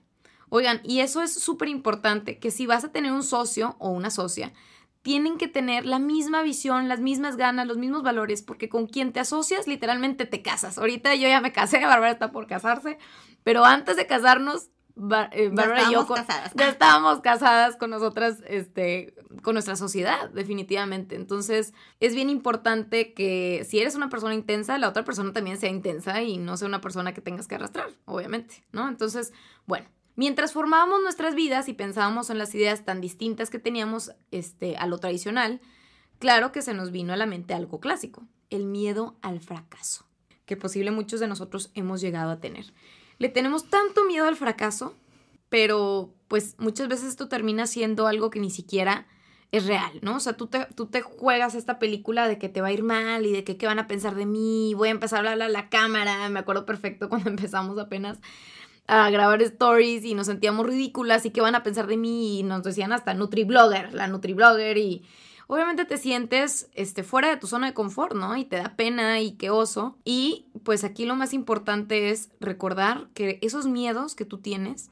Oigan, 0.49 0.81
y 0.85 1.01
eso 1.01 1.23
es 1.23 1.33
súper 1.35 1.69
importante, 1.69 2.39
que 2.39 2.53
si 2.53 2.67
vas 2.67 2.85
a 2.85 2.93
tener 2.93 3.11
un 3.11 3.25
socio 3.25 3.75
o 3.81 3.91
una 3.91 4.11
socia, 4.11 4.53
tienen 5.03 5.39
que 5.39 5.49
tener 5.49 5.87
la 5.87 5.99
misma 5.99 6.43
visión, 6.43 6.89
las 6.89 7.01
mismas 7.01 7.37
ganas, 7.37 7.67
los 7.67 7.79
mismos 7.79 8.03
valores, 8.03 8.43
porque 8.43 8.69
con 8.69 8.87
quien 8.87 9.13
te 9.13 9.21
asocias 9.21 9.67
literalmente 9.67 10.27
te 10.27 10.43
casas. 10.43 10.79
Ahorita 10.79 11.15
yo 11.15 11.29
ya 11.29 11.41
me 11.41 11.53
casé, 11.53 11.79
Bárbara 11.85 12.13
está 12.13 12.31
por 12.31 12.47
casarse, 12.47 12.99
pero 13.43 13.65
antes 13.65 13.97
de 13.97 14.07
casarnos, 14.07 14.71
eh, 15.33 15.51
Bárbara 15.53 15.89
y 15.89 15.93
yo 15.93 16.07
ya 16.55 16.69
estábamos 16.69 17.21
casadas 17.21 17.77
con 17.77 17.91
nosotras, 17.91 18.39
este, 18.47 19.15
con 19.43 19.55
nuestra 19.55 19.77
sociedad, 19.77 20.31
definitivamente. 20.31 21.17
Entonces, 21.17 21.75
es 22.01 22.15
bien 22.15 22.31
importante 22.31 23.13
que 23.13 23.67
si 23.69 23.79
eres 23.79 23.95
una 23.95 24.09
persona 24.09 24.35
intensa, 24.35 24.79
la 24.79 24.89
otra 24.89 25.05
persona 25.05 25.33
también 25.33 25.59
sea 25.59 25.71
intensa 25.71 26.23
y 26.23 26.39
no 26.39 26.57
sea 26.57 26.69
una 26.69 26.81
persona 26.81 27.13
que 27.13 27.21
tengas 27.21 27.47
que 27.47 27.57
arrastrar, 27.57 27.91
obviamente, 28.07 28.65
¿no? 28.73 28.89
Entonces, 28.89 29.33
bueno, 29.67 29.87
Mientras 30.17 30.55
formábamos 30.55 31.03
nuestras 31.03 31.35
vidas 31.35 31.69
y 31.69 31.75
pensábamos 31.75 32.31
en 32.31 32.39
las 32.39 32.55
ideas 32.55 32.87
tan 32.87 33.03
distintas 33.03 33.51
que 33.51 33.59
teníamos 33.59 34.13
este, 34.31 34.79
a 34.79 34.87
lo 34.87 34.97
tradicional, 34.97 35.61
claro 36.19 36.53
que 36.53 36.63
se 36.63 36.73
nos 36.73 36.91
vino 36.91 37.13
a 37.13 37.19
la 37.19 37.27
mente 37.27 37.53
algo 37.53 37.81
clásico, 37.81 38.27
el 38.49 38.65
miedo 38.65 39.19
al 39.21 39.41
fracaso, 39.41 40.07
que 40.47 40.57
posible 40.57 40.91
muchos 40.91 41.21
de 41.21 41.29
nosotros 41.29 41.71
hemos 41.75 42.01
llegado 42.01 42.31
a 42.31 42.41
tener. 42.41 42.73
Le 43.19 43.29
tenemos 43.29 43.69
tanto 43.69 44.05
miedo 44.05 44.27
al 44.27 44.37
fracaso, 44.37 44.95
pero 45.49 46.15
pues 46.29 46.57
muchas 46.59 46.89
veces 46.89 47.09
esto 47.09 47.29
termina 47.29 47.67
siendo 47.67 48.07
algo 48.07 48.31
que 48.31 48.41
ni 48.41 48.51
siquiera 48.51 49.07
es 49.53 49.67
real, 49.67 49.93
¿no? 50.03 50.17
O 50.17 50.21
sea, 50.21 50.35
tú 50.35 50.49
te, 50.49 50.67
tú 50.75 50.87
te 50.87 51.03
juegas 51.03 51.55
esta 51.55 51.79
película 51.79 52.29
de 52.29 52.39
que 52.39 52.49
te 52.49 52.61
va 52.61 52.69
a 52.69 52.73
ir 52.73 52.83
mal 52.83 53.27
y 53.27 53.33
de 53.33 53.45
que 53.45 53.57
qué 53.57 53.67
van 53.67 53.79
a 53.79 53.87
pensar 53.87 54.15
de 54.15 54.27
mí, 54.27 54.75
voy 54.75 54.89
a 54.89 54.93
empezar 54.93 55.27
a 55.27 55.33
hablar 55.33 55.49
a 55.49 55.53
la 55.53 55.69
cámara, 55.69 56.29
me 56.29 56.41
acuerdo 56.41 56.67
perfecto 56.67 57.09
cuando 57.11 57.31
empezamos 57.31 57.79
apenas 57.79 58.19
a 58.89 59.11
grabar 59.11 59.43
stories 59.43 60.05
y 60.05 60.15
nos 60.15 60.27
sentíamos 60.27 60.67
ridículas 60.67 61.27
y 61.27 61.31
qué 61.31 61.41
van 61.41 61.55
a 61.55 61.63
pensar 61.63 61.87
de 61.87 61.97
mí 61.97 62.39
y 62.39 62.43
nos 62.43 62.63
decían 62.63 62.93
hasta 62.93 63.15
Nutriblogger, 63.15 63.95
la 63.95 64.07
Nutriblogger 64.07 64.79
y 64.79 65.03
obviamente 65.47 65.85
te 65.85 65.99
sientes 65.99 66.69
este, 66.75 67.03
fuera 67.03 67.29
de 67.29 67.37
tu 67.37 67.47
zona 67.47 67.69
de 67.69 67.75
confort, 67.75 68.15
¿no? 68.15 68.37
Y 68.37 68.45
te 68.45 68.57
da 68.57 68.77
pena 68.77 69.21
y 69.21 69.33
qué 69.33 69.51
oso. 69.51 69.99
Y 70.05 70.47
pues 70.65 70.85
aquí 70.85 71.07
lo 71.07 71.17
más 71.17 71.33
importante 71.33 72.11
es 72.11 72.31
recordar 72.41 73.09
que 73.15 73.39
esos 73.43 73.67
miedos 73.67 74.15
que 74.15 74.25
tú 74.25 74.39
tienes 74.39 74.91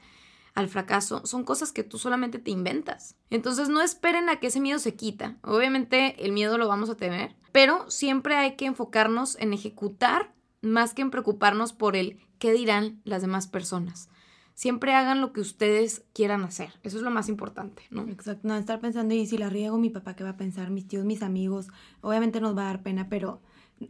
al 0.54 0.68
fracaso 0.68 1.26
son 1.26 1.44
cosas 1.44 1.72
que 1.72 1.82
tú 1.82 1.98
solamente 1.98 2.38
te 2.38 2.50
inventas. 2.50 3.16
Entonces 3.30 3.68
no 3.68 3.82
esperen 3.82 4.28
a 4.28 4.36
que 4.36 4.48
ese 4.48 4.60
miedo 4.60 4.78
se 4.78 4.94
quita. 4.94 5.36
Obviamente 5.42 6.24
el 6.24 6.32
miedo 6.32 6.58
lo 6.58 6.68
vamos 6.68 6.90
a 6.90 6.96
tener, 6.96 7.34
pero 7.52 7.90
siempre 7.90 8.36
hay 8.36 8.54
que 8.56 8.66
enfocarnos 8.66 9.36
en 9.40 9.52
ejecutar 9.52 10.32
más 10.62 10.94
que 10.94 11.02
en 11.02 11.10
preocuparnos 11.10 11.72
por 11.72 11.96
el 11.96 12.18
qué 12.38 12.52
dirán 12.52 13.00
las 13.04 13.22
demás 13.22 13.48
personas. 13.48 14.08
Siempre 14.54 14.94
hagan 14.94 15.20
lo 15.20 15.32
que 15.32 15.40
ustedes 15.40 16.04
quieran 16.12 16.44
hacer. 16.44 16.72
Eso 16.82 16.96
es 16.96 17.02
lo 17.02 17.10
más 17.10 17.28
importante, 17.28 17.82
¿no? 17.90 18.02
Exacto. 18.02 18.46
No 18.46 18.56
estar 18.56 18.80
pensando, 18.80 19.14
y 19.14 19.26
si 19.26 19.36
la 19.36 19.50
riego, 19.50 19.78
mi 19.78 19.90
papá, 19.90 20.14
¿qué 20.14 20.24
va 20.24 20.30
a 20.30 20.36
pensar? 20.36 20.70
Mis 20.70 20.86
tíos, 20.86 21.04
mis 21.04 21.22
amigos. 21.22 21.68
Obviamente 22.00 22.40
nos 22.40 22.56
va 22.56 22.62
a 22.62 22.66
dar 22.66 22.82
pena, 22.82 23.08
pero 23.08 23.40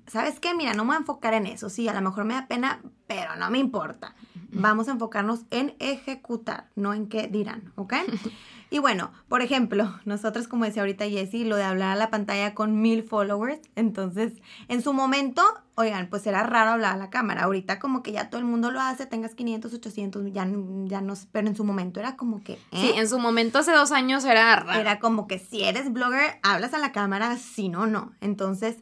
¿sabes 0.07 0.41
qué? 0.41 0.55
Mira, 0.55 0.73
no 0.73 0.85
me 0.85 0.89
voy 0.89 0.97
a 0.97 1.01
enfocar 1.01 1.35
en 1.35 1.47
eso. 1.47 1.69
Sí, 1.69 1.87
a 1.89 1.95
lo 1.95 2.01
mejor 2.01 2.25
me 2.25 2.35
da 2.35 2.49
pena, 2.49 2.83
pero 3.07 3.37
no 3.37 3.51
me 3.51 3.59
importa. 3.59 4.15
Vamos 4.51 4.89
a 4.89 4.93
enfocarnos 4.93 5.41
en 5.51 5.75
ejecutar, 5.81 6.71
no 6.77 6.95
en 6.95 7.09
qué 7.09 7.29
dirán, 7.29 7.73
¿ok? 7.77 7.95
Y 8.71 8.81
bueno, 8.81 9.13
por 9.29 9.41
ejemplo, 9.41 9.95
nosotros, 10.05 10.49
como 10.49 10.65
decía 10.65 10.83
ahorita 10.83 11.09
Jessie, 11.09 11.45
lo 11.45 11.55
de 11.55 11.63
hablar 11.63 11.93
a 11.93 11.97
la 11.97 12.11
pantalla 12.11 12.55
con 12.55 12.81
mil 12.81 13.05
followers, 13.05 13.61
entonces, 13.77 14.33
en 14.67 14.83
su 14.83 14.93
momento, 14.93 15.45
oigan, 15.77 16.09
pues 16.09 16.27
era 16.27 16.43
raro 16.43 16.73
hablar 16.73 16.95
a 16.95 16.97
la 16.97 17.11
cámara. 17.11 17.45
Ahorita 17.45 17.79
como 17.79 18.03
que 18.03 18.13
ya 18.13 18.31
todo 18.31 18.41
el 18.41 18.47
mundo 18.47 18.71
lo 18.71 18.81
hace, 18.81 19.07
tengas 19.07 19.35
500, 19.35 19.73
800, 19.73 20.33
ya, 20.33 20.49
ya 20.85 21.01
no 21.01 21.17
sé, 21.17 21.27
pero 21.33 21.49
en 21.49 21.57
su 21.57 21.65
momento 21.65 22.01
era 22.01 22.17
como 22.17 22.43
que... 22.43 22.55
¿eh? 22.55 22.59
Sí, 22.73 22.93
en 22.97 23.09
su 23.09 23.19
momento 23.19 23.59
hace 23.59 23.73
dos 23.73 23.93
años 23.93 24.25
era 24.25 24.57
raro. 24.57 24.81
Era 24.81 24.99
como 24.99 25.27
que 25.27 25.39
si 25.39 25.65
eres 25.65 25.93
blogger, 25.93 26.39
hablas 26.43 26.75
a 26.75 26.79
la 26.79 26.93
cámara, 26.93 27.37
si 27.37 27.69
no, 27.69 27.87
no. 27.87 28.13
Entonces 28.21 28.77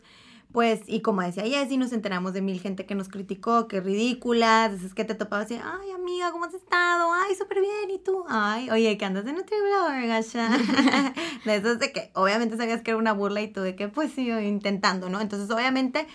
pues, 0.52 0.82
y 0.86 1.00
como 1.00 1.22
decía 1.22 1.44
Jessie, 1.44 1.78
nos 1.78 1.94
enteramos 1.94 2.34
de 2.34 2.42
mil 2.42 2.60
gente 2.60 2.84
que 2.84 2.94
nos 2.94 3.08
criticó, 3.08 3.68
que 3.68 3.80
ridículas, 3.80 4.82
es 4.82 4.92
que 4.92 5.04
te 5.04 5.14
topaba 5.14 5.42
así, 5.42 5.54
ay 5.54 5.90
amiga, 5.92 6.30
¿cómo 6.30 6.44
has 6.44 6.52
estado? 6.52 7.10
Ay, 7.10 7.34
súper 7.34 7.60
bien, 7.60 7.90
¿y 7.90 7.98
tú? 7.98 8.24
Ay, 8.28 8.68
oye, 8.68 8.98
que 8.98 9.04
andas 9.06 9.26
en 9.26 9.36
Nutriblogger, 9.36 10.06
gacha. 10.08 10.50
de 11.46 11.56
eso 11.56 11.72
es 11.72 11.78
de 11.78 11.90
que, 11.90 12.10
obviamente 12.14 12.58
sabías 12.58 12.82
que 12.82 12.90
era 12.90 12.98
una 12.98 13.14
burla 13.14 13.40
y 13.40 13.48
tú 13.48 13.62
de 13.62 13.74
que, 13.74 13.88
pues 13.88 14.12
sí, 14.12 14.30
intentando, 14.30 15.08
¿no? 15.08 15.22
Entonces, 15.22 15.50
obviamente, 15.50 16.06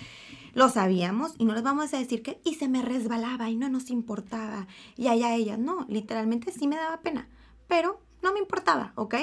lo 0.54 0.70
sabíamos 0.70 1.34
y 1.38 1.46
no 1.46 1.54
les 1.54 1.64
vamos 1.64 1.94
a 1.94 1.98
decir 1.98 2.22
que, 2.22 2.40
y 2.44 2.56
se 2.56 2.68
me 2.68 2.82
resbalaba 2.82 3.50
y 3.50 3.56
no 3.56 3.70
nos 3.70 3.90
importaba, 3.90 4.68
y 4.96 5.08
allá 5.08 5.36
ella, 5.36 5.58
no, 5.58 5.86
literalmente 5.90 6.52
sí 6.52 6.68
me 6.68 6.76
daba 6.76 7.02
pena, 7.02 7.28
pero 7.68 8.02
no 8.22 8.34
me 8.34 8.40
importaba, 8.40 8.94
¿ok? 8.96 9.16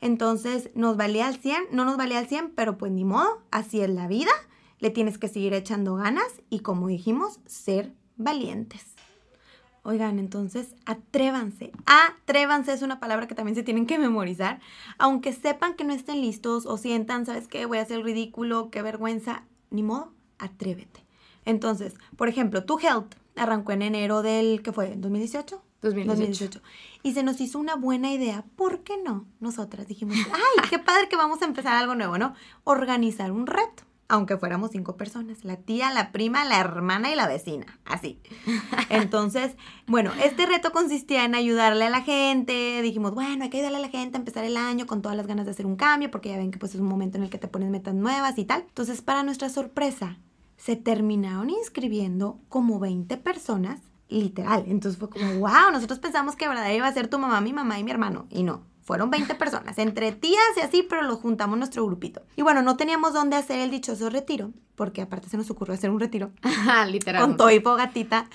Entonces, 0.00 0.70
nos 0.74 0.96
valía 0.96 1.28
al 1.28 1.36
100, 1.36 1.66
no 1.70 1.84
nos 1.84 1.96
valía 1.96 2.18
al 2.18 2.26
100, 2.26 2.52
pero 2.56 2.76
pues 2.76 2.90
ni 2.90 3.04
modo, 3.04 3.42
así 3.50 3.80
es 3.80 3.90
la 3.90 4.08
vida 4.08 4.32
le 4.82 4.90
tienes 4.90 5.16
que 5.16 5.28
seguir 5.28 5.54
echando 5.54 5.94
ganas 5.94 6.42
y 6.50 6.58
como 6.58 6.88
dijimos, 6.88 7.38
ser 7.46 7.94
valientes. 8.16 8.84
Oigan, 9.84 10.18
entonces 10.18 10.74
atrévanse. 10.86 11.70
Atrévanse 11.86 12.72
es 12.72 12.82
una 12.82 12.98
palabra 12.98 13.28
que 13.28 13.36
también 13.36 13.54
se 13.54 13.62
tienen 13.62 13.86
que 13.86 14.00
memorizar. 14.00 14.60
Aunque 14.98 15.32
sepan 15.32 15.74
que 15.74 15.84
no 15.84 15.92
estén 15.92 16.20
listos 16.20 16.66
o 16.66 16.76
sientan, 16.78 17.26
¿sabes 17.26 17.46
qué? 17.46 17.64
Voy 17.64 17.78
a 17.78 17.82
hacer 17.82 18.02
ridículo, 18.02 18.70
qué 18.70 18.82
vergüenza. 18.82 19.44
Ni 19.70 19.84
modo, 19.84 20.12
atrévete. 20.42 21.04
Entonces, 21.44 21.94
por 22.16 22.28
ejemplo, 22.28 22.64
tu 22.64 22.78
health 22.78 23.14
arrancó 23.36 23.72
en 23.72 23.82
enero 23.82 24.22
del, 24.22 24.62
¿qué 24.62 24.72
fue? 24.72 24.96
¿2018? 24.96 25.60
2018. 25.82 26.06
2018. 26.06 26.60
Y 27.02 27.12
se 27.12 27.22
nos 27.22 27.40
hizo 27.40 27.58
una 27.58 27.74
buena 27.74 28.12
idea. 28.12 28.44
¿Por 28.56 28.80
qué 28.80 28.96
no? 29.02 29.26
Nosotras 29.40 29.88
dijimos, 29.88 30.16
ay, 30.32 30.68
qué 30.70 30.78
padre 30.78 31.08
que 31.08 31.16
vamos 31.16 31.42
a 31.42 31.46
empezar 31.46 31.74
algo 31.74 31.94
nuevo, 31.94 32.18
¿no? 32.18 32.34
Organizar 32.64 33.32
un 33.32 33.46
reto 33.46 33.84
aunque 34.12 34.36
fuéramos 34.36 34.72
cinco 34.72 34.98
personas, 34.98 35.42
la 35.42 35.56
tía, 35.56 35.90
la 35.90 36.12
prima, 36.12 36.44
la 36.44 36.60
hermana 36.60 37.10
y 37.10 37.14
la 37.14 37.26
vecina, 37.26 37.78
así. 37.86 38.20
Entonces, 38.90 39.56
bueno, 39.86 40.12
este 40.22 40.44
reto 40.44 40.70
consistía 40.70 41.24
en 41.24 41.34
ayudarle 41.34 41.86
a 41.86 41.90
la 41.90 42.02
gente, 42.02 42.82
dijimos, 42.82 43.14
bueno, 43.14 43.42
hay 43.42 43.48
que 43.48 43.56
ayudarle 43.56 43.78
a 43.78 43.80
la 43.80 43.88
gente 43.88 44.18
a 44.18 44.20
empezar 44.20 44.44
el 44.44 44.58
año 44.58 44.86
con 44.86 45.00
todas 45.00 45.16
las 45.16 45.26
ganas 45.26 45.46
de 45.46 45.52
hacer 45.52 45.64
un 45.64 45.76
cambio, 45.76 46.10
porque 46.10 46.28
ya 46.28 46.36
ven 46.36 46.50
que 46.50 46.58
pues 46.58 46.74
es 46.74 46.80
un 46.82 46.88
momento 46.88 47.16
en 47.16 47.24
el 47.24 47.30
que 47.30 47.38
te 47.38 47.48
pones 47.48 47.70
metas 47.70 47.94
nuevas 47.94 48.36
y 48.36 48.44
tal. 48.44 48.66
Entonces, 48.68 49.00
para 49.00 49.22
nuestra 49.22 49.48
sorpresa, 49.48 50.18
se 50.62 50.76
terminaron 50.76 51.50
inscribiendo 51.50 52.38
como 52.48 52.78
20 52.78 53.16
personas, 53.16 53.80
literal. 54.08 54.64
Entonces 54.68 54.98
fue 54.98 55.10
como, 55.10 55.40
wow, 55.40 55.72
nosotros 55.72 55.98
pensamos 55.98 56.36
que 56.36 56.46
verdad 56.46 56.70
iba 56.70 56.86
a 56.86 56.92
ser 56.92 57.08
tu 57.08 57.18
mamá, 57.18 57.40
mi 57.40 57.52
mamá 57.52 57.80
y 57.80 57.84
mi 57.84 57.90
hermano, 57.90 58.26
y 58.30 58.44
no, 58.44 58.62
fueron 58.82 59.10
20 59.10 59.34
personas, 59.34 59.76
entre 59.78 60.12
tías 60.12 60.40
y 60.56 60.60
así, 60.60 60.86
pero 60.88 61.02
los 61.02 61.18
juntamos 61.18 61.58
nuestro 61.58 61.84
grupito. 61.84 62.22
Y 62.36 62.42
bueno, 62.42 62.62
no 62.62 62.76
teníamos 62.76 63.12
dónde 63.12 63.36
hacer 63.36 63.58
el 63.58 63.72
dichoso 63.72 64.08
retiro, 64.08 64.52
porque 64.76 65.02
aparte 65.02 65.28
se 65.28 65.36
nos 65.36 65.50
ocurrió 65.50 65.74
hacer 65.74 65.90
un 65.90 65.98
retiro. 65.98 66.30
Literal. 66.88 67.22
Con 67.22 67.36
todo 67.36 67.50
y 67.50 67.58
fogatita. 67.58 68.28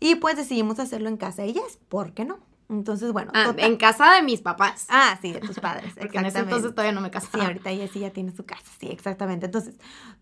Y 0.00 0.16
pues 0.16 0.36
decidimos 0.36 0.80
hacerlo 0.80 1.08
en 1.08 1.18
casa 1.18 1.42
de 1.42 1.50
ellas, 1.50 1.78
¿por 1.88 2.14
qué 2.14 2.24
no? 2.24 2.40
Entonces, 2.70 3.12
bueno. 3.12 3.32
Ah, 3.34 3.52
en 3.56 3.76
casa 3.76 4.14
de 4.14 4.22
mis 4.22 4.40
papás. 4.40 4.86
Ah, 4.88 5.18
sí, 5.20 5.32
de 5.32 5.40
tus 5.40 5.58
padres. 5.58 5.92
Porque 5.98 6.18
en 6.18 6.26
ese 6.26 6.38
entonces 6.38 6.70
todavía 6.70 6.92
no 6.92 7.00
me 7.00 7.10
casaba. 7.10 7.32
Sí, 7.32 7.40
ahorita 7.40 7.70
ella 7.70 7.88
sí 7.88 8.00
ya 8.00 8.10
tiene 8.10 8.32
su 8.32 8.46
casa. 8.46 8.70
Sí, 8.78 8.88
exactamente. 8.88 9.46
Entonces, 9.46 9.74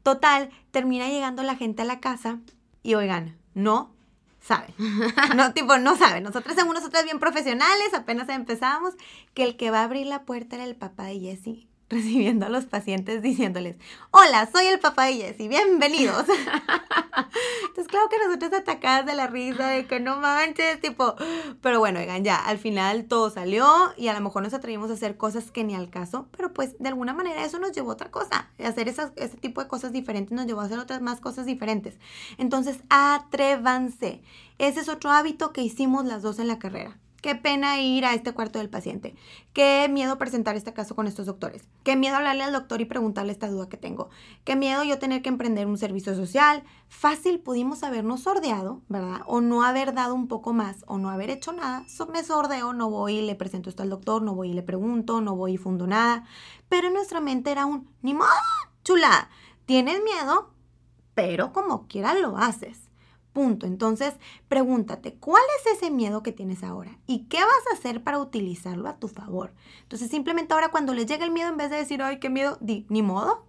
total, 0.02 0.50
termina 0.70 1.08
llegando 1.08 1.42
la 1.42 1.56
gente 1.56 1.82
a 1.82 1.84
la 1.84 2.00
casa 2.00 2.38
y 2.82 2.94
oigan, 2.94 3.36
no 3.54 3.94
saben. 4.40 4.74
No, 5.36 5.52
tipo, 5.52 5.76
no 5.78 5.96
saben. 5.96 6.24
Nosotros 6.24 6.56
somos 6.56 6.74
nosotras 6.74 7.04
bien 7.04 7.18
profesionales, 7.18 7.92
apenas 7.94 8.28
empezamos, 8.30 8.94
que 9.34 9.44
el 9.44 9.56
que 9.56 9.70
va 9.70 9.80
a 9.80 9.84
abrir 9.84 10.06
la 10.06 10.24
puerta 10.24 10.56
era 10.56 10.64
el 10.64 10.74
papá 10.74 11.04
de 11.04 11.20
Jessie 11.20 11.67
recibiendo 11.90 12.46
a 12.46 12.48
los 12.48 12.66
pacientes 12.66 13.22
diciéndoles, 13.22 13.76
hola, 14.10 14.48
soy 14.52 14.66
el 14.66 14.78
papá 14.78 15.06
de 15.06 15.14
Jessie, 15.14 15.48
bienvenidos. 15.48 16.26
Entonces, 17.68 17.88
claro 17.88 18.08
que 18.10 18.18
nosotros 18.18 18.52
atacadas 18.52 19.06
de 19.06 19.14
la 19.14 19.26
risa, 19.26 19.68
de 19.68 19.86
que 19.86 19.98
no 19.98 20.18
manches, 20.18 20.80
tipo, 20.80 21.14
pero 21.62 21.78
bueno, 21.78 22.00
oigan, 22.00 22.24
ya, 22.24 22.36
al 22.36 22.58
final 22.58 23.06
todo 23.06 23.30
salió 23.30 23.66
y 23.96 24.08
a 24.08 24.12
lo 24.12 24.20
mejor 24.20 24.42
nos 24.42 24.54
atrevimos 24.54 24.90
a 24.90 24.94
hacer 24.94 25.16
cosas 25.16 25.50
que 25.50 25.64
ni 25.64 25.74
al 25.74 25.88
caso, 25.88 26.28
pero 26.36 26.52
pues 26.52 26.78
de 26.78 26.88
alguna 26.88 27.14
manera 27.14 27.44
eso 27.44 27.58
nos 27.58 27.72
llevó 27.72 27.90
a 27.90 27.94
otra 27.94 28.10
cosa, 28.10 28.50
hacer 28.62 28.88
esas, 28.88 29.12
ese 29.16 29.36
tipo 29.36 29.62
de 29.62 29.68
cosas 29.68 29.92
diferentes 29.92 30.32
nos 30.32 30.46
llevó 30.46 30.60
a 30.60 30.64
hacer 30.64 30.78
otras 30.78 31.00
más 31.00 31.20
cosas 31.20 31.46
diferentes. 31.46 31.98
Entonces, 32.36 32.80
atrévanse. 32.90 34.22
Ese 34.58 34.80
es 34.80 34.88
otro 34.88 35.10
hábito 35.10 35.52
que 35.52 35.62
hicimos 35.62 36.04
las 36.04 36.22
dos 36.22 36.38
en 36.38 36.48
la 36.48 36.58
carrera 36.58 36.98
Qué 37.28 37.34
pena 37.34 37.78
ir 37.78 38.06
a 38.06 38.14
este 38.14 38.32
cuarto 38.32 38.58
del 38.58 38.70
paciente. 38.70 39.14
Qué 39.52 39.86
miedo 39.90 40.16
presentar 40.16 40.56
este 40.56 40.72
caso 40.72 40.96
con 40.96 41.06
estos 41.06 41.26
doctores. 41.26 41.68
Qué 41.84 41.94
miedo 41.94 42.16
hablarle 42.16 42.42
al 42.42 42.54
doctor 42.54 42.80
y 42.80 42.86
preguntarle 42.86 43.32
esta 43.32 43.50
duda 43.50 43.68
que 43.68 43.76
tengo. 43.76 44.08
Qué 44.44 44.56
miedo 44.56 44.82
yo 44.82 44.98
tener 44.98 45.20
que 45.20 45.28
emprender 45.28 45.66
un 45.66 45.76
servicio 45.76 46.14
social. 46.14 46.64
Fácil 46.88 47.38
pudimos 47.40 47.82
habernos 47.82 48.22
sordeado, 48.22 48.80
¿verdad? 48.88 49.20
O 49.26 49.42
no 49.42 49.62
haber 49.62 49.92
dado 49.92 50.14
un 50.14 50.26
poco 50.26 50.54
más 50.54 50.86
o 50.86 50.96
no 50.96 51.10
haber 51.10 51.28
hecho 51.28 51.52
nada. 51.52 51.84
me 52.10 52.24
sordeo, 52.24 52.72
no 52.72 52.88
voy 52.88 53.16
y 53.16 53.26
le 53.26 53.34
presento 53.34 53.68
esto 53.68 53.82
al 53.82 53.90
doctor, 53.90 54.22
no 54.22 54.34
voy 54.34 54.52
y 54.52 54.54
le 54.54 54.62
pregunto, 54.62 55.20
no 55.20 55.36
voy 55.36 55.52
y 55.52 55.58
fundo 55.58 55.86
nada. 55.86 56.24
Pero 56.70 56.86
en 56.86 56.94
nuestra 56.94 57.20
mente 57.20 57.50
era 57.50 57.66
un, 57.66 57.90
ni 58.00 58.14
modo, 58.14 58.30
chula. 58.84 59.28
Tienes 59.66 60.02
miedo, 60.02 60.54
pero 61.12 61.52
como 61.52 61.88
quiera 61.88 62.14
lo 62.14 62.38
haces. 62.38 62.87
Entonces, 63.38 64.14
pregúntate, 64.48 65.14
¿cuál 65.14 65.42
es 65.58 65.76
ese 65.76 65.90
miedo 65.90 66.22
que 66.22 66.32
tienes 66.32 66.64
ahora? 66.64 66.98
¿Y 67.06 67.26
qué 67.26 67.38
vas 67.38 67.64
a 67.70 67.76
hacer 67.76 68.02
para 68.02 68.18
utilizarlo 68.18 68.88
a 68.88 68.96
tu 68.96 69.06
favor? 69.06 69.52
Entonces, 69.82 70.10
simplemente 70.10 70.54
ahora 70.54 70.70
cuando 70.70 70.92
les 70.92 71.06
llega 71.06 71.24
el 71.24 71.30
miedo, 71.30 71.48
en 71.48 71.56
vez 71.56 71.70
de 71.70 71.76
decir, 71.76 72.02
ay, 72.02 72.18
qué 72.18 72.30
miedo, 72.30 72.58
di, 72.60 72.84
ni 72.88 73.02
modo, 73.02 73.46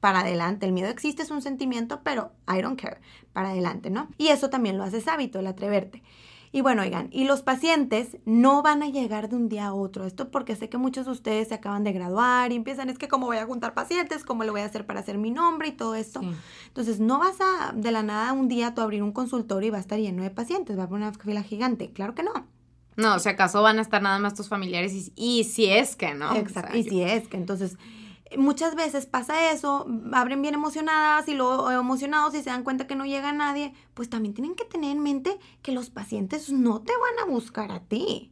para 0.00 0.20
adelante. 0.20 0.66
El 0.66 0.72
miedo 0.72 0.88
existe, 0.88 1.22
es 1.22 1.30
un 1.30 1.40
sentimiento, 1.40 2.02
pero 2.02 2.32
I 2.48 2.60
don't 2.60 2.80
care, 2.80 3.00
para 3.32 3.50
adelante, 3.50 3.88
¿no? 3.88 4.08
Y 4.18 4.28
eso 4.28 4.50
también 4.50 4.76
lo 4.76 4.84
haces 4.84 5.08
hábito, 5.08 5.38
el 5.38 5.46
atreverte. 5.46 6.02
Y 6.52 6.62
bueno, 6.62 6.82
oigan, 6.82 7.08
y 7.12 7.24
los 7.24 7.42
pacientes 7.42 8.16
no 8.24 8.60
van 8.62 8.82
a 8.82 8.88
llegar 8.88 9.28
de 9.28 9.36
un 9.36 9.48
día 9.48 9.66
a 9.66 9.74
otro. 9.74 10.04
Esto 10.04 10.32
porque 10.32 10.56
sé 10.56 10.68
que 10.68 10.78
muchos 10.78 11.06
de 11.06 11.12
ustedes 11.12 11.48
se 11.48 11.54
acaban 11.54 11.84
de 11.84 11.92
graduar 11.92 12.50
y 12.50 12.56
empiezan, 12.56 12.90
es 12.90 12.98
que 12.98 13.06
cómo 13.06 13.26
voy 13.26 13.36
a 13.36 13.46
juntar 13.46 13.72
pacientes, 13.72 14.24
cómo 14.24 14.42
le 14.42 14.50
voy 14.50 14.62
a 14.62 14.64
hacer 14.64 14.84
para 14.84 14.98
hacer 14.98 15.16
mi 15.16 15.30
nombre 15.30 15.68
y 15.68 15.72
todo 15.72 15.94
esto. 15.94 16.20
Entonces, 16.66 16.98
no 16.98 17.20
vas 17.20 17.36
a 17.40 17.72
de 17.72 17.92
la 17.92 18.02
nada 18.02 18.32
un 18.32 18.48
día 18.48 18.74
tú 18.74 18.80
abrir 18.80 19.02
un 19.04 19.12
consultorio 19.12 19.68
y 19.68 19.70
va 19.70 19.78
a 19.78 19.80
estar 19.80 20.00
lleno 20.00 20.24
de 20.24 20.30
pacientes, 20.30 20.76
va 20.76 20.82
a 20.82 20.86
haber 20.86 20.96
una 20.96 21.12
fila 21.12 21.42
gigante. 21.42 21.92
Claro 21.92 22.16
que 22.16 22.24
no. 22.24 22.32
No, 22.96 23.18
si 23.20 23.28
acaso 23.28 23.62
van 23.62 23.78
a 23.78 23.82
estar 23.82 24.02
nada 24.02 24.18
más 24.18 24.34
tus 24.34 24.48
familiares 24.48 24.92
y, 24.92 25.12
y 25.14 25.44
si 25.44 25.66
es 25.66 25.94
que, 25.94 26.14
¿no? 26.14 26.34
Exacto. 26.34 26.76
y 26.76 26.82
si 26.82 27.02
es 27.02 27.28
que, 27.28 27.36
entonces 27.36 27.76
muchas 28.36 28.74
veces 28.74 29.06
pasa 29.06 29.52
eso, 29.52 29.86
abren 30.12 30.42
bien 30.42 30.54
emocionadas 30.54 31.28
y 31.28 31.34
luego 31.34 31.70
emocionados 31.70 32.34
y 32.34 32.42
se 32.42 32.50
dan 32.50 32.64
cuenta 32.64 32.86
que 32.86 32.96
no 32.96 33.04
llega 33.04 33.32
nadie, 33.32 33.74
pues 33.94 34.08
también 34.08 34.34
tienen 34.34 34.54
que 34.54 34.64
tener 34.64 34.92
en 34.92 35.02
mente 35.02 35.38
que 35.62 35.72
los 35.72 35.90
pacientes 35.90 36.50
no 36.50 36.80
te 36.80 36.92
van 36.92 37.28
a 37.28 37.30
buscar 37.30 37.72
a 37.72 37.80
ti. 37.80 38.30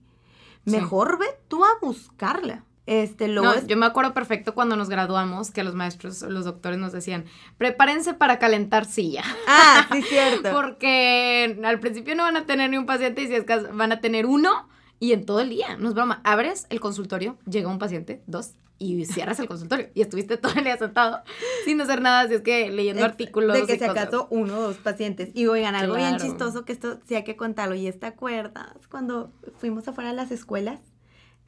Mejor 0.65 1.19
ve 1.19 1.27
tú 1.49 1.65
a 1.65 1.79
buscarla. 1.81 2.65
Este, 2.89 3.29
no, 3.29 3.67
Yo 3.67 3.77
me 3.77 3.85
acuerdo 3.85 4.15
perfecto 4.15 4.55
cuando 4.55 4.75
nos 4.75 4.89
graduamos 4.89 5.51
que 5.51 5.63
los 5.63 5.75
maestros, 5.75 6.23
los 6.23 6.47
doctores 6.47 6.79
nos 6.79 6.91
decían, 6.91 7.27
prepárense 7.59 8.15
para 8.15 8.39
calentar 8.39 8.87
silla. 8.87 9.25
Ah, 9.47 9.87
sí, 9.93 10.01
cierto. 10.09 10.51
Porque 10.53 11.61
al 11.63 11.81
principio 11.81 12.15
no 12.15 12.23
van 12.23 12.39
a 12.39 12.47
tener 12.47 12.71
ni 12.71 12.79
un 12.79 12.87
paciente 12.87 13.23
y 13.23 13.27
si 13.27 13.35
es 13.35 13.45
que 13.45 13.57
van 13.59 13.93
a 13.93 14.01
tener 14.01 14.25
uno 14.25 14.69
y 15.01 15.13
en 15.13 15.27
todo 15.27 15.41
el 15.41 15.51
día. 15.51 15.77
No 15.77 15.89
es 15.89 15.95
broma. 15.95 16.23
Abres 16.25 16.67
el 16.71 16.81
consultorio, 16.81 17.37
llega 17.47 17.69
un 17.69 17.79
paciente, 17.79 18.23
dos, 18.27 18.55
y 18.79 19.05
cierras 19.05 19.39
el 19.41 19.49
consultorio. 19.49 19.89
Y 19.95 20.03
estuviste 20.03 20.37
todo 20.37 20.53
el 20.55 20.65
día 20.65 20.77
sentado 20.77 21.23
sin 21.65 21.81
hacer 21.81 22.01
nada, 22.01 22.21
así 22.21 22.35
es 22.35 22.43
que 22.43 22.71
leyendo 22.71 23.05
artículos. 23.05 23.57
De 23.57 23.67
que 23.67 23.79
se 23.79 23.85
acaso 23.85 24.29
uno 24.31 24.59
o 24.59 24.63
dos 24.63 24.77
pacientes. 24.77 25.31
Y 25.35 25.47
oigan, 25.47 25.75
algo 25.75 25.97
bien 25.97 26.17
chistoso 26.17 26.65
que 26.65 26.73
esto 26.73 27.01
sí 27.07 27.15
hay 27.15 27.25
que 27.25 27.37
contarlo. 27.37 27.75
¿Y 27.75 27.91
te 27.93 28.07
acuerdas 28.07 28.75
cuando 28.89 29.33
fuimos 29.59 29.89
afuera 29.89 30.11
a 30.11 30.13
las 30.13 30.31
escuelas? 30.31 30.81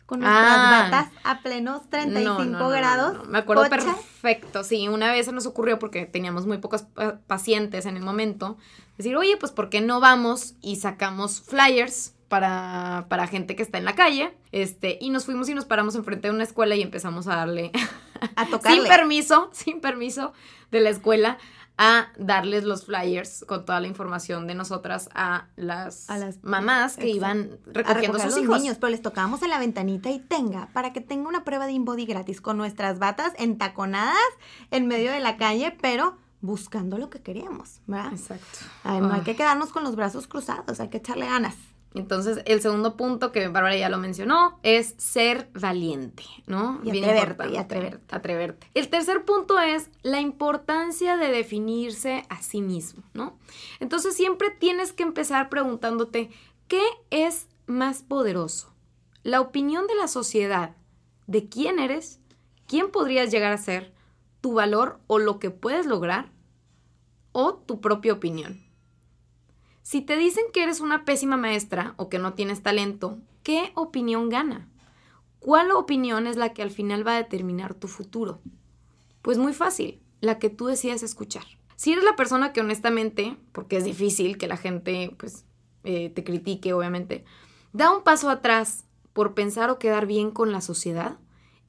Con 0.06 0.20
nuestras 0.20 0.44
ah. 0.44 0.88
batas 0.90 1.12
a 1.22 1.40
plenos 1.40 1.88
35 1.88 2.68
grados. 2.68 3.28
Me 3.28 3.38
acuerdo 3.38 3.68
perfecto. 3.68 4.64
Sí, 4.64 4.88
una 4.88 5.12
vez 5.12 5.26
se 5.26 5.32
nos 5.32 5.46
ocurrió 5.46 5.78
porque 5.78 6.04
teníamos 6.04 6.46
muy 6.46 6.58
pocos 6.58 6.86
pacientes 7.28 7.86
en 7.86 7.96
el 7.96 8.02
momento. 8.02 8.58
Decir, 8.98 9.16
oye, 9.16 9.36
pues 9.36 9.52
¿por 9.52 9.70
qué 9.70 9.80
no 9.80 10.00
vamos 10.00 10.54
y 10.60 10.76
sacamos 10.76 11.40
flyers 11.40 12.14
para, 12.30 13.06
para 13.08 13.26
gente 13.26 13.56
que 13.56 13.62
está 13.62 13.76
en 13.76 13.84
la 13.84 13.94
calle. 13.94 14.32
Este, 14.52 14.96
y 15.00 15.10
nos 15.10 15.26
fuimos 15.26 15.48
y 15.50 15.54
nos 15.54 15.66
paramos 15.66 15.96
enfrente 15.96 16.28
de 16.28 16.34
una 16.34 16.44
escuela 16.44 16.76
y 16.76 16.80
empezamos 16.80 17.26
a 17.26 17.36
darle. 17.36 17.72
A 18.36 18.44
tocarle. 18.46 18.80
sin 18.82 18.86
permiso, 18.86 19.48
sin 19.52 19.80
permiso 19.80 20.34
de 20.70 20.80
la 20.80 20.90
escuela, 20.90 21.38
a 21.78 22.08
darles 22.18 22.64
los 22.64 22.84
flyers 22.84 23.46
con 23.48 23.64
toda 23.64 23.80
la 23.80 23.86
información 23.86 24.46
de 24.46 24.54
nosotras 24.54 25.08
a 25.14 25.46
las, 25.56 26.10
a 26.10 26.18
las 26.18 26.44
mamás 26.44 26.98
que 26.98 27.08
iban 27.08 27.58
recogiendo 27.64 28.18
a 28.18 28.20
sus 28.20 28.36
hijos. 28.36 28.60
niños, 28.60 28.76
pero 28.78 28.90
les 28.90 29.00
tocábamos 29.00 29.42
en 29.42 29.48
la 29.48 29.58
ventanita 29.58 30.10
y 30.10 30.18
tenga, 30.18 30.68
para 30.74 30.92
que 30.92 31.00
tenga 31.00 31.30
una 31.30 31.44
prueba 31.44 31.64
de 31.64 31.72
InBody 31.72 32.04
gratis 32.04 32.42
con 32.42 32.58
nuestras 32.58 32.98
batas 32.98 33.32
entaconadas 33.38 34.18
en 34.70 34.86
medio 34.86 35.10
de 35.10 35.20
la 35.20 35.38
calle, 35.38 35.74
pero 35.80 36.18
buscando 36.42 36.98
lo 36.98 37.08
que 37.08 37.22
queríamos, 37.22 37.80
¿verdad? 37.86 38.12
Exacto. 38.12 38.58
no 38.84 39.14
hay 39.14 39.22
que 39.22 39.34
quedarnos 39.34 39.70
con 39.70 39.82
los 39.82 39.96
brazos 39.96 40.26
cruzados, 40.26 40.80
hay 40.80 40.88
que 40.88 40.98
echarle 40.98 41.24
ganas. 41.24 41.54
Entonces, 41.94 42.40
el 42.46 42.60
segundo 42.60 42.96
punto 42.96 43.32
que 43.32 43.48
Bárbara 43.48 43.76
ya 43.76 43.88
lo 43.88 43.98
mencionó 43.98 44.60
es 44.62 44.94
ser 44.96 45.50
valiente, 45.54 46.22
¿no? 46.46 46.80
Y 46.84 46.90
atreverte, 46.90 47.50
y 47.50 47.56
atreverte. 47.56 48.14
Atreverte. 48.14 48.70
El 48.74 48.88
tercer 48.88 49.24
punto 49.24 49.58
es 49.58 49.90
la 50.02 50.20
importancia 50.20 51.16
de 51.16 51.30
definirse 51.30 52.24
a 52.28 52.42
sí 52.42 52.62
mismo, 52.62 53.02
¿no? 53.12 53.38
Entonces, 53.80 54.14
siempre 54.14 54.50
tienes 54.50 54.92
que 54.92 55.02
empezar 55.02 55.48
preguntándote, 55.48 56.30
¿qué 56.68 56.82
es 57.10 57.48
más 57.66 58.02
poderoso? 58.02 58.72
¿La 59.24 59.40
opinión 59.40 59.86
de 59.88 59.96
la 59.96 60.06
sociedad 60.06 60.76
de 61.26 61.48
quién 61.48 61.80
eres? 61.80 62.20
¿Quién 62.68 62.92
podrías 62.92 63.32
llegar 63.32 63.52
a 63.52 63.58
ser? 63.58 63.92
¿Tu 64.40 64.52
valor 64.52 65.00
o 65.08 65.18
lo 65.18 65.40
que 65.40 65.50
puedes 65.50 65.86
lograr? 65.86 66.30
¿O 67.32 67.54
tu 67.54 67.80
propia 67.80 68.12
opinión? 68.12 68.69
Si 69.82 70.02
te 70.02 70.16
dicen 70.16 70.44
que 70.52 70.62
eres 70.62 70.80
una 70.80 71.04
pésima 71.04 71.36
maestra 71.36 71.94
o 71.96 72.08
que 72.08 72.18
no 72.18 72.34
tienes 72.34 72.62
talento, 72.62 73.18
¿qué 73.42 73.72
opinión 73.74 74.28
gana? 74.28 74.68
¿Cuál 75.38 75.70
opinión 75.72 76.26
es 76.26 76.36
la 76.36 76.52
que 76.52 76.62
al 76.62 76.70
final 76.70 77.06
va 77.06 77.14
a 77.14 77.22
determinar 77.22 77.74
tu 77.74 77.88
futuro? 77.88 78.40
Pues 79.22 79.38
muy 79.38 79.54
fácil, 79.54 80.00
la 80.20 80.38
que 80.38 80.50
tú 80.50 80.66
decidas 80.66 81.02
escuchar. 81.02 81.44
Si 81.76 81.92
eres 81.92 82.04
la 82.04 82.14
persona 82.14 82.52
que 82.52 82.60
honestamente, 82.60 83.38
porque 83.52 83.78
es 83.78 83.84
difícil 83.84 84.36
que 84.36 84.48
la 84.48 84.58
gente 84.58 85.16
pues 85.18 85.46
eh, 85.82 86.10
te 86.10 86.24
critique 86.24 86.74
obviamente, 86.74 87.24
da 87.72 87.90
un 87.90 88.02
paso 88.02 88.28
atrás 88.28 88.84
por 89.14 89.32
pensar 89.32 89.70
o 89.70 89.78
quedar 89.78 90.06
bien 90.06 90.30
con 90.30 90.52
la 90.52 90.60
sociedad, 90.60 91.18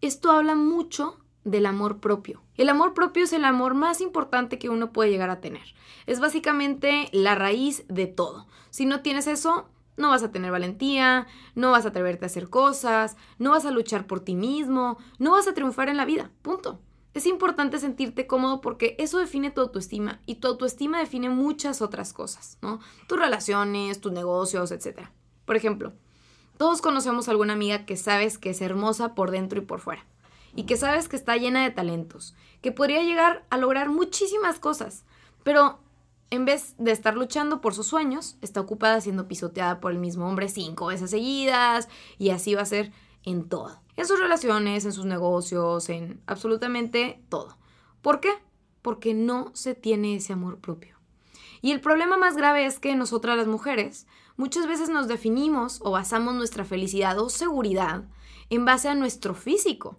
esto 0.02 0.32
habla 0.32 0.56
mucho 0.56 1.21
del 1.44 1.66
amor 1.66 2.00
propio. 2.00 2.42
El 2.56 2.70
amor 2.70 2.94
propio 2.94 3.24
es 3.24 3.34
el 3.34 3.46
amor 3.46 3.74
más 3.74 4.02
importante 4.02 4.60
que 4.60 4.70
uno 4.70 4.92
puede 4.92 5.10
llegar 5.10 5.30
a 5.30 5.42
tener. 5.42 5.74
Es 6.06 6.20
básicamente 6.20 7.10
la 7.12 7.36
raíz 7.36 7.86
de 7.88 8.08
todo. 8.08 8.48
Si 8.70 8.86
no 8.86 9.02
tienes 9.02 9.28
eso, 9.28 9.70
no 9.98 10.10
vas 10.10 10.24
a 10.24 10.32
tener 10.32 10.52
valentía, 10.52 11.28
no 11.56 11.72
vas 11.72 11.86
a 11.86 11.90
atreverte 11.90 12.26
a 12.26 12.28
hacer 12.28 12.50
cosas, 12.50 13.18
no 13.40 13.52
vas 13.52 13.66
a 13.66 13.72
luchar 13.72 14.08
por 14.08 14.20
ti 14.20 14.36
mismo, 14.36 14.98
no 15.20 15.32
vas 15.32 15.48
a 15.48 15.54
triunfar 15.54 15.90
en 15.90 15.98
la 15.98 16.06
vida. 16.06 16.32
Punto. 16.42 16.80
Es 17.14 17.26
importante 17.26 17.78
sentirte 17.78 18.26
cómodo 18.26 18.62
porque 18.62 18.96
eso 18.98 19.20
define 19.20 19.52
tu 19.52 19.60
autoestima 19.60 20.22
y 20.26 20.36
tu 20.36 20.48
autoestima 20.48 20.98
define 21.00 21.30
muchas 21.30 21.82
otras 21.82 22.14
cosas, 22.14 22.58
¿no? 22.62 22.80
Tus 23.08 23.20
relaciones, 23.20 24.00
tus 24.00 24.14
negocios, 24.14 24.72
etc. 24.72 25.10
Por 25.44 25.58
ejemplo, 25.58 25.92
todos 26.58 26.82
conocemos 26.82 27.28
a 27.28 27.32
alguna 27.32 27.52
amiga 27.52 27.86
que 27.86 27.98
sabes 27.98 28.38
que 28.38 28.52
es 28.52 28.62
hermosa 28.62 29.14
por 29.14 29.30
dentro 29.30 29.60
y 29.60 29.66
por 29.66 29.82
fuera 29.82 30.06
y 30.56 30.64
que 30.64 30.78
sabes 30.78 31.08
que 31.08 31.16
está 31.16 31.38
llena 31.38 31.64
de 31.64 31.72
talentos, 31.72 32.36
que 32.62 32.72
podría 32.72 33.04
llegar 33.04 33.46
a 33.50 33.58
lograr 33.58 33.90
muchísimas 33.90 34.60
cosas, 34.60 35.06
pero 35.44 35.80
en 36.30 36.46
vez 36.46 36.76
de 36.78 36.92
estar 36.92 37.16
luchando 37.16 37.62
por 37.62 37.74
sus 37.74 37.88
sueños, 37.88 38.38
está 38.42 38.62
ocupada 38.62 39.02
siendo 39.02 39.28
pisoteada 39.28 39.80
por 39.80 39.92
el 39.92 40.00
mismo 40.00 40.28
hombre 40.28 40.50
cinco 40.50 40.88
veces 40.88 41.12
seguidas 41.12 41.90
y 42.18 42.30
así 42.30 42.56
va 42.56 42.62
a 42.62 42.66
ser 42.66 42.92
en 43.24 43.50
todo, 43.50 43.82
en 43.98 44.06
sus 44.06 44.20
relaciones, 44.20 44.86
en 44.86 44.94
sus 44.94 45.06
negocios, 45.06 45.90
en 45.90 46.22
absolutamente 46.26 47.22
todo. 47.30 47.58
¿Por 48.02 48.20
qué? 48.20 48.32
Porque 48.82 49.14
no 49.14 49.52
se 49.54 49.76
tiene 49.76 50.16
ese 50.16 50.34
amor 50.34 50.60
propio. 50.60 50.98
Y 51.62 51.72
el 51.72 51.82
problema 51.82 52.18
más 52.18 52.36
grave 52.36 52.66
es 52.66 52.80
que 52.80 52.96
nosotras 52.96 53.38
las 53.38 53.46
mujeres 53.46 54.08
Muchas 54.42 54.66
veces 54.66 54.90
nos 54.90 55.08
definimos 55.08 55.80
o 55.84 55.92
basamos 55.92 56.34
nuestra 56.34 56.66
felicidad 56.66 57.20
o 57.20 57.30
seguridad 57.30 58.06
en 58.50 58.66
base 58.66 58.90
a 58.90 58.96
nuestro 58.96 59.36
físico. 59.36 59.98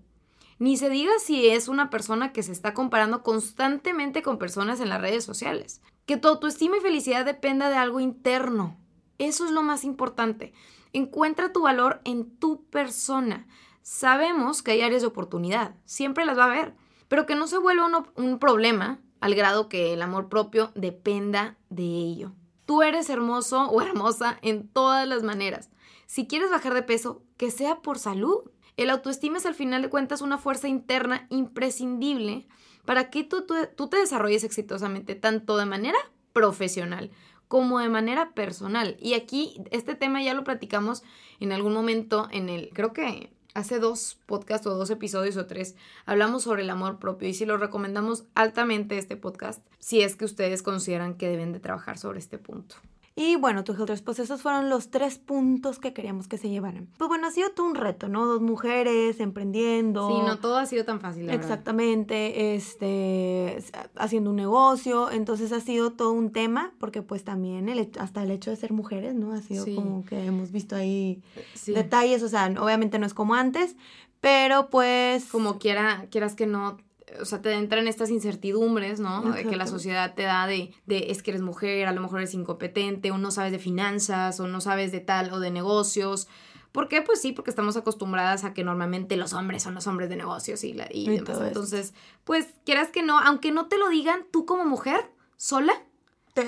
Ni 0.62 0.77
se 0.77 0.90
diga 0.90 1.11
si 1.18 1.48
es 1.48 1.66
una 1.66 1.90
persona 1.90 2.33
que 2.33 2.44
se 2.44 2.53
está 2.53 2.72
comparando 2.72 3.25
constantemente 3.25 4.22
con 4.22 4.38
personas 4.38 4.79
en 4.79 4.90
las 4.90 5.01
redes 5.01 5.25
sociales. 5.25 5.83
Que 6.07 6.16
tu 6.16 6.29
autoestima 6.29 6.77
y 6.77 6.81
felicidad 6.81 7.25
dependa 7.25 7.68
de 7.68 7.75
algo 7.75 7.98
interno. 7.98 8.79
Eso 9.18 9.44
es 9.44 9.51
lo 9.51 9.62
más 9.62 9.83
importante. 9.83 10.53
Encuentra 10.92 11.53
tu 11.53 11.62
valor 11.62 12.01
en 12.05 12.38
tu 12.38 12.64
persona. 12.66 13.48
Sabemos 13.83 14.62
que 14.62 14.70
hay 14.70 14.83
áreas 14.83 15.03
de 15.03 15.09
oportunidad, 15.09 15.75
siempre 15.85 16.25
las 16.25 16.38
va 16.38 16.44
a 16.44 16.53
haber, 16.53 16.77
pero 17.09 17.27
que 17.27 17.35
no 17.35 17.48
se 17.48 17.59
vuelva 17.59 18.05
un 18.14 18.38
problema 18.38 19.01
al 19.18 19.35
grado 19.35 19.68
que 19.68 19.92
el 19.92 20.01
amor 20.01 20.29
propio 20.29 20.70
dependa 20.77 21.59
de 21.70 21.83
ello. 21.83 22.35
Tú 22.66 22.83
eres 22.83 23.11
hermoso 23.11 23.64
o 23.64 23.83
hermosa 23.83 24.38
en 24.42 24.68
todas 24.68 25.09
las 25.09 25.25
maneras. 25.25 25.70
Si 26.07 26.29
quieres 26.29 26.53
bajar 26.53 26.72
de 26.72 26.85
peso, 26.85 27.25
que 27.37 27.51
sea 27.51 27.81
por 27.83 27.98
salud. 27.98 28.42
El 28.76 28.90
autoestima 28.90 29.38
es 29.38 29.46
al 29.46 29.54
final 29.54 29.82
de 29.82 29.90
cuentas 29.90 30.22
una 30.22 30.38
fuerza 30.38 30.68
interna 30.68 31.26
imprescindible 31.30 32.46
para 32.85 33.11
que 33.11 33.24
tú, 33.24 33.44
te 33.46 33.96
desarrolles 33.96 34.44
exitosamente, 34.44 35.14
tanto 35.14 35.56
de 35.56 35.66
manera 35.66 35.98
profesional 36.32 37.11
como 37.48 37.80
de 37.80 37.90
manera 37.90 38.32
personal. 38.32 38.96
Y 38.98 39.14
aquí 39.14 39.62
este 39.70 39.94
tema 39.94 40.22
ya 40.22 40.35
lo 40.35 40.44
platicamos 40.44 41.02
en 41.38 41.52
algún 41.52 41.74
momento 41.74 42.28
en 42.30 42.48
el, 42.48 42.70
creo 42.72 42.92
que 42.92 43.30
hace 43.54 43.78
dos 43.78 44.18
podcasts 44.26 44.66
o 44.66 44.74
dos 44.74 44.88
episodios 44.88 45.37
o 45.37 45.44
tres 45.44 45.76
hablamos 46.06 46.44
sobre 46.44 46.62
el 46.62 46.70
amor 46.70 46.98
propio 46.98 47.28
y 47.28 47.35
si 47.35 47.44
lo 47.44 47.58
recomendamos 47.58 48.24
altamente 48.35 48.96
este 48.96 49.18
podcast 49.18 49.62
si 49.78 50.00
es 50.00 50.16
que 50.16 50.24
ustedes 50.24 50.62
consideran 50.62 51.18
que 51.18 51.28
deben 51.28 51.52
de 51.52 51.61
trabajar 51.61 51.98
sobre 51.98 52.18
este 52.18 52.38
punto. 52.38 52.76
Y 53.14 53.37
bueno, 53.37 53.62
tus 53.62 53.79
otros 53.79 54.01
pues 54.01 54.18
esos 54.18 54.40
fueron 54.40 54.70
los 54.70 54.90
tres 54.90 55.18
puntos 55.18 55.79
que 55.79 55.92
queríamos 55.92 56.29
que 56.29 56.38
se 56.38 56.48
llevaran. 56.48 56.88
Pues 56.96 57.09
bueno, 57.09 57.27
ha 57.27 57.31
sido 57.31 57.51
todo 57.51 57.66
un 57.66 57.75
reto, 57.75 58.09
¿no? 58.09 58.27
Dos 58.27 58.40
mujeres 58.40 59.20
emprendiendo. 59.20 60.09
Sí, 60.09 60.27
no 60.27 60.38
todo 60.38 60.57
ha 60.57 60.64
sido 60.64 60.87
tan 60.87 61.01
fácil. 61.01 61.29
Exactamente, 61.29 62.55
este, 62.55 63.62
haciendo 63.96 64.31
un 64.31 64.37
negocio, 64.37 65.11
entonces 65.11 65.53
ha 65.53 65.61
sido 65.61 65.92
todo 65.92 66.12
un 66.12 66.33
tema, 66.33 66.72
porque 66.79 67.03
pues 67.03 67.22
también 67.22 67.68
el, 67.68 67.90
hasta 67.98 68.22
el 68.22 68.31
hecho 68.31 68.51
de 68.51 68.57
ser 68.57 68.72
mujeres, 68.72 69.14
¿no? 69.14 69.33
Ha 69.33 69.42
sido 69.42 69.66
como 69.75 70.05
que 70.07 70.25
hemos 70.25 70.51
visto 70.51 70.75
ahí 70.75 71.22
detalles, 71.66 72.22
o 72.22 72.29
sea, 72.29 72.46
obviamente 72.59 72.98
no 72.98 73.05
es 73.05 73.12
como 73.12 73.35
antes, 73.35 73.77
pero 74.20 74.70
pues... 74.70 75.27
Como 75.27 75.59
quiera, 75.59 76.07
quieras 76.11 76.35
que 76.35 76.46
no, 76.46 76.79
o 77.20 77.25
sea, 77.25 77.42
te 77.42 77.53
entran 77.53 77.88
estas 77.88 78.11
incertidumbres, 78.11 79.01
¿no? 79.01 79.35
Que 79.35 79.57
la 79.57 79.66
sociedad 79.66 80.14
te 80.14 80.22
da 80.22 80.46
de, 80.46 80.75
de, 80.87 81.11
es 81.11 81.22
que 81.22 81.31
eres 81.31 81.42
mujer, 81.42 81.87
a 81.87 81.92
lo 81.92 82.01
mejor 82.01 82.20
eres 82.20 82.35
incompetente, 82.35 83.11
o 83.11 83.18
no 83.18 83.31
sabes 83.31 83.53
de 83.53 83.59
finanzas, 83.59 84.40
o 84.40 84.48
no 84.48 84.61
sabes 84.61 84.92
de 84.92 85.01
tal, 85.01 85.33
o 85.33 85.40
de 85.40 85.51
negocios. 85.51 86.29
¿Por 86.72 86.88
qué? 86.88 87.03
Pues 87.03 87.20
sí, 87.20 87.33
porque 87.33 87.51
estamos 87.51 87.77
acostumbradas 87.77 88.44
a 88.44 88.55
que 88.55 88.64
normalmente 88.64 89.16
los 89.16 89.35
hombres 89.35 89.62
son 89.62 89.75
los 89.75 89.87
hombres 89.87 90.09
de 90.09 90.16
negocios 90.16 90.64
y, 90.64 90.75
y, 90.90 91.09
demás. 91.09 91.40
Entonces, 91.42 91.94
pues 92.25 92.46
quieras 92.64 92.88
que 92.88 93.03
no, 93.03 93.18
aunque 93.18 93.53
no 93.53 93.66
te 93.68 93.77
lo 93.77 93.88
digan, 93.90 94.27
tú 94.33 94.46
como 94.46 94.64
mujer, 94.64 95.11
sola, 95.37 95.75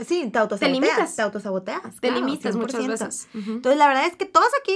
sí, 0.06 0.30
te 0.30 0.38
autosaboteas. 0.38 0.60
Te 0.60 0.68
limitas. 0.68 1.16
Te 1.16 1.22
autosaboteas. 1.22 2.00
Te 2.00 2.10
limitas 2.10 2.56
muchas 2.56 2.86
veces. 2.86 3.28
Entonces, 3.34 3.78
la 3.78 3.86
verdad 3.86 4.06
es 4.06 4.16
que 4.16 4.24
todos 4.24 4.48
aquí 4.60 4.74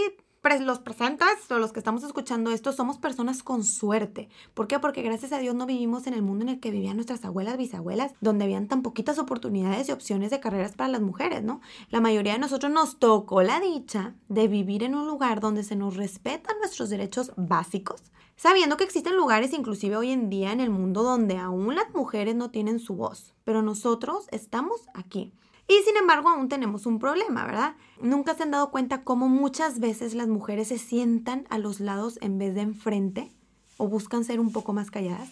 los 0.56 0.78
presentas 0.78 1.50
o 1.50 1.58
los 1.58 1.72
que 1.72 1.78
estamos 1.78 2.02
escuchando 2.02 2.50
esto 2.50 2.72
somos 2.72 2.96
personas 2.96 3.42
con 3.42 3.62
suerte. 3.64 4.30
¿Por 4.54 4.66
qué? 4.66 4.78
Porque 4.78 5.02
gracias 5.02 5.32
a 5.32 5.38
Dios 5.38 5.54
no 5.54 5.66
vivimos 5.66 6.06
en 6.06 6.14
el 6.14 6.22
mundo 6.22 6.42
en 6.44 6.48
el 6.48 6.61
que 6.61 6.70
vivían 6.70 6.96
nuestras 6.96 7.22
abuelas, 7.26 7.58
bisabuelas, 7.58 8.14
donde 8.22 8.44
habían 8.44 8.66
tan 8.66 8.80
poquitas 8.80 9.18
oportunidades 9.18 9.88
y 9.88 9.92
opciones 9.92 10.30
de 10.30 10.40
carreras 10.40 10.72
para 10.72 10.88
las 10.88 11.02
mujeres, 11.02 11.42
¿no? 11.42 11.61
La 11.90 12.00
mayoría 12.00 12.32
de 12.32 12.38
nosotros 12.38 12.72
nos 12.72 12.98
tocó 12.98 13.42
la 13.42 13.61
dicha 13.61 14.14
de 14.28 14.48
vivir 14.48 14.82
en 14.84 14.94
un 14.94 15.06
lugar 15.06 15.40
donde 15.40 15.64
se 15.64 15.76
nos 15.76 15.96
respetan 15.96 16.58
nuestros 16.58 16.88
derechos 16.88 17.32
básicos, 17.37 18.02
sabiendo 18.37 18.78
que 18.78 18.84
existen 18.84 19.16
lugares 19.16 19.52
inclusive 19.52 19.96
hoy 19.96 20.12
en 20.12 20.30
día 20.30 20.52
en 20.52 20.61
el 20.61 20.70
mundo 20.70 21.02
donde 21.02 21.37
aún 21.37 21.74
las 21.74 21.92
mujeres 21.94 22.34
no 22.34 22.50
tienen 22.50 22.78
su 22.78 22.96
voz, 22.96 23.34
pero 23.44 23.61
nosotros 23.61 24.28
estamos 24.30 24.80
aquí. 24.94 25.34
Y 25.68 25.83
sin 25.85 25.98
embargo, 25.98 26.31
aún 26.31 26.48
tenemos 26.48 26.87
un 26.87 26.98
problema, 26.98 27.44
¿verdad? 27.44 27.76
Nunca 28.00 28.35
se 28.35 28.44
han 28.44 28.50
dado 28.50 28.70
cuenta 28.70 29.04
cómo 29.04 29.28
muchas 29.28 29.81
veces 29.81 30.14
las 30.14 30.26
mujeres 30.26 30.68
se 30.68 30.78
sientan 30.78 31.46
a 31.50 31.59
los 31.59 31.81
lados 31.81 32.18
en 32.22 32.38
vez 32.38 32.54
de 32.54 32.62
enfrente 32.62 33.31
o 33.76 33.87
buscan 33.87 34.24
ser 34.24 34.40
un 34.40 34.50
poco 34.50 34.72
más 34.72 34.90
calladas. 34.90 35.28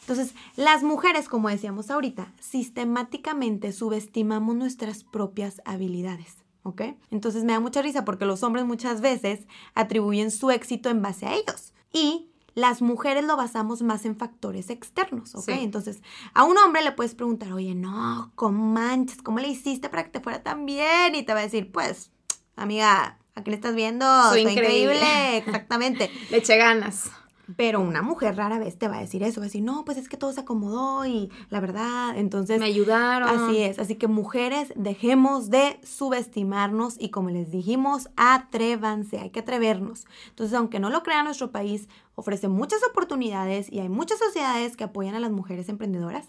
Entonces, 0.00 0.34
las 0.56 0.84
mujeres, 0.84 1.28
como 1.28 1.48
decíamos 1.48 1.90
ahorita, 1.90 2.32
sistemáticamente 2.40 3.72
subestimamos 3.72 4.54
nuestras 4.56 5.02
propias 5.02 5.60
habilidades. 5.64 6.36
¿Ok? 6.62 6.82
Entonces 7.10 7.42
me 7.44 7.54
da 7.54 7.60
mucha 7.60 7.80
risa 7.80 8.04
porque 8.04 8.26
los 8.26 8.42
hombres 8.42 8.66
muchas 8.66 9.00
veces 9.00 9.46
atribuyen 9.74 10.30
su 10.30 10.50
éxito 10.50 10.90
en 10.90 11.00
base 11.00 11.26
a 11.26 11.34
ellos. 11.34 11.72
Y 11.92 12.29
las 12.60 12.82
mujeres 12.82 13.24
lo 13.24 13.36
basamos 13.36 13.82
más 13.82 14.04
en 14.04 14.16
factores 14.16 14.70
externos, 14.70 15.34
¿ok? 15.34 15.48
Entonces, 15.48 16.02
a 16.34 16.44
un 16.44 16.56
hombre 16.58 16.82
le 16.82 16.92
puedes 16.92 17.14
preguntar, 17.14 17.52
oye, 17.52 17.74
no, 17.74 18.32
¿cómo 18.34 18.72
manches? 18.72 19.22
¿Cómo 19.22 19.38
le 19.38 19.48
hiciste 19.48 19.88
para 19.88 20.04
que 20.04 20.10
te 20.10 20.20
fuera 20.20 20.42
tan 20.42 20.66
bien? 20.66 21.14
Y 21.14 21.22
te 21.22 21.32
va 21.32 21.40
a 21.40 21.42
decir, 21.42 21.72
pues, 21.72 22.10
amiga, 22.56 23.18
aquí 23.34 23.50
le 23.50 23.56
estás 23.56 23.74
viendo, 23.74 24.06
soy, 24.28 24.42
increíble. 24.42 25.00
exactamente. 25.38 26.10
le 26.30 26.36
eché 26.36 26.56
ganas. 26.56 27.10
Pero 27.56 27.80
una 27.80 28.02
mujer 28.02 28.36
rara 28.36 28.58
vez 28.58 28.78
te 28.78 28.86
va 28.86 28.98
a 28.98 29.00
decir 29.00 29.22
eso, 29.22 29.40
va 29.40 29.44
a 29.44 29.48
decir, 29.48 29.62
no, 29.62 29.84
pues 29.84 29.98
es 29.98 30.08
que 30.08 30.16
todo 30.16 30.32
se 30.32 30.40
acomodó 30.40 31.04
y 31.04 31.30
la 31.48 31.60
verdad, 31.60 32.16
entonces... 32.16 32.60
Me 32.60 32.66
ayudaron. 32.66 33.28
Así 33.28 33.58
es, 33.58 33.78
así 33.78 33.96
que 33.96 34.06
mujeres, 34.06 34.72
dejemos 34.76 35.50
de 35.50 35.80
subestimarnos 35.82 36.94
y 36.98 37.08
como 37.10 37.30
les 37.30 37.50
dijimos, 37.50 38.08
atrévanse, 38.16 39.18
hay 39.18 39.30
que 39.30 39.40
atrevernos. 39.40 40.06
Entonces, 40.28 40.56
aunque 40.56 40.78
no 40.78 40.90
lo 40.90 41.02
crea 41.02 41.22
nuestro 41.22 41.50
país, 41.50 41.88
ofrece 42.20 42.48
muchas 42.48 42.80
oportunidades 42.88 43.72
y 43.72 43.80
hay 43.80 43.88
muchas 43.88 44.18
sociedades 44.18 44.76
que 44.76 44.84
apoyan 44.84 45.14
a 45.14 45.20
las 45.20 45.30
mujeres 45.30 45.68
emprendedoras. 45.68 46.28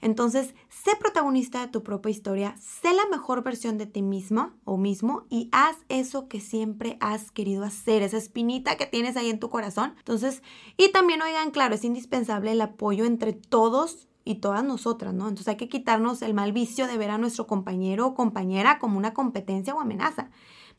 Entonces, 0.00 0.54
sé 0.68 0.92
protagonista 0.98 1.60
de 1.60 1.68
tu 1.68 1.82
propia 1.82 2.10
historia, 2.10 2.54
sé 2.58 2.94
la 2.94 3.06
mejor 3.10 3.42
versión 3.42 3.76
de 3.76 3.86
ti 3.86 4.02
misma 4.02 4.54
o 4.64 4.76
mismo 4.76 5.26
y 5.28 5.48
haz 5.52 5.76
eso 5.88 6.28
que 6.28 6.40
siempre 6.40 6.96
has 7.00 7.30
querido 7.30 7.64
hacer, 7.64 8.02
esa 8.02 8.16
espinita 8.16 8.76
que 8.76 8.86
tienes 8.86 9.16
ahí 9.16 9.30
en 9.30 9.40
tu 9.40 9.50
corazón. 9.50 9.94
Entonces, 9.98 10.42
y 10.76 10.90
también, 10.92 11.20
oigan, 11.22 11.50
claro, 11.50 11.74
es 11.74 11.84
indispensable 11.84 12.52
el 12.52 12.60
apoyo 12.60 13.04
entre 13.04 13.32
todos 13.32 14.08
y 14.24 14.36
todas 14.36 14.62
nosotras, 14.62 15.12
¿no? 15.12 15.24
Entonces 15.24 15.48
hay 15.48 15.56
que 15.56 15.68
quitarnos 15.68 16.22
el 16.22 16.34
mal 16.34 16.52
vicio 16.52 16.86
de 16.86 16.96
ver 16.96 17.10
a 17.10 17.18
nuestro 17.18 17.48
compañero 17.48 18.06
o 18.06 18.14
compañera 18.14 18.78
como 18.78 18.96
una 18.96 19.12
competencia 19.12 19.74
o 19.74 19.80
amenaza. 19.80 20.30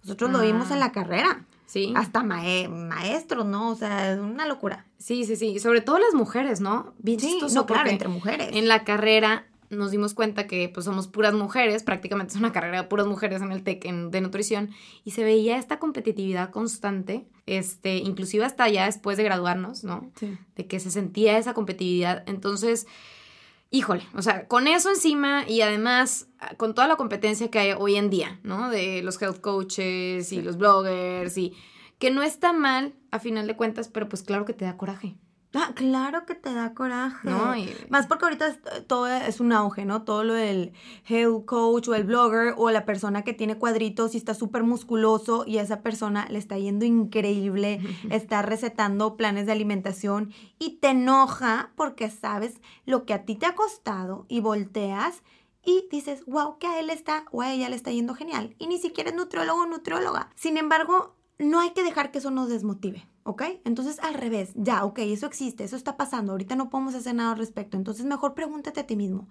Nosotros 0.03 0.31
lo 0.31 0.39
vimos 0.39 0.67
en 0.71 0.77
ah. 0.77 0.79
la 0.79 0.91
carrera. 0.93 1.45
Sí. 1.65 1.93
Hasta 1.95 2.23
maestros, 2.23 3.45
¿no? 3.45 3.71
O 3.71 3.75
sea, 3.75 4.13
es 4.13 4.19
una 4.19 4.45
locura. 4.45 4.85
Sí, 4.97 5.25
sí, 5.25 5.35
sí. 5.35 5.59
Sobre 5.59 5.81
todo 5.81 5.97
las 5.97 6.13
mujeres, 6.13 6.61
¿no? 6.61 6.93
Bien 6.99 7.19
sí, 7.19 7.39
no, 7.53 7.65
claro, 7.65 7.89
entre 7.89 8.07
mujeres. 8.07 8.49
En 8.53 8.67
la 8.67 8.83
carrera 8.83 9.47
nos 9.69 9.91
dimos 9.91 10.13
cuenta 10.13 10.47
que 10.47 10.69
pues 10.69 10.85
somos 10.85 11.07
puras 11.07 11.33
mujeres, 11.33 11.83
prácticamente 11.83 12.33
es 12.33 12.39
una 12.39 12.51
carrera 12.51 12.83
de 12.83 12.87
puras 12.87 13.07
mujeres 13.07 13.41
en 13.41 13.51
el 13.51 13.63
TEC 13.63 13.83
de 13.83 14.21
nutrición 14.21 14.69
y 15.03 15.11
se 15.11 15.23
veía 15.23 15.57
esta 15.57 15.79
competitividad 15.79 16.51
constante, 16.51 17.25
este, 17.45 17.97
inclusive 17.97 18.45
hasta 18.45 18.69
ya 18.69 18.85
después 18.85 19.17
de 19.17 19.23
graduarnos, 19.23 19.83
¿no? 19.83 20.11
Sí. 20.15 20.37
De 20.55 20.67
que 20.67 20.79
se 20.79 20.91
sentía 20.91 21.37
esa 21.37 21.53
competitividad. 21.53 22.23
Entonces, 22.27 22.87
híjole, 23.73 24.07
o 24.13 24.21
sea, 24.21 24.47
con 24.47 24.67
eso 24.67 24.89
encima 24.91 25.45
y 25.49 25.61
además 25.61 26.27
ah, 26.39 26.53
con 26.57 26.75
toda 26.75 26.87
la 26.87 26.95
competencia 26.95 27.49
que 27.49 27.57
hay 27.57 27.71
hoy 27.71 27.95
en 27.95 28.11
día, 28.11 28.39
¿no? 28.43 28.69
De 28.69 29.01
los 29.01 29.19
health 29.19 29.41
coaches 29.41 30.31
y 30.31 30.43
los 30.43 30.57
bloggers 30.57 31.35
y 31.39 31.55
que 31.97 32.11
no 32.11 32.21
está 32.21 32.53
mal 32.53 32.93
a 33.09 33.17
final 33.17 33.47
de 33.47 33.55
cuentas, 33.55 33.87
pero 33.87 34.07
pues 34.07 34.21
claro 34.21 34.45
que 34.45 34.53
te 34.53 34.63
da 34.63 34.77
coraje. 34.77 35.15
Ah, 35.55 35.71
claro 35.75 36.25
que 36.25 36.33
te 36.33 36.53
da 36.53 36.73
coraje. 36.73 37.29
No, 37.29 37.53
Más 37.89 38.07
porque 38.07 38.25
ahorita 38.25 38.55
todo 38.87 39.07
es 39.07 39.39
un 39.39 39.53
auge, 39.53 39.85
¿no? 39.85 40.03
Todo 40.03 40.23
lo 40.23 40.33
del 40.33 40.73
health 41.07 41.45
coach 41.45 41.87
o 41.87 41.95
el 41.95 42.05
blogger 42.05 42.55
o 42.57 42.71
la 42.71 42.85
persona 42.85 43.23
que 43.23 43.33
tiene 43.33 43.57
cuadritos 43.57 44.15
y 44.15 44.17
está 44.17 44.33
súper 44.33 44.63
musculoso 44.63 45.43
y 45.45 45.59
a 45.59 45.61
esa 45.61 45.81
persona 45.81 46.27
le 46.29 46.39
está 46.39 46.57
yendo 46.57 46.85
increíble, 46.85 47.79
está 48.09 48.41
recetando 48.41 49.15
planes 49.15 49.45
de 49.45 49.51
alimentación 49.51 50.33
y 50.57 50.77
te 50.77 50.89
enoja 50.89 51.71
porque 51.75 52.09
sabes 52.09 52.59
lo 52.85 53.05
que 53.05 53.13
a 53.13 53.25
ti 53.25 53.35
te 53.35 53.45
ha 53.45 53.53
costado 53.53 54.25
y 54.29 54.39
volteas 54.39 55.21
y 55.65 55.87
dices, 55.89 56.25
wow, 56.25 56.57
que 56.57 56.67
a 56.67 56.79
él 56.79 56.89
está 56.89 57.25
o 57.31 57.41
a 57.41 57.53
ella 57.53 57.69
le 57.69 57.75
está 57.75 57.91
yendo 57.91 58.15
genial. 58.15 58.55
Y 58.59 58.67
ni 58.67 58.79
siquiera 58.79 59.11
es 59.11 59.15
nutriólogo 59.15 59.61
o 59.61 59.65
nutrióloga. 59.65 60.29
Sin 60.35 60.57
embargo, 60.57 61.15
no 61.39 61.59
hay 61.59 61.71
que 61.71 61.83
dejar 61.83 62.11
que 62.11 62.19
eso 62.19 62.31
nos 62.31 62.49
desmotive. 62.49 63.07
¿ok? 63.23 63.43
Entonces 63.63 63.99
al 63.99 64.13
revés, 64.13 64.51
ya, 64.55 64.83
ok, 64.85 64.99
eso 64.99 65.25
existe, 65.25 65.63
eso 65.63 65.75
está 65.75 65.97
pasando, 65.97 66.33
ahorita 66.33 66.55
no 66.55 66.69
podemos 66.69 66.95
hacer 66.95 67.15
nada 67.15 67.31
al 67.31 67.37
respecto, 67.37 67.77
entonces 67.77 68.05
mejor 68.05 68.33
pregúntate 68.33 68.81
a 68.81 68.87
ti 68.87 68.95
mismo, 68.95 69.27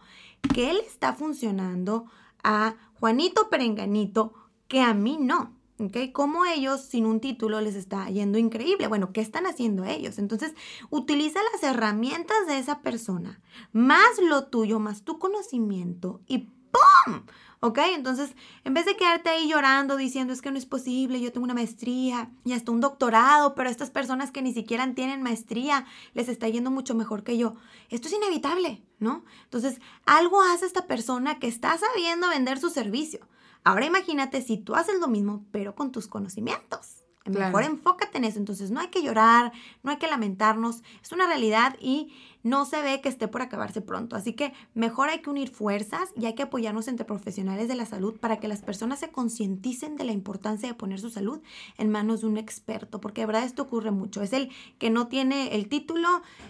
¿qué 0.54 0.72
le 0.72 0.80
está 0.80 1.12
funcionando 1.12 2.06
a 2.42 2.74
Juanito 2.94 3.48
Perenganito 3.50 4.32
que 4.68 4.80
a 4.80 4.94
mí 4.94 5.18
no? 5.20 5.54
¿Ok? 5.78 5.96
¿Cómo 6.12 6.44
ellos 6.44 6.82
sin 6.82 7.06
un 7.06 7.18
título 7.18 7.60
les 7.60 7.74
está 7.74 8.08
yendo 8.08 8.38
increíble? 8.38 8.86
Bueno, 8.86 9.12
¿qué 9.12 9.20
están 9.20 9.46
haciendo 9.46 9.84
ellos? 9.84 10.18
Entonces, 10.18 10.54
utiliza 10.90 11.40
las 11.52 11.62
herramientas 11.64 12.46
de 12.46 12.58
esa 12.58 12.82
persona, 12.82 13.40
más 13.72 14.20
lo 14.20 14.46
tuyo, 14.46 14.78
más 14.78 15.02
tu 15.02 15.18
conocimiento 15.18 16.20
y 16.28 16.50
¡pum! 16.72 17.22
¿Ok? 17.60 17.78
Entonces, 17.94 18.34
en 18.64 18.74
vez 18.74 18.86
de 18.86 18.96
quedarte 18.96 19.30
ahí 19.30 19.48
llorando 19.48 19.96
diciendo 19.96 20.32
es 20.32 20.42
que 20.42 20.50
no 20.50 20.58
es 20.58 20.66
posible, 20.66 21.20
yo 21.20 21.30
tengo 21.30 21.44
una 21.44 21.54
maestría 21.54 22.28
y 22.44 22.54
hasta 22.54 22.72
un 22.72 22.80
doctorado, 22.80 23.54
pero 23.54 23.70
estas 23.70 23.90
personas 23.90 24.32
que 24.32 24.42
ni 24.42 24.52
siquiera 24.52 24.92
tienen 24.94 25.22
maestría 25.22 25.86
les 26.12 26.28
está 26.28 26.48
yendo 26.48 26.72
mucho 26.72 26.96
mejor 26.96 27.22
que 27.22 27.38
yo. 27.38 27.54
Esto 27.88 28.08
es 28.08 28.14
inevitable, 28.14 28.82
¿no? 28.98 29.24
Entonces, 29.44 29.80
algo 30.06 30.42
hace 30.42 30.66
esta 30.66 30.88
persona 30.88 31.38
que 31.38 31.46
está 31.46 31.78
sabiendo 31.78 32.28
vender 32.28 32.58
su 32.58 32.68
servicio. 32.68 33.28
Ahora 33.62 33.86
imagínate 33.86 34.42
si 34.42 34.58
tú 34.58 34.74
haces 34.74 34.98
lo 34.98 35.06
mismo, 35.06 35.44
pero 35.52 35.76
con 35.76 35.92
tus 35.92 36.08
conocimientos. 36.08 37.02
Mejor 37.26 37.62
enfócate 37.62 38.18
en 38.18 38.24
eso. 38.24 38.38
Entonces, 38.38 38.72
no 38.72 38.80
hay 38.80 38.88
que 38.88 39.02
llorar, 39.02 39.52
no 39.84 39.92
hay 39.92 39.98
que 39.98 40.08
lamentarnos. 40.08 40.82
Es 41.00 41.12
una 41.12 41.26
realidad 41.26 41.76
y 41.80 42.12
no 42.42 42.64
se 42.64 42.82
ve 42.82 43.00
que 43.00 43.08
esté 43.08 43.28
por 43.28 43.42
acabarse 43.42 43.80
pronto. 43.80 44.16
Así 44.16 44.32
que 44.34 44.52
mejor 44.74 45.08
hay 45.08 45.20
que 45.20 45.30
unir 45.30 45.50
fuerzas 45.50 46.10
y 46.16 46.26
hay 46.26 46.34
que 46.34 46.42
apoyarnos 46.42 46.88
entre 46.88 47.04
profesionales 47.04 47.68
de 47.68 47.74
la 47.74 47.86
salud 47.86 48.18
para 48.18 48.38
que 48.38 48.48
las 48.48 48.62
personas 48.62 49.00
se 49.00 49.10
concienticen 49.10 49.96
de 49.96 50.04
la 50.04 50.12
importancia 50.12 50.68
de 50.68 50.74
poner 50.74 51.00
su 51.00 51.10
salud 51.10 51.40
en 51.78 51.90
manos 51.90 52.22
de 52.22 52.26
un 52.26 52.36
experto, 52.36 53.00
porque 53.00 53.22
de 53.22 53.26
verdad 53.26 53.44
esto 53.44 53.62
ocurre 53.62 53.90
mucho. 53.90 54.22
Es 54.22 54.32
el 54.32 54.50
que 54.78 54.90
no 54.90 55.08
tiene 55.08 55.54
el 55.54 55.68
título 55.68 56.08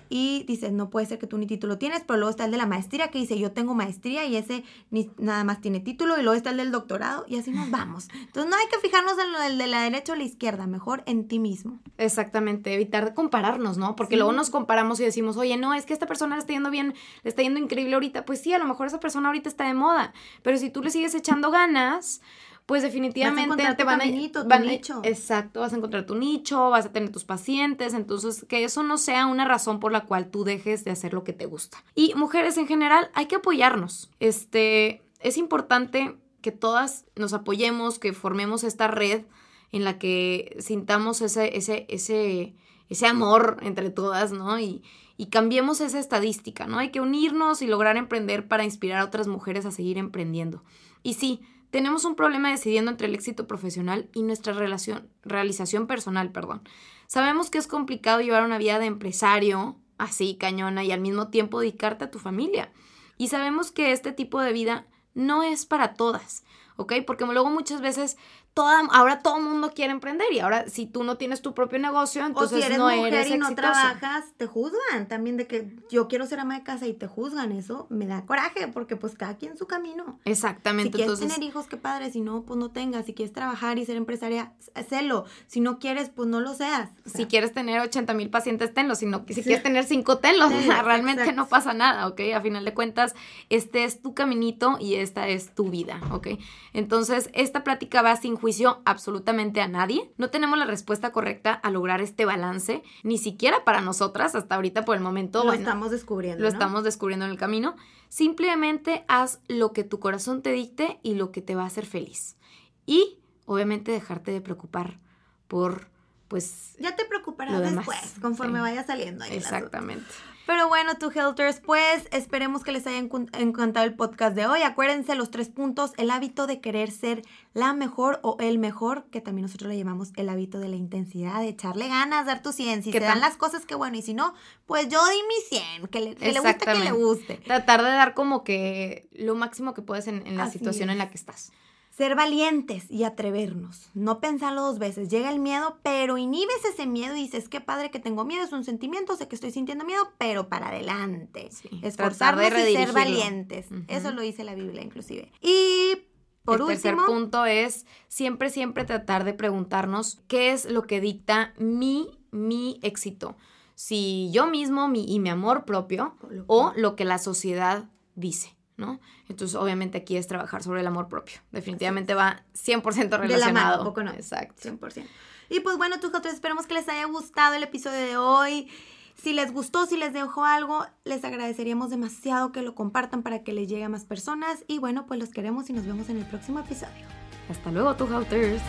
y 0.08 0.44
dice, 0.46 0.70
no 0.70 0.90
puede 0.90 1.06
ser 1.06 1.18
que 1.18 1.26
tú 1.26 1.38
ni 1.38 1.46
título 1.46 1.78
tienes, 1.78 2.02
pero 2.06 2.18
luego 2.18 2.30
está 2.30 2.44
el 2.44 2.50
de 2.50 2.56
la 2.56 2.66
maestría 2.66 3.08
que 3.08 3.18
dice, 3.18 3.38
yo 3.38 3.52
tengo 3.52 3.74
maestría 3.74 4.24
y 4.26 4.36
ese 4.36 4.64
ni 4.90 5.10
nada 5.18 5.44
más 5.44 5.60
tiene 5.60 5.80
título 5.80 6.18
y 6.18 6.22
luego 6.22 6.36
está 6.36 6.50
el 6.50 6.56
del 6.56 6.72
doctorado 6.72 7.24
y 7.28 7.36
así 7.36 7.50
nos 7.50 7.70
vamos. 7.70 8.08
Entonces 8.14 8.50
no 8.50 8.56
hay 8.56 8.66
que 8.68 8.78
fijarnos 8.78 9.14
en 9.18 9.32
lo 9.32 9.40
de 9.40 9.66
la 9.66 9.82
derecha 9.82 10.12
o 10.12 10.16
la 10.16 10.24
izquierda, 10.24 10.66
mejor 10.66 11.02
en 11.06 11.28
ti 11.28 11.38
mismo. 11.38 11.78
Exactamente, 11.98 12.74
evitar 12.74 13.14
compararnos, 13.14 13.78
¿no? 13.78 13.96
Porque 13.96 14.16
luego 14.16 14.32
nos 14.32 14.50
comparamos 14.50 15.00
y 15.00 15.04
decimos, 15.04 15.36
oye, 15.36 15.56
no, 15.56 15.74
es 15.74 15.81
es 15.82 15.86
que 15.86 15.92
esta 15.92 16.06
persona 16.06 16.36
le 16.36 16.40
está 16.40 16.52
yendo 16.52 16.70
bien, 16.70 16.94
le 17.22 17.28
está 17.28 17.42
yendo 17.42 17.60
increíble 17.60 17.94
ahorita. 17.94 18.24
Pues 18.24 18.40
sí, 18.40 18.52
a 18.52 18.58
lo 18.58 18.66
mejor 18.66 18.86
esa 18.86 19.00
persona 19.00 19.28
ahorita 19.28 19.48
está 19.48 19.66
de 19.66 19.74
moda, 19.74 20.12
pero 20.42 20.56
si 20.56 20.70
tú 20.70 20.82
le 20.82 20.90
sigues 20.90 21.14
echando 21.14 21.50
ganas, 21.50 22.22
pues 22.66 22.82
definitivamente 22.82 23.74
te 23.74 23.84
van 23.84 24.00
a, 24.00 24.04
nicho. 24.04 25.00
Exacto, 25.02 25.60
vas 25.60 25.72
a 25.72 25.76
encontrar 25.76 26.06
tu 26.06 26.14
nicho, 26.14 26.70
vas 26.70 26.86
a 26.86 26.92
tener 26.92 27.10
tus 27.10 27.24
pacientes, 27.24 27.92
entonces 27.92 28.46
que 28.48 28.64
eso 28.64 28.82
no 28.82 28.98
sea 28.98 29.26
una 29.26 29.44
razón 29.44 29.80
por 29.80 29.92
la 29.92 30.02
cual 30.06 30.30
tú 30.30 30.44
dejes 30.44 30.84
de 30.84 30.92
hacer 30.92 31.12
lo 31.12 31.24
que 31.24 31.32
te 31.32 31.46
gusta. 31.46 31.82
Y 31.94 32.14
mujeres 32.14 32.56
en 32.56 32.68
general, 32.68 33.10
hay 33.14 33.26
que 33.26 33.36
apoyarnos. 33.36 34.10
Este, 34.20 35.02
es 35.20 35.36
importante 35.36 36.16
que 36.40 36.52
todas 36.52 37.04
nos 37.16 37.32
apoyemos, 37.32 37.98
que 37.98 38.12
formemos 38.12 38.64
esta 38.64 38.88
red 38.88 39.24
en 39.72 39.84
la 39.84 39.98
que 39.98 40.56
sintamos 40.60 41.20
ese, 41.20 41.56
ese, 41.56 41.86
ese, 41.88 42.54
ese 42.88 43.06
amor 43.06 43.56
entre 43.62 43.90
todas, 43.90 44.32
¿no? 44.32 44.58
Y, 44.60 44.82
y 45.16 45.26
cambiemos 45.26 45.80
esa 45.80 45.98
estadística, 45.98 46.66
¿no? 46.66 46.78
Hay 46.78 46.90
que 46.90 47.00
unirnos 47.00 47.62
y 47.62 47.66
lograr 47.66 47.96
emprender 47.96 48.48
para 48.48 48.64
inspirar 48.64 49.00
a 49.00 49.04
otras 49.04 49.28
mujeres 49.28 49.66
a 49.66 49.70
seguir 49.70 49.98
emprendiendo. 49.98 50.62
Y 51.02 51.14
sí, 51.14 51.40
tenemos 51.70 52.04
un 52.04 52.16
problema 52.16 52.50
decidiendo 52.50 52.90
entre 52.90 53.06
el 53.06 53.14
éxito 53.14 53.46
profesional 53.46 54.08
y 54.14 54.22
nuestra 54.22 54.52
relación, 54.52 55.08
realización 55.24 55.86
personal, 55.86 56.30
perdón. 56.30 56.62
Sabemos 57.06 57.50
que 57.50 57.58
es 57.58 57.66
complicado 57.66 58.20
llevar 58.20 58.44
una 58.44 58.58
vida 58.58 58.78
de 58.78 58.86
empresario 58.86 59.76
así, 59.98 60.34
cañona, 60.34 60.84
y 60.84 60.92
al 60.92 61.00
mismo 61.00 61.28
tiempo 61.28 61.60
dedicarte 61.60 62.04
a 62.04 62.10
tu 62.10 62.18
familia. 62.18 62.72
Y 63.18 63.28
sabemos 63.28 63.70
que 63.70 63.92
este 63.92 64.12
tipo 64.12 64.40
de 64.40 64.52
vida 64.52 64.86
no 65.14 65.42
es 65.42 65.64
para 65.64 65.94
todas, 65.94 66.44
¿ok? 66.76 66.94
Porque 67.06 67.24
luego 67.24 67.50
muchas 67.50 67.80
veces 67.80 68.16
ahora 68.54 69.20
todo 69.20 69.38
el 69.38 69.44
mundo 69.44 69.72
quiere 69.74 69.92
emprender 69.92 70.26
y 70.32 70.40
ahora 70.40 70.68
si 70.68 70.86
tú 70.86 71.04
no 71.04 71.16
tienes 71.16 71.40
tu 71.40 71.54
propio 71.54 71.78
negocio, 71.78 72.24
entonces 72.24 72.58
o 72.58 72.60
si 72.60 72.66
eres 72.66 72.78
no 72.78 72.84
mujer 72.84 73.14
eres 73.14 73.30
y 73.30 73.38
no 73.38 73.54
trabajas, 73.54 74.24
te 74.36 74.46
juzgan 74.46 75.08
también 75.08 75.36
de 75.36 75.46
que 75.46 75.74
yo 75.90 76.08
quiero 76.08 76.26
ser 76.26 76.40
ama 76.40 76.58
de 76.58 76.62
casa 76.62 76.86
y 76.86 76.92
te 76.92 77.06
juzgan, 77.06 77.52
eso 77.52 77.86
me 77.88 78.06
da 78.06 78.26
coraje 78.26 78.68
porque 78.68 78.96
pues 78.96 79.14
cada 79.14 79.36
quien 79.36 79.56
su 79.56 79.66
camino. 79.66 80.18
Exactamente. 80.24 80.98
Si 80.98 81.04
quieres 81.04 81.20
tener 81.20 81.42
hijos, 81.42 81.66
qué 81.66 81.76
padre, 81.76 82.10
si 82.10 82.20
no, 82.20 82.42
pues 82.42 82.58
no 82.58 82.70
tengas, 82.70 83.06
si 83.06 83.14
quieres 83.14 83.32
trabajar 83.32 83.78
y 83.78 83.86
ser 83.86 83.96
empresaria, 83.96 84.52
sélo, 84.88 85.24
si 85.46 85.60
no 85.60 85.78
quieres, 85.78 86.10
pues 86.10 86.28
no 86.28 86.40
lo 86.40 86.54
seas. 86.54 86.90
si 87.06 87.26
quieres 87.26 87.52
tener 87.52 87.80
80 87.80 88.12
mil 88.14 88.28
pacientes, 88.30 88.74
tenlos, 88.74 88.98
si, 88.98 89.06
no, 89.06 89.24
si 89.28 89.42
quieres 89.42 89.62
tener 89.62 89.84
cinco, 89.84 90.18
tenlos, 90.18 90.52
realmente 90.84 91.32
no 91.32 91.48
pasa 91.48 91.72
nada, 91.72 92.06
¿ok? 92.06 92.20
A 92.34 92.40
final 92.40 92.64
de 92.64 92.74
cuentas, 92.74 93.14
este 93.48 93.84
es 93.84 94.02
tu 94.02 94.14
caminito 94.14 94.76
y 94.78 94.96
esta 94.96 95.28
es 95.28 95.54
tu 95.54 95.70
vida, 95.70 96.00
¿ok? 96.10 96.28
Entonces, 96.72 97.30
esta 97.32 97.64
plática 97.64 98.02
va 98.02 98.16
sin 98.16 98.36
juicio 98.42 98.82
absolutamente 98.84 99.60
a 99.60 99.68
nadie. 99.68 100.12
No 100.18 100.28
tenemos 100.28 100.58
la 100.58 100.64
respuesta 100.64 101.12
correcta 101.12 101.54
a 101.54 101.70
lograr 101.70 102.00
este 102.00 102.24
balance, 102.24 102.82
ni 103.04 103.16
siquiera 103.16 103.62
para 103.62 103.80
nosotras, 103.80 104.34
hasta 104.34 104.56
ahorita 104.56 104.84
por 104.84 104.96
el 104.96 105.02
momento. 105.02 105.44
Lo 105.44 105.52
estamos 105.52 105.92
descubriendo. 105.92 106.42
Lo 106.42 106.48
estamos 106.48 106.82
descubriendo 106.82 107.24
en 107.24 107.30
el 107.30 107.38
camino. 107.38 107.76
Simplemente 108.08 109.04
haz 109.06 109.38
lo 109.46 109.72
que 109.72 109.84
tu 109.84 110.00
corazón 110.00 110.42
te 110.42 110.50
dicte 110.50 110.98
y 111.04 111.14
lo 111.14 111.30
que 111.30 111.40
te 111.40 111.54
va 111.54 111.62
a 111.62 111.66
hacer 111.66 111.86
feliz. 111.86 112.36
Y 112.84 113.20
obviamente 113.46 113.92
dejarte 113.92 114.32
de 114.32 114.40
preocupar 114.40 114.98
por, 115.46 115.86
pues... 116.26 116.74
Ya 116.80 116.96
te 116.96 117.04
preocuparás 117.04 117.60
después, 117.60 118.16
conforme 118.20 118.60
vaya 118.60 118.84
saliendo. 118.84 119.22
Ahí 119.22 119.36
Exactamente. 119.36 120.10
Pero 120.46 120.68
bueno, 120.68 120.96
tu 120.96 121.10
Helters, 121.10 121.60
pues 121.60 122.08
esperemos 122.10 122.64
que 122.64 122.72
les 122.72 122.86
haya 122.86 122.98
encantado 122.98 123.86
el 123.86 123.94
podcast 123.94 124.34
de 124.34 124.46
hoy. 124.46 124.62
Acuérdense 124.62 125.14
los 125.14 125.30
tres 125.30 125.48
puntos, 125.48 125.92
el 125.96 126.10
hábito 126.10 126.46
de 126.46 126.60
querer 126.60 126.90
ser 126.90 127.22
la 127.54 127.72
mejor 127.72 128.18
o 128.22 128.36
el 128.40 128.58
mejor, 128.58 129.04
que 129.10 129.20
también 129.20 129.42
nosotros 129.42 129.70
le 129.70 129.78
llamamos 129.78 130.12
el 130.16 130.28
hábito 130.28 130.58
de 130.58 130.68
la 130.68 130.76
intensidad, 130.76 131.40
de 131.40 131.48
echarle 131.48 131.88
ganas, 131.88 132.26
dar 132.26 132.42
tu 132.42 132.52
100. 132.52 132.82
Si 132.82 132.90
te 132.90 133.00
dan 133.00 133.20
las 133.20 133.36
cosas, 133.36 133.66
que 133.66 133.74
bueno, 133.74 133.96
y 133.96 134.02
si 134.02 134.14
no, 134.14 134.34
pues 134.66 134.88
yo 134.88 135.00
di 135.08 135.16
mi 135.28 135.58
100, 135.58 135.86
que 135.88 136.00
le, 136.00 136.14
que 136.16 136.32
le 136.32 136.40
guste, 136.40 136.64
que 136.64 136.74
le 136.74 136.92
guste. 136.92 137.36
Tratar 137.36 137.82
de 137.82 137.90
dar 137.90 138.14
como 138.14 138.42
que 138.42 139.08
lo 139.12 139.34
máximo 139.34 139.74
que 139.74 139.82
puedes 139.82 140.06
en, 140.08 140.36
la 140.36 140.50
situación 140.50 140.90
en 140.90 140.98
la 140.98 141.08
que 141.08 141.16
estás. 141.16 141.52
Ser 141.92 142.16
valientes 142.16 142.90
y 142.90 143.04
atrevernos, 143.04 143.90
no 143.92 144.18
pensarlo 144.18 144.62
dos 144.62 144.78
veces. 144.78 145.10
Llega 145.10 145.30
el 145.30 145.38
miedo, 145.38 145.78
pero 145.82 146.16
inhibes 146.16 146.64
ese 146.64 146.86
miedo 146.86 147.14
y 147.14 147.20
dices, 147.20 147.50
qué 147.50 147.60
padre 147.60 147.90
que 147.90 147.98
tengo 147.98 148.24
miedo, 148.24 148.44
es 148.44 148.52
un 148.52 148.64
sentimiento, 148.64 149.14
sé 149.14 149.28
que 149.28 149.34
estoy 149.34 149.50
sintiendo 149.50 149.84
miedo, 149.84 150.10
pero 150.16 150.48
para 150.48 150.68
adelante. 150.68 151.50
Esforzarnos 151.82 152.46
y 152.46 152.72
ser 152.72 152.92
valientes. 152.92 153.66
Eso 153.88 154.10
lo 154.10 154.22
dice 154.22 154.42
la 154.42 154.54
Biblia 154.54 154.82
inclusive. 154.82 155.30
Y 155.42 155.98
por 156.44 156.62
el 156.62 156.66
tercer 156.66 156.96
punto 157.06 157.44
es 157.44 157.84
siempre, 158.08 158.48
siempre 158.48 158.84
tratar 158.84 159.24
de 159.24 159.34
preguntarnos 159.34 160.22
qué 160.28 160.52
es 160.52 160.64
lo 160.64 160.84
que 160.84 161.00
dicta 161.00 161.52
mi, 161.58 162.18
mi 162.30 162.80
éxito. 162.82 163.36
Si 163.74 164.30
yo 164.32 164.46
mismo 164.46 164.88
mi, 164.88 165.04
y 165.12 165.20
mi 165.20 165.28
amor 165.28 165.66
propio 165.66 166.16
o 166.46 166.72
lo 166.74 166.96
que 166.96 167.04
la 167.04 167.18
sociedad 167.18 167.90
dice. 168.14 168.56
¿No? 168.82 169.00
Entonces, 169.28 169.54
obviamente 169.56 169.98
aquí 169.98 170.16
es 170.16 170.26
trabajar 170.26 170.62
sobre 170.62 170.80
el 170.80 170.86
amor 170.86 171.08
propio. 171.08 171.38
Definitivamente 171.52 172.14
va 172.14 172.42
100% 172.54 173.18
relacionado. 173.18 173.78
De 173.78 173.84
poco 173.84 174.02
no. 174.02 174.10
Exacto. 174.12 174.68
100%. 174.68 175.06
Y 175.48 175.60
pues 175.60 175.76
bueno, 175.76 176.00
tus 176.00 176.14
otros 176.14 176.34
esperemos 176.34 176.66
que 176.66 176.74
les 176.74 176.88
haya 176.88 177.04
gustado 177.06 177.54
el 177.54 177.62
episodio 177.62 177.98
de 177.98 178.16
hoy. 178.16 178.68
Si 179.14 179.32
les 179.32 179.52
gustó, 179.52 179.86
si 179.86 179.96
les 179.96 180.12
dejó 180.12 180.44
algo, 180.44 180.86
les 181.04 181.24
agradeceríamos 181.24 181.90
demasiado 181.90 182.52
que 182.52 182.62
lo 182.62 182.74
compartan 182.74 183.22
para 183.22 183.42
que 183.44 183.52
les 183.52 183.68
llegue 183.68 183.84
a 183.84 183.88
más 183.88 184.04
personas. 184.04 184.64
Y 184.66 184.78
bueno, 184.78 185.06
pues 185.06 185.20
los 185.20 185.30
queremos 185.30 185.70
y 185.70 185.72
nos 185.72 185.86
vemos 185.86 186.08
en 186.08 186.18
el 186.18 186.26
próximo 186.26 186.60
episodio. 186.60 187.06
Hasta 187.48 187.70
luego, 187.70 187.94
tu 187.94 188.06
Houters. 188.06 188.62